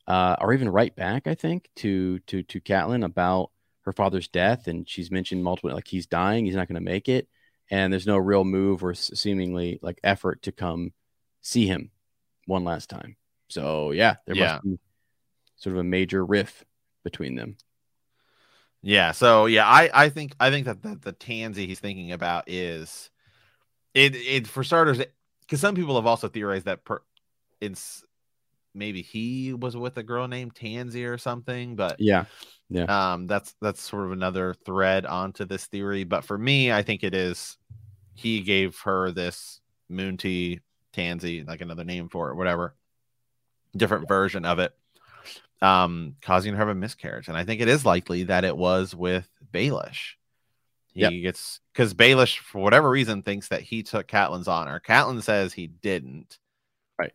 uh, 0.07 0.37
or 0.41 0.53
even 0.53 0.69
write 0.69 0.97
back. 0.97 1.27
I 1.27 1.35
think 1.35 1.69
to 1.77 2.19
to 2.21 2.43
to 2.43 2.61
Catelyn 2.61 3.05
about 3.05 3.51
her 3.83 3.93
father's 3.93 4.29
death, 4.29 4.67
and 4.67 4.89
she's 4.89 5.11
mentioned 5.11 5.45
multiple 5.45 5.73
like 5.73 5.89
he's 5.89 6.07
dying, 6.07 6.45
he's 6.45 6.57
not 6.57 6.69
going 6.69 6.75
to 6.75 6.81
make 6.81 7.09
it, 7.09 7.29
and 7.71 7.93
there's 7.93 8.07
no 8.07 8.17
real 8.17 8.45
move 8.45 8.83
or 8.83 8.95
seemingly 8.95 9.79
like 9.83 10.01
effort 10.03 10.43
to 10.43 10.53
come 10.53 10.93
see 11.41 11.67
him 11.67 11.91
one 12.47 12.65
last 12.65 12.91
time. 12.91 13.17
So 13.49 13.93
yeah, 13.93 14.17
there 14.27 14.37
yeah. 14.37 14.55
must 14.55 14.65
be 14.65 14.79
sort 15.57 15.77
of 15.77 15.81
a 15.81 15.85
major 15.85 16.25
riff 16.25 16.65
between 17.05 17.35
them. 17.35 17.57
Yeah. 18.83 19.13
So 19.13 19.47
yeah, 19.47 19.67
I 19.67 19.91
I 19.93 20.09
think 20.09 20.35
I 20.39 20.51
think 20.51 20.67
that 20.67 20.83
the, 20.83 20.97
the 20.97 21.13
tansy 21.13 21.67
he's 21.67 21.81
thinking 21.81 22.13
about 22.13 22.45
is 22.47 23.11
it 23.95 24.15
it 24.15 24.47
for 24.47 24.63
starters 24.63 25.01
because 25.41 25.61
some 25.61 25.75
people 25.75 25.97
have 25.97 26.07
also 26.07 26.29
theorized 26.29 26.67
that 26.67 26.85
per, 26.85 27.03
it's 27.61 28.05
maybe 28.75 29.03
he 29.03 29.53
was 29.53 29.77
with 29.77 29.97
a 29.99 30.03
girl 30.03 30.29
named 30.29 30.55
Tansy 30.55 31.05
or 31.05 31.19
something, 31.19 31.75
but 31.75 31.97
yeah, 31.99 32.27
yeah. 32.71 32.85
Um, 32.85 33.27
that's 33.27 33.55
that's 33.61 33.83
sort 33.83 34.07
of 34.07 34.13
another 34.13 34.55
thread 34.65 35.07
onto 35.07 35.45
this 35.45 35.67
theory. 35.67 36.05
But 36.05 36.25
for 36.25 36.39
me, 36.39 36.73
I 36.73 36.83
think 36.83 37.03
it 37.03 37.15
is 37.15 37.57
he 38.15 38.41
gave 38.41 38.79
her 38.81 39.11
this 39.11 39.61
moon 39.89 40.17
tea 40.17 40.61
Tansy, 40.93 41.45
like 41.47 41.61
another 41.61 41.85
name 41.85 42.09
for 42.09 42.31
it, 42.31 42.37
whatever, 42.37 42.75
different 43.77 44.09
version 44.09 44.45
of 44.45 44.59
it, 44.59 44.73
um, 45.61 46.17
causing 46.23 46.55
her 46.55 46.65
to 46.65 46.71
a 46.71 46.75
miscarriage. 46.75 47.29
And 47.29 47.37
I 47.37 47.45
think 47.45 47.61
it 47.61 47.69
is 47.69 47.85
likely 47.85 48.25
that 48.25 48.45
it 48.45 48.57
was 48.57 48.95
with 48.95 49.29
Baelish. 49.53 50.15
He 50.93 51.01
yep. 51.01 51.13
gets 51.13 51.61
because 51.73 51.95
Baelish, 51.95 52.39
for 52.39 52.61
whatever 52.61 52.91
reason, 52.91 53.23
thinks 53.23 53.49
that 53.49 53.63
he 53.63 53.83
took 53.83 54.09
Catelyn's 54.09 54.49
honor. 54.49 54.81
Catelyn 54.81 55.23
says 55.23 55.53
he 55.53 55.67
didn't. 55.67 56.39
Right. 56.99 57.13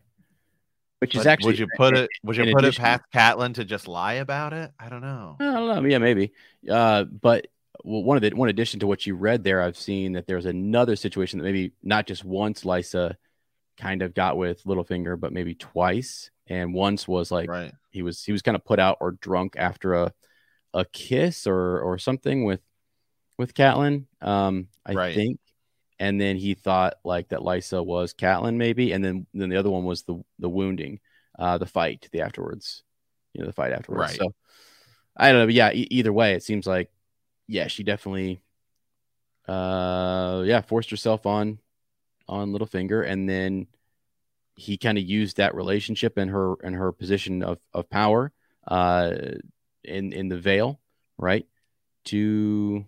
Which 1.00 1.14
is 1.14 1.26
actually 1.26 1.52
would 1.52 1.58
you 1.58 1.68
put 1.76 1.96
it 1.96 2.08
would 2.22 2.36
you 2.36 2.44
put 2.54 2.64
addition, 2.64 2.82
it 2.82 2.86
past 2.86 3.02
Catelyn 3.12 3.54
to 3.54 3.64
just 3.64 3.88
lie 3.88 4.14
about 4.14 4.52
it? 4.52 4.72
I 4.78 4.88
don't 4.88 5.02
know. 5.02 5.36
I 5.38 5.44
don't 5.44 5.82
know. 5.82 5.88
Yeah, 5.88 5.98
maybe. 5.98 6.32
Uh, 6.70 7.04
but 7.04 7.48
well, 7.82 8.02
one 8.02 8.16
of 8.16 8.22
the 8.22 8.30
one 8.34 8.48
addition 8.48 8.80
to 8.80 8.86
what 8.86 9.06
you 9.06 9.16
read 9.16 9.44
there, 9.44 9.60
I've 9.60 9.76
seen 9.76 10.12
that 10.12 10.26
there's 10.26 10.46
another 10.46 10.96
situation 10.96 11.38
that 11.38 11.44
maybe 11.44 11.72
not 11.82 12.06
just 12.06 12.24
once 12.24 12.64
Lysa 12.64 13.16
kind 13.76 14.02
of 14.02 14.14
got 14.14 14.36
with 14.36 14.64
Littlefinger, 14.64 15.18
but 15.18 15.32
maybe 15.32 15.54
twice. 15.54 16.30
And 16.46 16.74
once 16.74 17.08
was 17.08 17.30
like 17.30 17.48
right. 17.48 17.72
he 17.90 18.02
was 18.02 18.22
he 18.22 18.32
was 18.32 18.42
kind 18.42 18.56
of 18.56 18.64
put 18.64 18.78
out 18.78 18.98
or 19.00 19.12
drunk 19.12 19.54
after 19.56 19.94
a 19.94 20.12
a 20.74 20.84
kiss 20.84 21.46
or 21.46 21.80
or 21.80 21.98
something 21.98 22.44
with 22.44 22.60
with 23.38 23.54
Catelyn. 23.54 24.06
Um, 24.20 24.68
I 24.84 24.92
right. 24.92 25.14
think. 25.14 25.40
And 26.00 26.20
then 26.20 26.36
he 26.36 26.54
thought 26.54 26.94
like 27.04 27.28
that 27.28 27.40
Lysa 27.40 27.84
was 27.84 28.14
Catelyn 28.14 28.56
maybe, 28.56 28.92
and 28.92 29.04
then 29.04 29.26
then 29.32 29.48
the 29.48 29.56
other 29.56 29.70
one 29.70 29.84
was 29.84 30.02
the 30.02 30.22
the 30.38 30.48
wounding, 30.48 31.00
uh, 31.38 31.56
the 31.56 31.66
fight, 31.66 32.08
the 32.10 32.20
afterwards, 32.22 32.82
you 33.32 33.40
know, 33.40 33.46
the 33.46 33.52
fight 33.52 33.72
afterwards. 33.72 34.10
Right. 34.10 34.18
So 34.18 34.34
I 35.16 35.30
don't 35.30 35.42
know, 35.42 35.46
but 35.46 35.54
yeah, 35.54 35.72
e- 35.72 35.86
either 35.90 36.12
way, 36.12 36.34
it 36.34 36.42
seems 36.42 36.66
like 36.66 36.90
yeah, 37.46 37.68
she 37.68 37.84
definitely, 37.84 38.40
uh, 39.46 40.42
yeah, 40.44 40.62
forced 40.62 40.90
herself 40.90 41.26
on 41.26 41.58
on 42.26 42.52
Littlefinger, 42.52 43.06
and 43.06 43.28
then 43.28 43.68
he 44.56 44.76
kind 44.76 44.98
of 44.98 45.04
used 45.04 45.36
that 45.36 45.54
relationship 45.54 46.16
and 46.16 46.30
her 46.30 46.54
and 46.62 46.74
her 46.76 46.92
position 46.92 47.42
of 47.42 47.58
of 47.72 47.90
power, 47.90 48.32
uh, 48.68 49.12
in 49.82 50.12
in 50.12 50.28
the 50.28 50.38
Vale, 50.38 50.80
right, 51.18 51.46
to 52.04 52.86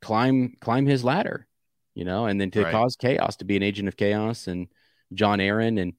climb 0.00 0.56
climb 0.60 0.86
his 0.86 1.04
ladder, 1.04 1.46
you 1.94 2.04
know, 2.04 2.26
and 2.26 2.40
then 2.40 2.50
to 2.52 2.64
right. 2.64 2.72
cause 2.72 2.96
chaos, 2.96 3.36
to 3.36 3.44
be 3.44 3.56
an 3.56 3.62
agent 3.62 3.88
of 3.88 3.96
chaos, 3.96 4.46
and 4.46 4.68
Jon 5.12 5.38
Arryn, 5.38 5.80
and 5.80 5.92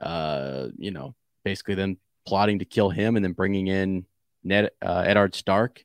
uh, 0.00 0.68
you 0.76 0.90
know, 0.90 1.14
basically 1.44 1.74
then 1.74 1.98
plotting 2.26 2.60
to 2.60 2.64
kill 2.64 2.90
him, 2.90 3.16
and 3.16 3.24
then 3.24 3.32
bringing 3.32 3.66
in 3.66 4.06
Ned 4.42 4.70
uh, 4.82 5.04
Eddard 5.06 5.34
Stark, 5.34 5.84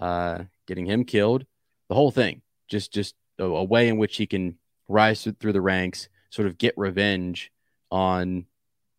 uh, 0.00 0.44
getting 0.66 0.86
him 0.86 1.04
killed, 1.04 1.46
the 1.88 1.94
whole 1.94 2.10
thing. 2.10 2.42
Just 2.68 2.92
just 2.92 3.14
a, 3.38 3.44
a 3.44 3.64
way 3.64 3.88
in 3.88 3.96
which 3.96 4.16
he 4.16 4.26
can 4.26 4.58
rise 4.88 5.26
through 5.38 5.52
the 5.52 5.60
ranks, 5.60 6.08
sort 6.30 6.48
of 6.48 6.58
get 6.58 6.74
revenge 6.76 7.52
on 7.90 8.46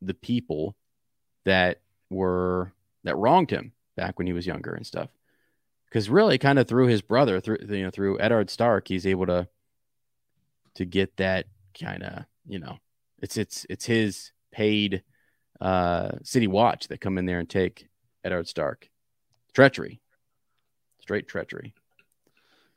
the 0.02 0.14
people 0.14 0.76
that 1.46 1.82
were 2.10 2.72
that 3.04 3.16
wronged 3.18 3.50
him 3.50 3.72
back 3.96 4.18
when 4.18 4.28
he 4.28 4.34
was 4.34 4.46
younger 4.48 4.74
and 4.74 4.86
stuff. 4.86 5.10
Because 5.86 6.10
really, 6.10 6.38
kind 6.38 6.60
of 6.60 6.68
through 6.68 6.88
his 6.88 7.02
brother, 7.02 7.40
through 7.40 7.60
you 7.70 7.84
know, 7.84 7.90
through 7.90 8.20
Eddard 8.20 8.50
Stark, 8.50 8.88
he's 8.88 9.08
able 9.08 9.26
to 9.28 9.48
to 10.76 10.86
get 10.86 11.18
that 11.18 11.48
kind 11.80 12.04
of 12.04 12.26
you 12.48 12.60
know, 12.60 12.78
it's 13.22 13.38
it's 13.38 13.66
it's 13.70 13.86
his 13.86 14.32
paid 14.52 15.04
uh 15.60 16.12
city 16.24 16.48
watch 16.48 16.88
that 16.88 17.02
come 17.02 17.18
in 17.18 17.26
there 17.26 17.40
and 17.40 17.50
take 17.50 17.88
Eddard 18.24 18.48
Stark. 18.48 18.90
Treachery, 19.54 20.02
straight 21.00 21.28
treachery. 21.28 21.74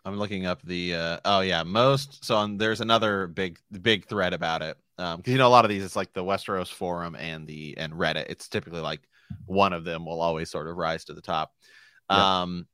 I'm 0.04 0.16
looking 0.16 0.46
up 0.46 0.62
the 0.62 0.94
uh, 0.94 1.18
oh 1.24 1.40
yeah 1.40 1.62
most 1.62 2.24
so 2.24 2.36
on, 2.36 2.56
there's 2.56 2.80
another 2.80 3.26
big 3.26 3.58
big 3.82 4.06
thread 4.06 4.32
about 4.32 4.62
it 4.62 4.78
because 5.00 5.14
um, 5.16 5.32
you 5.32 5.38
know 5.38 5.48
a 5.48 5.48
lot 5.48 5.64
of 5.64 5.70
these 5.70 5.84
it's 5.84 5.96
like 5.96 6.12
the 6.12 6.22
Westeros 6.22 6.68
forum 6.68 7.14
and 7.14 7.46
the 7.46 7.74
and 7.78 7.94
Reddit 7.94 8.26
it's 8.28 8.48
typically 8.48 8.80
like 8.80 9.00
one 9.46 9.72
of 9.72 9.84
them 9.84 10.04
will 10.04 10.20
always 10.20 10.50
sort 10.50 10.68
of 10.68 10.76
rise 10.76 11.06
to 11.06 11.14
the 11.14 11.22
top. 11.22 11.52
Yeah. 12.10 12.42
Um, 12.42 12.66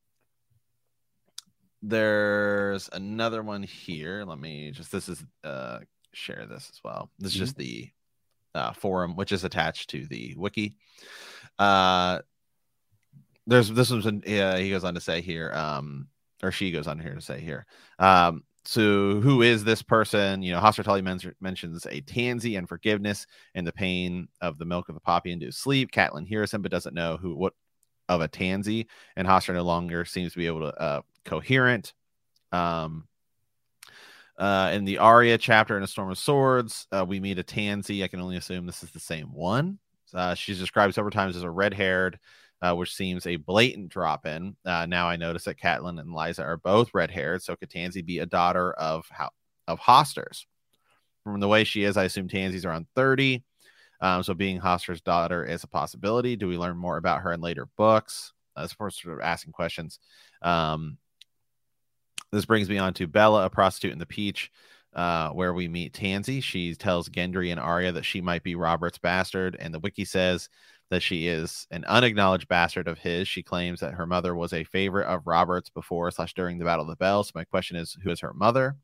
there's 1.82 2.88
another 2.92 3.42
one 3.42 3.62
here. 3.62 4.24
Let 4.26 4.40
me 4.40 4.72
just 4.72 4.90
this 4.90 5.08
is 5.08 5.24
uh 5.44 5.80
share 6.12 6.46
this 6.46 6.68
as 6.72 6.80
well. 6.82 7.10
This 7.18 7.32
is 7.32 7.36
mm-hmm. 7.36 7.44
just 7.44 7.56
the 7.56 7.90
uh, 8.54 8.72
forum 8.72 9.14
which 9.14 9.32
is 9.32 9.44
attached 9.44 9.90
to 9.90 10.06
the 10.06 10.34
wiki. 10.36 10.74
Uh, 11.58 12.20
there's 13.46 13.70
this 13.70 13.90
was 13.90 14.06
an, 14.06 14.22
uh, 14.26 14.56
he 14.56 14.70
goes 14.70 14.82
on 14.82 14.94
to 14.94 15.00
say 15.00 15.20
here 15.20 15.52
um 15.54 16.08
or 16.42 16.50
she 16.50 16.72
goes 16.72 16.88
on 16.88 16.98
here 16.98 17.14
to 17.14 17.20
say 17.20 17.40
here 17.40 17.66
um 18.00 18.42
so 18.66 19.20
who 19.20 19.42
is 19.42 19.64
this 19.64 19.82
person 19.82 20.42
you 20.42 20.52
know 20.52 20.60
Tully 20.60 21.02
men- 21.02 21.34
mentions 21.40 21.86
a 21.86 22.00
tansy 22.00 22.56
and 22.56 22.68
forgiveness 22.68 23.26
and 23.54 23.66
the 23.66 23.72
pain 23.72 24.28
of 24.40 24.58
the 24.58 24.64
milk 24.64 24.88
of 24.88 24.94
the 24.94 25.00
poppy 25.00 25.32
induced 25.32 25.60
sleep 25.60 25.90
Catelyn 25.92 26.26
hears 26.26 26.52
him 26.52 26.62
but 26.62 26.70
doesn't 26.70 26.94
know 26.94 27.16
who 27.16 27.34
what 27.34 27.54
of 28.08 28.20
a 28.20 28.28
tansy 28.28 28.86
and 29.16 29.26
Hoster 29.26 29.54
no 29.54 29.62
longer 29.62 30.04
seems 30.04 30.32
to 30.32 30.38
be 30.38 30.46
able 30.46 30.60
to 30.60 30.80
uh 30.80 31.02
coherent 31.24 31.94
um 32.52 33.06
uh, 34.38 34.70
in 34.74 34.84
the 34.84 34.98
Arya 34.98 35.38
chapter 35.38 35.76
in 35.78 35.82
A 35.82 35.86
Storm 35.86 36.10
of 36.10 36.18
Swords, 36.18 36.86
uh, 36.92 37.04
we 37.08 37.20
meet 37.20 37.38
a 37.38 37.42
Tansy. 37.42 38.04
I 38.04 38.08
can 38.08 38.20
only 38.20 38.36
assume 38.36 38.66
this 38.66 38.82
is 38.82 38.90
the 38.90 39.00
same 39.00 39.32
one. 39.32 39.78
Uh, 40.12 40.34
she's 40.34 40.58
described 40.58 40.94
several 40.94 41.10
times 41.10 41.36
as 41.36 41.42
a 41.42 41.50
red 41.50 41.74
haired, 41.74 42.18
uh, 42.62 42.74
which 42.74 42.94
seems 42.94 43.26
a 43.26 43.36
blatant 43.36 43.88
drop 43.88 44.26
in. 44.26 44.56
Uh, 44.64 44.86
now 44.86 45.08
I 45.08 45.16
notice 45.16 45.44
that 45.44 45.58
Catelyn 45.58 46.00
and 46.00 46.10
Lysa 46.10 46.44
are 46.44 46.56
both 46.56 46.94
red 46.94 47.10
haired, 47.10 47.42
so 47.42 47.56
could 47.56 47.70
Tansy 47.70 48.02
be 48.02 48.18
a 48.18 48.26
daughter 48.26 48.72
of 48.72 49.06
of 49.68 49.78
Hoster's? 49.78 50.46
From 51.24 51.40
the 51.40 51.48
way 51.48 51.64
she 51.64 51.82
is, 51.82 51.96
I 51.96 52.04
assume 52.04 52.28
Tansy's 52.28 52.64
around 52.64 52.86
30. 52.94 53.42
Um, 54.00 54.22
so 54.22 54.32
being 54.34 54.60
Hoster's 54.60 55.00
daughter 55.00 55.44
is 55.44 55.64
a 55.64 55.68
possibility. 55.68 56.36
Do 56.36 56.46
we 56.46 56.58
learn 56.58 56.76
more 56.76 56.98
about 56.98 57.22
her 57.22 57.32
in 57.32 57.40
later 57.40 57.68
books? 57.76 58.32
Uh, 58.56 58.62
as 58.62 58.74
as 58.80 58.96
sort 58.96 59.14
of 59.14 59.20
asking 59.20 59.52
questions. 59.52 59.98
Um, 60.42 60.98
this 62.32 62.46
brings 62.46 62.68
me 62.68 62.78
on 62.78 62.94
to 62.94 63.06
Bella, 63.06 63.46
a 63.46 63.50
prostitute 63.50 63.92
in 63.92 63.98
the 63.98 64.06
Peach, 64.06 64.50
uh, 64.94 65.30
where 65.30 65.52
we 65.52 65.68
meet 65.68 65.92
Tansy. 65.92 66.40
She 66.40 66.74
tells 66.74 67.08
Gendry 67.08 67.50
and 67.50 67.60
Arya 67.60 67.92
that 67.92 68.04
she 68.04 68.20
might 68.20 68.42
be 68.42 68.54
Robert's 68.54 68.98
bastard, 68.98 69.56
and 69.58 69.72
the 69.72 69.78
wiki 69.78 70.04
says 70.04 70.48
that 70.90 71.02
she 71.02 71.26
is 71.26 71.66
an 71.70 71.84
unacknowledged 71.84 72.48
bastard 72.48 72.88
of 72.88 72.98
his. 72.98 73.26
She 73.26 73.42
claims 73.42 73.80
that 73.80 73.94
her 73.94 74.06
mother 74.06 74.34
was 74.34 74.52
a 74.52 74.64
favorite 74.64 75.06
of 75.06 75.26
Robert's 75.26 75.70
before 75.70 76.10
slash 76.10 76.34
during 76.34 76.58
the 76.58 76.64
Battle 76.64 76.84
of 76.84 76.88
the 76.88 76.96
Bells. 76.96 77.28
So 77.28 77.32
my 77.34 77.44
question 77.44 77.76
is, 77.76 77.96
who 78.02 78.10
is 78.10 78.20
her 78.20 78.32
mother? 78.32 78.76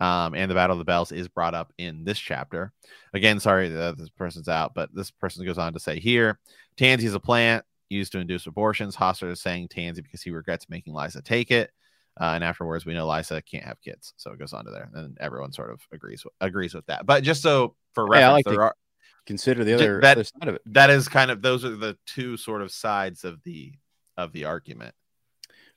Um, 0.00 0.34
and 0.34 0.50
the 0.50 0.54
Battle 0.54 0.74
of 0.74 0.78
the 0.78 0.84
Bells 0.86 1.12
is 1.12 1.28
brought 1.28 1.54
up 1.54 1.72
in 1.76 2.04
this 2.04 2.18
chapter. 2.18 2.72
Again, 3.12 3.38
sorry 3.38 3.68
that 3.68 3.98
this 3.98 4.08
person's 4.08 4.48
out, 4.48 4.72
but 4.74 4.88
this 4.94 5.10
person 5.10 5.44
goes 5.44 5.58
on 5.58 5.74
to 5.74 5.80
say 5.80 6.00
here, 6.00 6.38
Tansy 6.78 7.04
is 7.04 7.14
a 7.14 7.20
plant 7.20 7.64
used 7.90 8.12
to 8.12 8.18
induce 8.18 8.46
abortions. 8.46 8.96
Hoster 8.96 9.30
is 9.30 9.42
saying 9.42 9.68
Tansy 9.68 10.02
because 10.02 10.22
he 10.22 10.30
regrets 10.30 10.70
making 10.70 10.94
Lysa 10.94 11.22
take 11.22 11.50
it. 11.50 11.70
Uh, 12.18 12.32
and 12.34 12.44
afterwards, 12.44 12.86
we 12.86 12.94
know 12.94 13.06
Lysa 13.06 13.44
can't 13.44 13.64
have 13.64 13.80
kids, 13.80 14.14
so 14.16 14.32
it 14.32 14.38
goes 14.38 14.52
on 14.52 14.64
to 14.64 14.70
there, 14.70 14.90
and 14.94 15.16
everyone 15.20 15.52
sort 15.52 15.70
of 15.70 15.80
agrees 15.92 16.24
agrees 16.40 16.74
with 16.74 16.84
that. 16.86 17.06
But 17.06 17.22
just 17.22 17.40
so 17.40 17.76
for 17.94 18.06
reference, 18.06 18.32
like 18.32 18.44
there 18.46 18.62
are 18.62 18.74
consider 19.26 19.64
the 19.64 19.74
other, 19.74 20.00
that, 20.00 20.16
other 20.16 20.24
side 20.24 20.48
of 20.48 20.54
it. 20.56 20.62
That 20.66 20.90
is 20.90 21.08
kind 21.08 21.30
of 21.30 21.42
those 21.42 21.64
are 21.64 21.76
the 21.76 21.96
two 22.06 22.36
sort 22.36 22.62
of 22.62 22.72
sides 22.72 23.24
of 23.24 23.42
the 23.44 23.72
of 24.16 24.32
the 24.32 24.44
argument. 24.44 24.94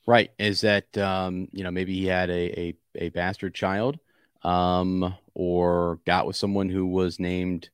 Right. 0.05 0.31
Is 0.37 0.61
that 0.61 0.97
um, 0.97 1.47
you 1.51 1.63
know, 1.63 1.71
maybe 1.71 1.93
he 1.93 2.05
had 2.05 2.29
a 2.29 2.59
a, 2.59 2.75
a 2.95 3.09
bastard 3.09 3.53
child, 3.53 3.99
um, 4.43 5.15
or 5.33 5.99
got 6.05 6.27
with 6.27 6.35
someone 6.35 6.69
who 6.69 6.85
was 6.85 7.19
named 7.19 7.69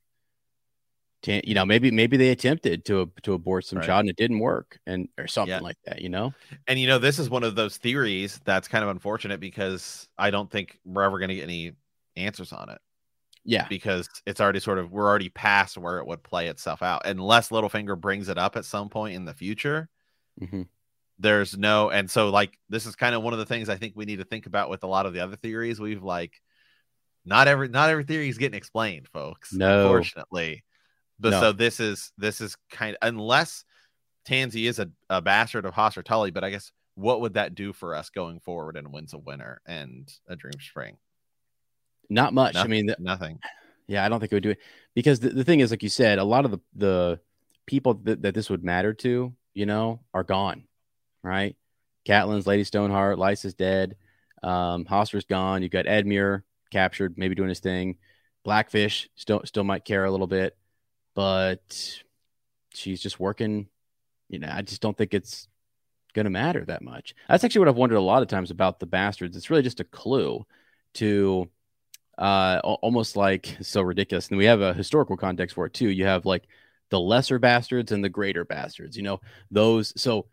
you 1.25 1.53
know 1.53 1.65
maybe 1.65 1.91
maybe 1.91 2.15
they 2.15 2.29
attempted 2.29 2.85
to 2.85 3.11
to 3.23 3.33
abort 3.33 3.65
some 3.65 3.79
right. 3.79 3.85
child 3.85 3.99
and 4.01 4.09
it 4.09 4.15
didn't 4.15 4.39
work 4.39 4.79
and 4.85 5.09
or 5.17 5.27
something 5.27 5.51
yeah. 5.51 5.59
like 5.59 5.75
that 5.85 6.01
you 6.01 6.07
know 6.07 6.33
and 6.67 6.79
you 6.79 6.87
know 6.87 6.97
this 6.97 7.19
is 7.19 7.29
one 7.29 7.43
of 7.43 7.55
those 7.55 7.75
theories 7.75 8.39
that's 8.45 8.69
kind 8.69 8.85
of 8.85 8.89
unfortunate 8.89 9.39
because 9.41 10.07
i 10.17 10.31
don't 10.31 10.49
think 10.49 10.79
we're 10.85 11.03
ever 11.03 11.19
going 11.19 11.27
to 11.27 11.35
get 11.35 11.43
any 11.43 11.73
answers 12.15 12.53
on 12.53 12.69
it 12.69 12.79
yeah. 13.45 13.67
Because 13.67 14.09
it's 14.25 14.41
already 14.41 14.59
sort 14.59 14.79
of 14.79 14.91
we're 14.91 15.07
already 15.07 15.29
past 15.29 15.77
where 15.77 15.99
it 15.99 16.07
would 16.07 16.23
play 16.23 16.47
itself 16.47 16.81
out. 16.81 17.03
Unless 17.05 17.49
Littlefinger 17.49 17.99
brings 17.99 18.29
it 18.29 18.37
up 18.37 18.55
at 18.55 18.65
some 18.65 18.89
point 18.89 19.15
in 19.15 19.25
the 19.25 19.33
future. 19.33 19.89
Mm-hmm. 20.41 20.63
There's 21.19 21.57
no 21.57 21.89
and 21.89 22.09
so 22.09 22.29
like 22.29 22.57
this 22.69 22.85
is 22.85 22.95
kind 22.95 23.15
of 23.15 23.23
one 23.23 23.33
of 23.33 23.39
the 23.39 23.45
things 23.45 23.69
I 23.69 23.75
think 23.75 23.93
we 23.95 24.05
need 24.05 24.19
to 24.19 24.25
think 24.25 24.45
about 24.45 24.69
with 24.69 24.83
a 24.83 24.87
lot 24.87 25.05
of 25.05 25.13
the 25.13 25.19
other 25.19 25.35
theories. 25.35 25.79
We've 25.79 26.03
like 26.03 26.41
not 27.25 27.47
every 27.47 27.67
not 27.67 27.89
every 27.89 28.03
theory 28.05 28.29
is 28.29 28.37
getting 28.37 28.57
explained, 28.57 29.07
folks. 29.07 29.53
No. 29.53 29.81
Unfortunately. 29.81 30.63
But 31.19 31.31
no. 31.31 31.41
so 31.41 31.51
this 31.51 31.79
is 31.79 32.11
this 32.17 32.39
is 32.39 32.55
kind 32.71 32.95
of 33.01 33.07
unless 33.07 33.65
Tansy 34.25 34.67
is 34.67 34.79
a, 34.79 34.89
a 35.09 35.21
bastard 35.21 35.65
of 35.65 35.73
Hoster 35.73 36.03
Tully, 36.03 36.31
but 36.31 36.43
I 36.43 36.49
guess 36.49 36.71
what 36.95 37.21
would 37.21 37.33
that 37.33 37.55
do 37.55 37.73
for 37.73 37.95
us 37.95 38.09
going 38.09 38.39
forward 38.39 38.77
in 38.77 38.91
Winds 38.91 39.13
of 39.13 39.25
Winter 39.25 39.61
and 39.65 40.11
A 40.27 40.35
Dream 40.35 40.59
Spring? 40.59 40.97
Not 42.09 42.33
much. 42.33 42.55
Nothing, 42.55 42.71
I 42.71 42.75
mean, 42.75 42.95
nothing. 42.99 43.39
Yeah, 43.87 44.05
I 44.05 44.09
don't 44.09 44.19
think 44.19 44.31
it 44.31 44.35
would 44.35 44.43
do 44.43 44.51
it 44.51 44.59
because 44.95 45.19
the, 45.19 45.29
the 45.29 45.43
thing 45.43 45.59
is, 45.59 45.71
like 45.71 45.83
you 45.83 45.89
said, 45.89 46.19
a 46.19 46.23
lot 46.23 46.45
of 46.45 46.51
the, 46.51 46.59
the 46.75 47.19
people 47.65 47.95
that, 48.03 48.21
that 48.21 48.33
this 48.33 48.49
would 48.49 48.63
matter 48.63 48.93
to, 48.93 49.33
you 49.53 49.65
know, 49.65 50.01
are 50.13 50.23
gone, 50.23 50.63
right? 51.23 51.55
Catelyn's 52.07 52.47
Lady 52.47 52.63
Stoneheart, 52.63 53.19
Lysa's 53.19 53.53
dead, 53.53 53.95
um, 54.43 54.85
Hoster's 54.85 55.25
gone. 55.25 55.61
You've 55.61 55.71
got 55.71 55.85
Edmure 55.85 56.43
captured, 56.71 57.17
maybe 57.17 57.35
doing 57.35 57.49
his 57.49 57.59
thing. 57.59 57.97
Blackfish 58.43 59.09
still 59.15 59.41
still 59.45 59.63
might 59.63 59.85
care 59.85 60.05
a 60.05 60.11
little 60.11 60.27
bit, 60.27 60.57
but 61.15 62.01
she's 62.73 63.01
just 63.01 63.19
working. 63.19 63.67
You 64.29 64.39
know, 64.39 64.49
I 64.51 64.61
just 64.61 64.81
don't 64.81 64.97
think 64.97 65.13
it's 65.13 65.47
going 66.13 66.25
to 66.25 66.29
matter 66.29 66.63
that 66.65 66.81
much. 66.81 67.15
That's 67.27 67.43
actually 67.43 67.59
what 67.59 67.67
I've 67.69 67.75
wondered 67.75 67.97
a 67.97 68.01
lot 68.01 68.21
of 68.21 68.27
times 68.27 68.51
about 68.51 68.79
the 68.79 68.85
bastards. 68.85 69.35
It's 69.35 69.49
really 69.49 69.63
just 69.63 69.79
a 69.79 69.83
clue 69.83 70.45
to 70.95 71.49
uh, 72.19 72.59
almost 72.63 73.15
like 73.15 73.57
so 73.61 73.81
ridiculous. 73.81 74.27
And 74.27 74.37
we 74.37 74.45
have 74.45 74.61
a 74.61 74.73
historical 74.73 75.17
context 75.17 75.55
for 75.55 75.65
it 75.65 75.73
too. 75.73 75.89
You 75.89 76.05
have 76.05 76.25
like 76.25 76.43
the 76.89 76.99
lesser 76.99 77.39
bastards 77.39 77.91
and 77.91 78.03
the 78.03 78.09
greater 78.09 78.43
bastards. 78.43 78.97
You 78.97 79.03
know 79.03 79.21
those. 79.49 79.93
So 79.99 80.25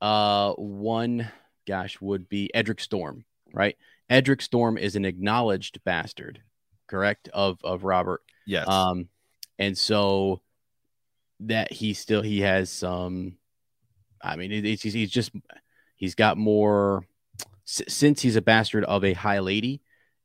uh, 0.00 0.52
one, 0.52 1.30
gosh, 1.66 2.00
would 2.00 2.28
be 2.28 2.50
Edric 2.54 2.80
Storm, 2.80 3.24
right? 3.52 3.76
Edric 4.08 4.40
Storm 4.40 4.78
is 4.78 4.94
an 4.94 5.04
acknowledged 5.04 5.82
bastard, 5.84 6.40
correct? 6.86 7.28
Of 7.34 7.58
of 7.64 7.82
Robert. 7.82 8.22
Yes. 8.46 8.68
Um, 8.68 9.08
and 9.58 9.76
so 9.76 10.42
that 11.40 11.72
he 11.72 11.92
still 11.94 12.22
he 12.22 12.40
has 12.42 12.70
some. 12.70 13.34
I 14.22 14.36
mean, 14.36 14.64
he's 14.64 14.82
he's 14.82 15.10
just 15.10 15.32
he's 15.96 16.14
got 16.14 16.38
more 16.38 17.04
since 17.64 18.22
he's 18.22 18.36
a 18.36 18.42
bastard 18.42 18.84
of 18.84 19.04
a 19.04 19.14
high 19.14 19.40
lady. 19.40 19.80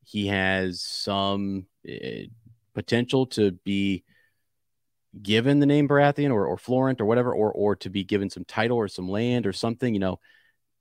He 0.07 0.27
has 0.27 0.81
some 0.81 1.65
uh, 1.85 2.27
potential 2.73 3.25
to 3.27 3.51
be 3.51 4.05
given 5.21 5.59
the 5.59 5.65
name 5.65 5.85
Baratheon 5.85 6.31
or, 6.31 6.45
or 6.45 6.57
Florent 6.57 7.01
or 7.01 7.05
whatever, 7.05 7.33
or 7.33 7.51
or 7.51 7.75
to 7.75 7.89
be 7.89 8.05
given 8.05 8.29
some 8.29 8.45
title 8.45 8.77
or 8.77 8.87
some 8.87 9.09
land 9.09 9.45
or 9.45 9.51
something. 9.51 9.93
You 9.93 9.99
know, 9.99 10.19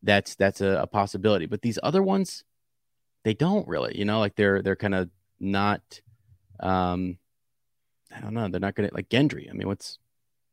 that's 0.00 0.36
that's 0.36 0.60
a, 0.60 0.82
a 0.82 0.86
possibility. 0.86 1.46
But 1.46 1.60
these 1.60 1.76
other 1.82 2.04
ones, 2.04 2.44
they 3.24 3.34
don't 3.34 3.66
really. 3.66 3.98
You 3.98 4.04
know, 4.04 4.20
like 4.20 4.36
they're 4.36 4.62
they're 4.62 4.76
kind 4.76 4.94
of 4.94 5.10
not. 5.40 5.82
Um, 6.60 7.18
I 8.14 8.20
don't 8.20 8.32
know. 8.32 8.46
They're 8.46 8.60
not 8.60 8.76
gonna 8.76 8.90
like 8.92 9.08
Gendry. 9.08 9.50
I 9.50 9.54
mean, 9.54 9.66
what's 9.66 9.98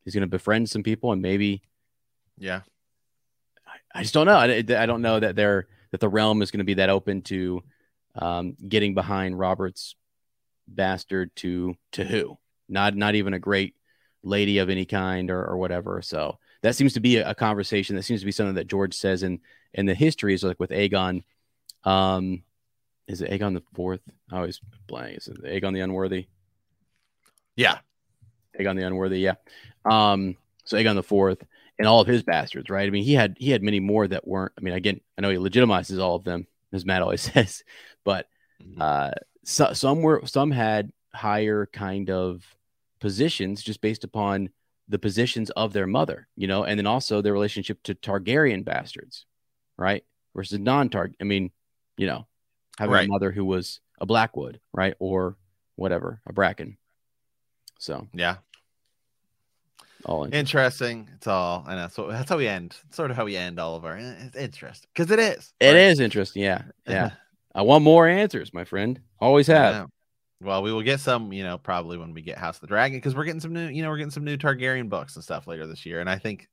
he's 0.04 0.16
gonna 0.16 0.26
befriend 0.26 0.68
some 0.68 0.82
people 0.82 1.12
and 1.12 1.22
maybe. 1.22 1.62
Yeah. 2.40 2.62
I, 3.68 4.00
I 4.00 4.02
just 4.02 4.16
don't 4.16 4.26
know. 4.26 4.38
I, 4.38 4.64
I 4.82 4.88
don't 4.88 5.04
know 5.04 5.20
that 5.20 5.36
they're 5.36 5.68
that 5.92 6.00
the 6.00 6.10
realm 6.10 6.42
is 6.42 6.50
going 6.50 6.58
to 6.58 6.66
be 6.66 6.74
that 6.74 6.90
open 6.90 7.22
to 7.22 7.64
um, 8.16 8.56
getting 8.68 8.94
behind 8.94 9.38
Robert's 9.38 9.96
bastard 10.68 11.36
to 11.36 11.76
to 11.92 12.04
who 12.06 12.38
not 12.70 12.96
not 12.96 13.16
even 13.16 13.34
a 13.34 13.40
great 13.40 13.76
lady 14.24 14.58
of 14.60 14.70
any 14.70 14.86
kind 14.86 15.30
or, 15.30 15.44
or 15.46 15.58
whatever. 15.58 16.02
So 16.02 16.38
that 16.62 16.76
seems 16.76 16.94
to 16.94 17.00
be 17.00 17.18
a, 17.18 17.32
a, 17.32 17.36
conversation. 17.36 17.96
That 17.96 18.04
seems 18.04 18.22
to 18.22 18.26
be 18.26 18.32
something 18.32 18.56
that 18.56 18.68
George 18.68 18.94
says 18.94 19.24
in 19.24 19.40
in 19.74 19.86
the 19.86 19.96
histories, 19.96 20.44
like 20.44 20.60
with 20.60 20.72
Aegon. 20.72 21.24
Um, 21.84 22.44
is 23.08 23.22
it 23.22 23.32
Aegon 23.32 23.54
the 23.54 23.64
fourth? 23.74 24.02
I 24.32 24.38
always 24.38 24.62
blank. 24.88 25.18
Is 25.18 25.28
it 25.28 25.44
Aegon 25.44 25.74
the 25.74 25.82
Unworthy? 25.82 26.28
Yeah, 27.56 27.80
Aegon 28.60 28.78
the 28.78 28.88
Unworthy. 28.88 29.20
Yeah. 29.20 29.36
Um, 29.86 30.38
so 30.64 30.78
Aegon 30.78 30.96
the 30.96 31.04
fourth 31.04 31.44
and 31.78 31.88
all 31.88 32.00
of 32.00 32.08
his 32.08 32.24
bastards, 32.24 32.70
right? 32.70 32.88
I 32.88 32.92
mean, 32.92 33.04
he 33.04 33.14
had 33.14 33.36
he 33.38 33.52
had 33.52 33.62
many 33.62 33.80
more 33.80 34.08
that 34.08 34.28
weren't. 34.28 34.54
I 34.58 34.62
mean, 34.62 34.74
again, 34.74 35.02
I 35.18 35.22
know 35.22 35.30
he 35.30 35.38
legitimizes 35.38 36.02
all 36.02 36.16
of 36.16 36.24
them, 36.24 36.48
as 36.74 36.86
Matt 36.86 37.02
always 37.02 37.22
says, 37.34 37.64
but 38.04 38.28
mm-hmm. 38.62 38.82
uh, 38.82 39.12
so, 39.44 39.74
some 39.74 40.02
were 40.02 40.24
some 40.26 40.52
had 40.52 40.92
higher 41.14 41.68
kind 41.72 42.10
of 42.10 42.44
positions 43.00 43.62
just 43.62 43.82
based 43.82 44.04
upon 44.04 44.50
the 44.90 45.00
positions 45.00 45.50
of 45.52 45.74
their 45.74 45.88
mother, 45.88 46.28
you 46.36 46.48
know, 46.48 46.64
and 46.64 46.78
then 46.78 46.88
also 46.88 47.22
their 47.22 47.34
relationship 47.34 47.82
to 47.84 47.96
Targaryen 47.96 48.66
bastards, 48.66 49.26
right? 49.78 50.04
Versus 50.36 50.60
non 50.60 50.90
Targ. 50.90 51.14
I 51.22 51.24
mean, 51.24 51.52
you 51.98 52.08
know, 52.08 52.28
having 52.78 52.94
right. 52.94 53.06
a 53.06 53.10
mother 53.10 53.32
who 53.32 53.46
was 53.46 53.80
a 54.00 54.06
Blackwood, 54.06 54.60
right, 54.74 54.96
or 55.00 55.38
whatever, 55.76 56.22
a 56.26 56.34
Bracken. 56.34 56.78
So 57.80 58.08
yeah, 58.14 58.38
all 60.06 60.28
interesting. 60.34 61.10
It's 61.16 61.28
all 61.28 61.64
I 61.68 61.76
know. 61.76 61.88
So 61.88 62.08
that's 62.08 62.30
how 62.30 62.38
we 62.38 62.48
end. 62.48 62.76
sort 62.92 63.12
of 63.12 63.18
how 63.18 63.26
we 63.26 63.36
end 63.36 63.60
all 63.60 63.76
of 63.76 63.86
our. 63.86 63.98
Eh, 63.98 64.14
it's 64.22 64.36
interesting 64.36 64.90
because 64.94 65.12
it 65.12 65.20
is. 65.20 65.54
It 65.60 65.68
right? 65.68 65.76
is 65.76 66.00
interesting. 66.00 66.44
Yeah, 66.44 66.64
yeah. 66.88 67.12
I 67.56 67.62
want 67.62 67.84
more 67.84 68.08
answers, 68.08 68.54
my 68.54 68.64
friend. 68.64 69.00
Always 69.20 69.48
have. 69.48 69.88
Well, 70.42 70.62
we 70.62 70.74
will 70.74 70.82
get 70.82 71.00
some, 71.00 71.32
you 71.32 71.44
know, 71.44 71.58
probably 71.58 71.98
when 71.98 72.14
we 72.14 72.22
get 72.22 72.38
House 72.38 72.58
of 72.58 72.62
the 72.62 72.68
Dragon, 72.68 72.98
because 72.98 73.16
we're 73.16 73.24
getting 73.24 73.40
some 73.40 73.54
new, 73.54 73.68
you 73.68 73.82
know, 73.82 73.90
we're 73.90 73.98
getting 73.98 74.12
some 74.12 74.26
new 74.26 74.38
Targaryen 74.38 74.90
books 74.90 75.16
and 75.16 75.24
stuff 75.24 75.48
later 75.48 75.66
this 75.68 75.86
year, 75.86 76.02
and 76.02 76.10
I 76.10 76.18
think 76.18 76.50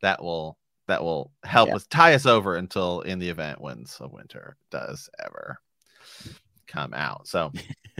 that 0.00 0.22
will 0.22 0.56
that 0.86 1.02
will 1.02 1.30
help 1.44 1.68
yeah. 1.68 1.76
us 1.76 1.86
tie 1.86 2.14
us 2.14 2.26
over 2.26 2.56
until 2.56 3.02
in 3.02 3.18
the 3.18 3.28
event 3.28 3.60
Winds 3.60 3.96
of 4.00 4.12
Winter 4.12 4.56
does 4.70 5.08
ever 5.24 5.60
come 6.66 6.94
out. 6.94 7.28
So, 7.28 7.52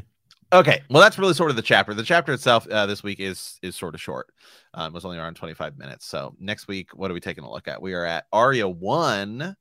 okay, 0.53 0.83
well, 0.89 1.03
that's 1.03 1.19
really 1.19 1.35
sort 1.35 1.51
of 1.51 1.57
the 1.57 1.63
chapter. 1.63 1.93
The 1.95 2.03
chapter 2.03 2.33
itself 2.33 2.67
uh, 2.69 2.87
this 2.87 3.03
week 3.03 3.21
is 3.21 3.59
is 3.63 3.77
sort 3.77 3.95
of 3.95 4.01
short. 4.01 4.29
Um, 4.75 4.93
it 4.93 4.95
was 4.95 5.05
only 5.05 5.19
around 5.19 5.35
twenty 5.35 5.55
five 5.55 5.79
minutes. 5.79 6.07
So 6.07 6.35
next 6.39 6.69
week, 6.69 6.91
what 6.95 7.11
are 7.11 7.15
we 7.15 7.21
taking 7.21 7.45
a 7.45 7.51
look 7.51 7.69
at? 7.69 7.83
We 7.83 7.95
are 7.95 8.05
at 8.05 8.27
Arya 8.33 8.69
one. 8.69 9.57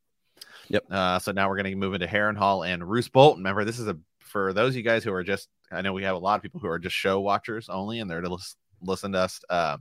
Yep. 0.69 0.85
Uh, 0.91 1.19
so 1.19 1.31
now 1.31 1.49
we're 1.49 1.55
going 1.55 1.71
to 1.71 1.75
move 1.75 1.95
into 1.95 2.05
Harrenhal 2.05 2.67
and 2.67 2.87
Roose 2.87 3.09
Bolton. 3.09 3.43
Remember, 3.43 3.65
this 3.65 3.79
is 3.79 3.87
a 3.87 3.97
for 4.19 4.53
those 4.53 4.73
of 4.73 4.75
you 4.75 4.83
guys 4.83 5.03
who 5.03 5.11
are 5.11 5.23
just, 5.23 5.49
I 5.71 5.81
know 5.81 5.93
we 5.93 6.03
have 6.03 6.15
a 6.15 6.19
lot 6.19 6.35
of 6.35 6.43
people 6.43 6.59
who 6.59 6.67
are 6.67 6.77
just 6.77 6.95
show 6.95 7.19
watchers 7.19 7.67
only, 7.69 7.99
and 7.99 8.09
they're 8.09 8.21
to 8.21 8.37
listen 8.81 9.13
to 9.13 9.17
us 9.17 9.41
uh, 9.49 9.77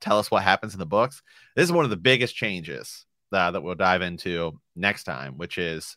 tell 0.00 0.18
us 0.18 0.30
what 0.30 0.42
happens 0.42 0.72
in 0.72 0.80
the 0.80 0.86
books. 0.86 1.22
This 1.54 1.64
is 1.64 1.72
one 1.72 1.84
of 1.84 1.90
the 1.90 1.96
biggest 1.96 2.34
changes 2.34 3.06
uh, 3.32 3.52
that 3.52 3.62
we'll 3.62 3.76
dive 3.76 4.02
into 4.02 4.58
next 4.74 5.04
time, 5.04 5.38
which 5.38 5.56
is 5.56 5.96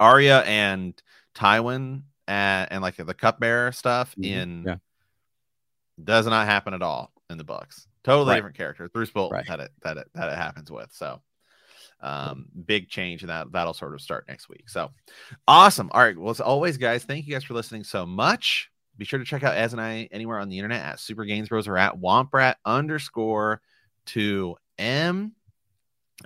Arya 0.00 0.40
and 0.40 1.00
Tywin 1.36 2.02
and, 2.26 2.72
and 2.72 2.82
like 2.82 2.96
the 2.96 3.14
cupbearer 3.14 3.70
stuff 3.70 4.10
mm-hmm. 4.12 4.24
in 4.24 4.64
yeah. 4.66 4.76
does 6.02 6.26
not 6.26 6.46
happen 6.46 6.74
at 6.74 6.82
all 6.82 7.12
in 7.30 7.38
the 7.38 7.44
books. 7.44 7.86
Totally 8.04 8.30
right. 8.30 8.36
different 8.36 8.56
character. 8.56 8.90
Roose 8.94 9.10
Bolton 9.10 9.36
right. 9.36 9.46
that 9.48 9.60
it 9.60 9.70
that 9.82 9.96
it 9.96 10.08
that 10.14 10.32
it 10.32 10.36
happens 10.36 10.70
with. 10.70 10.90
So 10.92 11.20
um 12.00 12.46
big 12.66 12.88
change 12.88 13.22
and 13.22 13.30
that 13.30 13.50
that'll 13.50 13.74
sort 13.74 13.92
of 13.92 14.00
start 14.00 14.24
next 14.28 14.48
week 14.48 14.68
so 14.68 14.90
awesome 15.48 15.90
all 15.92 16.00
right 16.00 16.16
well 16.16 16.30
as 16.30 16.40
always 16.40 16.76
guys 16.76 17.02
thank 17.02 17.26
you 17.26 17.32
guys 17.32 17.42
for 17.42 17.54
listening 17.54 17.82
so 17.82 18.06
much 18.06 18.70
be 18.96 19.04
sure 19.04 19.18
to 19.18 19.24
check 19.24 19.42
out 19.42 19.56
as 19.56 19.72
and 19.72 19.82
i 19.82 20.08
anywhere 20.12 20.38
on 20.38 20.48
the 20.48 20.56
internet 20.56 20.80
at 20.80 21.00
super 21.00 21.24
games 21.24 21.48
bros 21.48 21.66
or 21.66 21.76
at 21.76 21.96
womprat 21.96 22.54
underscore 22.64 23.60
to 24.06 24.56
m 24.78 25.32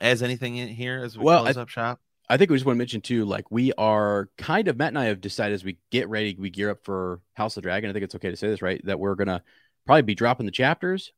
as 0.01 0.23
anything 0.23 0.57
in 0.57 0.69
here 0.69 1.03
as 1.03 1.17
we 1.17 1.25
well, 1.25 1.43
close 1.45 1.57
I, 1.57 1.63
up 1.63 1.71
shop 1.71 2.01
i 2.29 2.37
think 2.37 2.51
we 2.51 2.57
just 2.57 2.67
want 2.67 2.77
to 2.77 2.79
mention 2.79 3.01
too 3.01 3.25
like 3.25 3.51
we 3.51 3.73
are 3.79 4.29
kind 4.37 4.69
of 4.69 4.77
matt 4.77 4.89
and 4.89 4.99
i 4.99 5.07
have 5.07 5.23
decided 5.23 5.55
as 5.55 5.65
we 5.65 5.79
get 5.91 6.07
ready 6.11 6.37
we 6.39 6.51
gear 6.51 6.69
up 6.69 6.85
for 6.85 7.21
house 7.33 7.57
of 7.57 7.63
dragon 7.63 7.89
i 7.89 7.95
think 7.95 8.05
it's 8.05 8.15
okay 8.15 8.31
to 8.31 8.37
say 8.37 8.49
this 8.49 8.61
right 8.61 8.85
that 8.85 9.01
we're 9.01 9.15
gonna 9.15 9.43
probably 9.87 10.03
be 10.03 10.15
dropping 10.15 10.47
the 10.47 10.53
chapters 10.53 11.13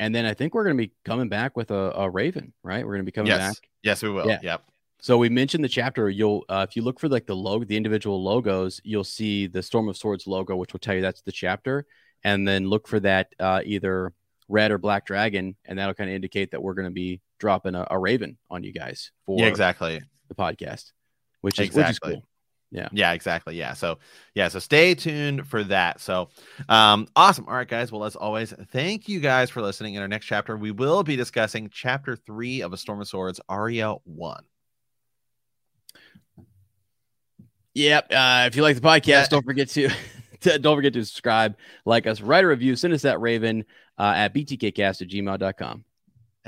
and 0.00 0.14
then 0.14 0.24
I 0.24 0.34
think 0.34 0.54
we're 0.54 0.64
going 0.64 0.76
to 0.76 0.86
be 0.86 0.92
coming 1.04 1.28
back 1.28 1.56
with 1.56 1.70
a, 1.70 1.92
a 1.96 2.08
Raven, 2.10 2.52
right? 2.62 2.84
We're 2.84 2.92
going 2.92 3.02
to 3.02 3.06
be 3.06 3.12
coming 3.12 3.28
yes. 3.28 3.54
back. 3.54 3.68
Yes, 3.82 4.02
we 4.02 4.10
will. 4.10 4.28
Yeah. 4.28 4.38
Yep. 4.42 4.62
So 5.00 5.18
we 5.18 5.28
mentioned 5.28 5.64
the 5.64 5.68
chapter. 5.68 6.08
You'll, 6.08 6.44
uh, 6.48 6.66
if 6.68 6.76
you 6.76 6.82
look 6.82 7.00
for 7.00 7.08
like 7.08 7.26
the 7.26 7.34
logo, 7.34 7.64
the 7.64 7.76
individual 7.76 8.22
logos, 8.22 8.80
you'll 8.84 9.04
see 9.04 9.46
the 9.46 9.62
Storm 9.62 9.88
of 9.88 9.96
Swords 9.96 10.26
logo, 10.26 10.56
which 10.56 10.72
will 10.72 10.80
tell 10.80 10.94
you 10.94 11.02
that's 11.02 11.22
the 11.22 11.32
chapter. 11.32 11.84
And 12.24 12.46
then 12.46 12.68
look 12.68 12.88
for 12.88 12.98
that 13.00 13.32
uh, 13.38 13.60
either 13.64 14.12
red 14.48 14.70
or 14.70 14.78
black 14.78 15.06
dragon, 15.06 15.56
and 15.64 15.78
that'll 15.78 15.94
kind 15.94 16.10
of 16.10 16.14
indicate 16.14 16.50
that 16.50 16.62
we're 16.62 16.74
going 16.74 16.88
to 16.88 16.92
be 16.92 17.20
dropping 17.38 17.74
a, 17.76 17.86
a, 17.90 17.98
Raven 17.98 18.38
on 18.50 18.64
you 18.64 18.72
guys 18.72 19.12
for 19.24 19.38
yeah, 19.38 19.46
exactly 19.46 20.00
the 20.26 20.34
podcast, 20.34 20.90
which 21.42 21.60
is 21.60 21.66
exactly. 21.66 21.82
which 21.82 22.18
is 22.18 22.20
cool. 22.20 22.28
Yeah. 22.70 22.88
Yeah, 22.92 23.12
exactly. 23.12 23.56
Yeah. 23.56 23.72
So, 23.72 23.98
yeah. 24.34 24.48
So 24.48 24.58
stay 24.58 24.94
tuned 24.94 25.46
for 25.46 25.64
that. 25.64 26.00
So, 26.00 26.28
um, 26.68 27.08
awesome. 27.16 27.46
All 27.48 27.54
right, 27.54 27.66
guys. 27.66 27.90
Well, 27.90 28.04
as 28.04 28.14
always, 28.14 28.52
thank 28.72 29.08
you 29.08 29.20
guys 29.20 29.48
for 29.48 29.62
listening. 29.62 29.94
In 29.94 30.02
our 30.02 30.08
next 30.08 30.26
chapter, 30.26 30.56
we 30.56 30.70
will 30.70 31.02
be 31.02 31.16
discussing 31.16 31.70
chapter 31.72 32.14
three 32.14 32.60
of 32.60 32.72
A 32.72 32.76
Storm 32.76 33.00
of 33.00 33.08
Swords, 33.08 33.40
Arya 33.48 33.94
1. 34.04 34.44
Yep. 37.74 38.12
Uh, 38.12 38.44
if 38.46 38.56
you 38.56 38.62
like 38.62 38.74
the 38.74 38.82
podcast, 38.82 39.06
yeah. 39.06 39.26
don't 39.28 39.44
forget 39.44 39.68
to. 39.70 39.88
don't 40.58 40.76
forget 40.76 40.92
to 40.92 41.04
subscribe, 41.04 41.56
like 41.84 42.06
us, 42.06 42.20
write 42.20 42.44
a 42.44 42.48
review, 42.48 42.76
send 42.76 42.92
us 42.92 43.02
that 43.02 43.20
Raven 43.20 43.64
uh, 43.98 44.12
at 44.16 44.34
btkcast 44.34 45.02
at 45.02 45.08
gmail.com. 45.08 45.84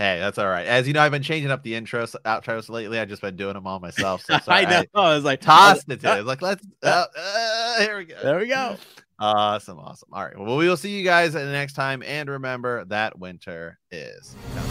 Hey, 0.00 0.18
that's 0.18 0.38
all 0.38 0.48
right. 0.48 0.66
As 0.66 0.88
you 0.88 0.94
know, 0.94 1.02
I've 1.02 1.12
been 1.12 1.22
changing 1.22 1.50
up 1.50 1.62
the 1.62 1.74
intros, 1.74 2.16
outros 2.24 2.70
lately. 2.70 2.98
I've 2.98 3.10
just 3.10 3.20
been 3.20 3.36
doing 3.36 3.52
them 3.52 3.66
all 3.66 3.80
myself. 3.80 4.24
So 4.24 4.38
I 4.48 4.64
know. 4.64 4.82
I, 4.94 4.98
I 4.98 5.14
was 5.14 5.24
like, 5.24 5.42
tossed 5.42 5.90
it 5.90 6.00
to 6.00 6.20
it. 6.20 6.24
Like, 6.24 6.40
let's. 6.40 6.66
Uh, 6.82 7.04
uh, 7.14 7.80
here 7.80 7.98
we 7.98 8.06
go. 8.06 8.16
There 8.22 8.38
we 8.38 8.46
go. 8.46 8.78
Awesome, 9.18 9.78
awesome. 9.78 10.08
All 10.14 10.24
right. 10.24 10.38
Well, 10.38 10.56
we 10.56 10.66
will 10.66 10.78
see 10.78 10.96
you 10.98 11.04
guys 11.04 11.34
the 11.34 11.44
next 11.44 11.74
time, 11.74 12.02
and 12.02 12.30
remember 12.30 12.86
that 12.86 13.18
winter 13.18 13.78
is 13.90 14.34
coming. 14.54 14.70